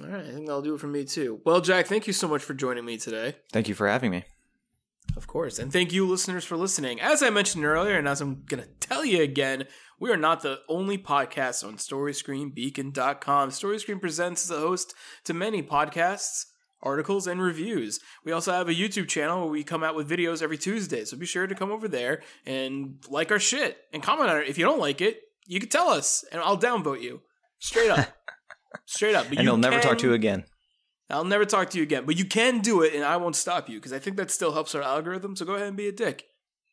All 0.00 0.06
right, 0.08 0.24
I 0.24 0.30
think 0.32 0.46
that'll 0.46 0.62
do 0.62 0.74
it 0.74 0.80
for 0.80 0.86
me 0.86 1.04
too. 1.04 1.40
Well, 1.44 1.60
Jack, 1.60 1.86
thank 1.86 2.06
you 2.06 2.12
so 2.14 2.26
much 2.28 2.42
for 2.42 2.54
joining 2.54 2.84
me 2.84 2.96
today. 2.96 3.36
Thank 3.52 3.68
you 3.68 3.74
for 3.74 3.88
having 3.88 4.10
me. 4.10 4.24
Of 5.16 5.26
course. 5.26 5.58
And 5.58 5.72
thank 5.72 5.92
you, 5.92 6.06
listeners, 6.06 6.44
for 6.44 6.56
listening. 6.56 7.00
As 7.00 7.22
I 7.22 7.30
mentioned 7.30 7.64
earlier, 7.64 7.98
and 7.98 8.08
as 8.08 8.20
I'm 8.20 8.44
going 8.46 8.62
to 8.62 8.68
tell 8.80 9.04
you 9.04 9.22
again, 9.22 9.64
we 10.00 10.10
are 10.10 10.16
not 10.16 10.42
the 10.42 10.60
only 10.68 10.98
podcast 10.98 11.64
on 11.66 11.76
StoryscreenBeacon.com. 11.76 13.50
StoryScreen 13.50 14.00
presents 14.00 14.44
as 14.44 14.56
a 14.56 14.60
host 14.60 14.94
to 15.24 15.34
many 15.34 15.62
podcasts, 15.62 16.46
articles, 16.82 17.26
and 17.26 17.40
reviews. 17.42 18.00
We 18.24 18.32
also 18.32 18.52
have 18.52 18.68
a 18.68 18.74
YouTube 18.74 19.08
channel 19.08 19.40
where 19.40 19.50
we 19.50 19.64
come 19.64 19.84
out 19.84 19.94
with 19.94 20.10
videos 20.10 20.42
every 20.42 20.58
Tuesday. 20.58 21.04
So 21.04 21.16
be 21.16 21.26
sure 21.26 21.46
to 21.46 21.54
come 21.54 21.70
over 21.70 21.88
there 21.88 22.22
and 22.46 22.96
like 23.08 23.30
our 23.30 23.38
shit 23.38 23.78
and 23.92 24.02
comment 24.02 24.30
on 24.30 24.38
it. 24.38 24.48
If 24.48 24.58
you 24.58 24.64
don't 24.64 24.80
like 24.80 25.00
it, 25.00 25.20
you 25.46 25.60
can 25.60 25.68
tell 25.68 25.88
us, 25.88 26.24
and 26.32 26.40
I'll 26.40 26.58
downvote 26.58 27.02
you. 27.02 27.20
Straight 27.58 27.90
up. 27.90 28.08
Straight 28.86 29.14
up. 29.14 29.28
But 29.28 29.38
And 29.38 29.44
you 29.44 29.50
he'll 29.50 29.58
never 29.58 29.80
talk 29.80 29.98
to 29.98 30.08
you 30.08 30.14
again. 30.14 30.44
I'll 31.12 31.24
never 31.24 31.44
talk 31.44 31.70
to 31.70 31.76
you 31.78 31.82
again, 31.82 32.04
but 32.06 32.16
you 32.16 32.24
can 32.24 32.60
do 32.60 32.82
it, 32.82 32.94
and 32.94 33.04
I 33.04 33.16
won't 33.18 33.36
stop 33.36 33.68
you 33.68 33.78
because 33.78 33.92
I 33.92 33.98
think 33.98 34.16
that 34.16 34.30
still 34.30 34.52
helps 34.52 34.74
our 34.74 34.82
algorithm. 34.82 35.36
So 35.36 35.44
go 35.44 35.54
ahead 35.54 35.68
and 35.68 35.76
be 35.76 35.86
a 35.88 35.92
dick, 35.92 36.24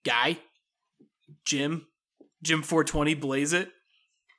guy, 0.06 0.38
Jim, 1.46 1.88
Jim 2.42 2.62
four 2.64 2.84
twenty, 2.84 3.14
blaze 3.14 3.54
it, 3.54 3.70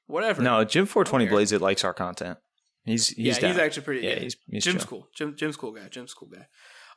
whatever. 0.06 0.42
No, 0.42 0.64
Jim 0.64 0.86
420 0.86 1.24
Okay. 1.24 1.30
Blaze 1.32 1.52
It 1.52 1.60
likes 1.60 1.84
our 1.84 1.94
content. 1.94 2.38
He's 2.84 3.08
he's 3.08 3.26
yeah, 3.36 3.38
down. 3.40 3.50
he's 3.52 3.60
actually 3.60 3.82
pretty. 3.84 4.00
Yeah, 4.06 4.14
Yeah, 4.14 4.18
he's- 4.20 4.36
he's 4.48 4.64
Jim's 4.64 4.78
chill. 4.82 4.88
cool. 4.88 5.08
Jim, 5.14 5.36
Jim's 5.36 5.56
cool 5.56 5.72
guy. 5.72 5.88
Jim's 5.88 6.14
cool 6.14 6.28
guy. 6.28 6.46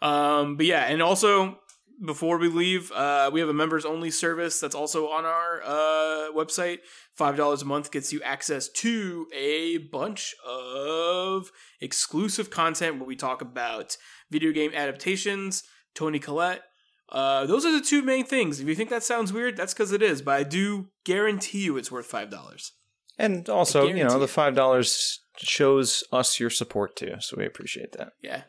Um, 0.01 0.55
but 0.57 0.65
yeah, 0.65 0.83
and 0.85 1.01
also 1.01 1.59
before 2.05 2.37
we 2.37 2.47
leave, 2.47 2.91
uh, 2.93 3.29
we 3.33 3.39
have 3.39 3.49
a 3.49 3.53
members 3.53 3.85
only 3.85 4.09
service 4.11 4.59
that's 4.59 4.75
also 4.75 5.09
on 5.09 5.25
our 5.25 5.61
uh, 5.63 6.31
website. 6.33 6.79
Five 7.15 7.37
dollars 7.37 7.61
a 7.61 7.65
month 7.65 7.91
gets 7.91 8.11
you 8.11 8.21
access 8.23 8.67
to 8.69 9.27
a 9.33 9.77
bunch 9.77 10.33
of 10.45 11.51
exclusive 11.79 12.49
content 12.49 12.97
where 12.97 13.05
we 13.05 13.15
talk 13.15 13.41
about 13.41 13.97
video 14.31 14.51
game 14.51 14.71
adaptations, 14.73 15.63
Toni 15.93 16.17
Collette. 16.19 16.63
Uh, 17.09 17.45
those 17.45 17.65
are 17.65 17.71
the 17.71 17.85
two 17.85 18.01
main 18.01 18.25
things. 18.25 18.59
If 18.59 18.67
you 18.67 18.73
think 18.73 18.89
that 18.89 19.03
sounds 19.03 19.31
weird, 19.31 19.55
that's 19.55 19.73
because 19.73 19.91
it 19.91 20.01
is. 20.01 20.23
But 20.23 20.35
I 20.39 20.43
do 20.43 20.87
guarantee 21.03 21.65
you 21.65 21.77
it's 21.77 21.91
worth 21.91 22.07
five 22.07 22.31
dollars. 22.31 22.71
And 23.19 23.47
also, 23.47 23.85
you 23.87 24.03
know, 24.03 24.17
the 24.17 24.27
five 24.27 24.55
dollars 24.55 25.19
shows 25.37 26.03
us 26.11 26.39
your 26.39 26.49
support 26.49 26.95
too, 26.95 27.15
so 27.19 27.35
we 27.37 27.45
appreciate 27.45 27.91
that. 27.91 28.13
Yeah, 28.21 28.41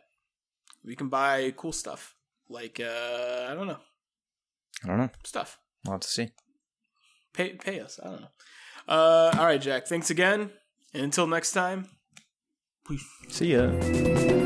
we 0.83 0.97
can 0.97 1.11
buy 1.11 1.53
cool 1.55 1.73
stuff 1.73 2.15
like 2.49 2.81
uh, 2.81 3.47
I 3.51 3.55
don't 3.55 3.67
know 3.67 3.79
I 4.83 4.89
don't 4.89 4.99
know. 4.99 5.11
stuff. 5.25 5.59
We'll 5.85 5.93
have 5.93 6.01
to 6.01 6.09
see. 6.09 6.31
Pay 7.35 7.55
pay 7.55 7.81
us. 7.81 8.01
I 8.03 8.09
don't 8.09 8.21
know. 8.23 8.29
Uh, 8.89 9.30
all 9.39 9.47
right, 9.47 9.61
Jack. 9.61 9.87
Thanks 9.87 10.11
again, 10.11 10.51
And 10.93 11.03
until 11.05 11.26
next 11.26 11.53
time, 11.53 11.89
peace. 12.87 13.05
See 13.28 13.53
ya. 13.53 14.44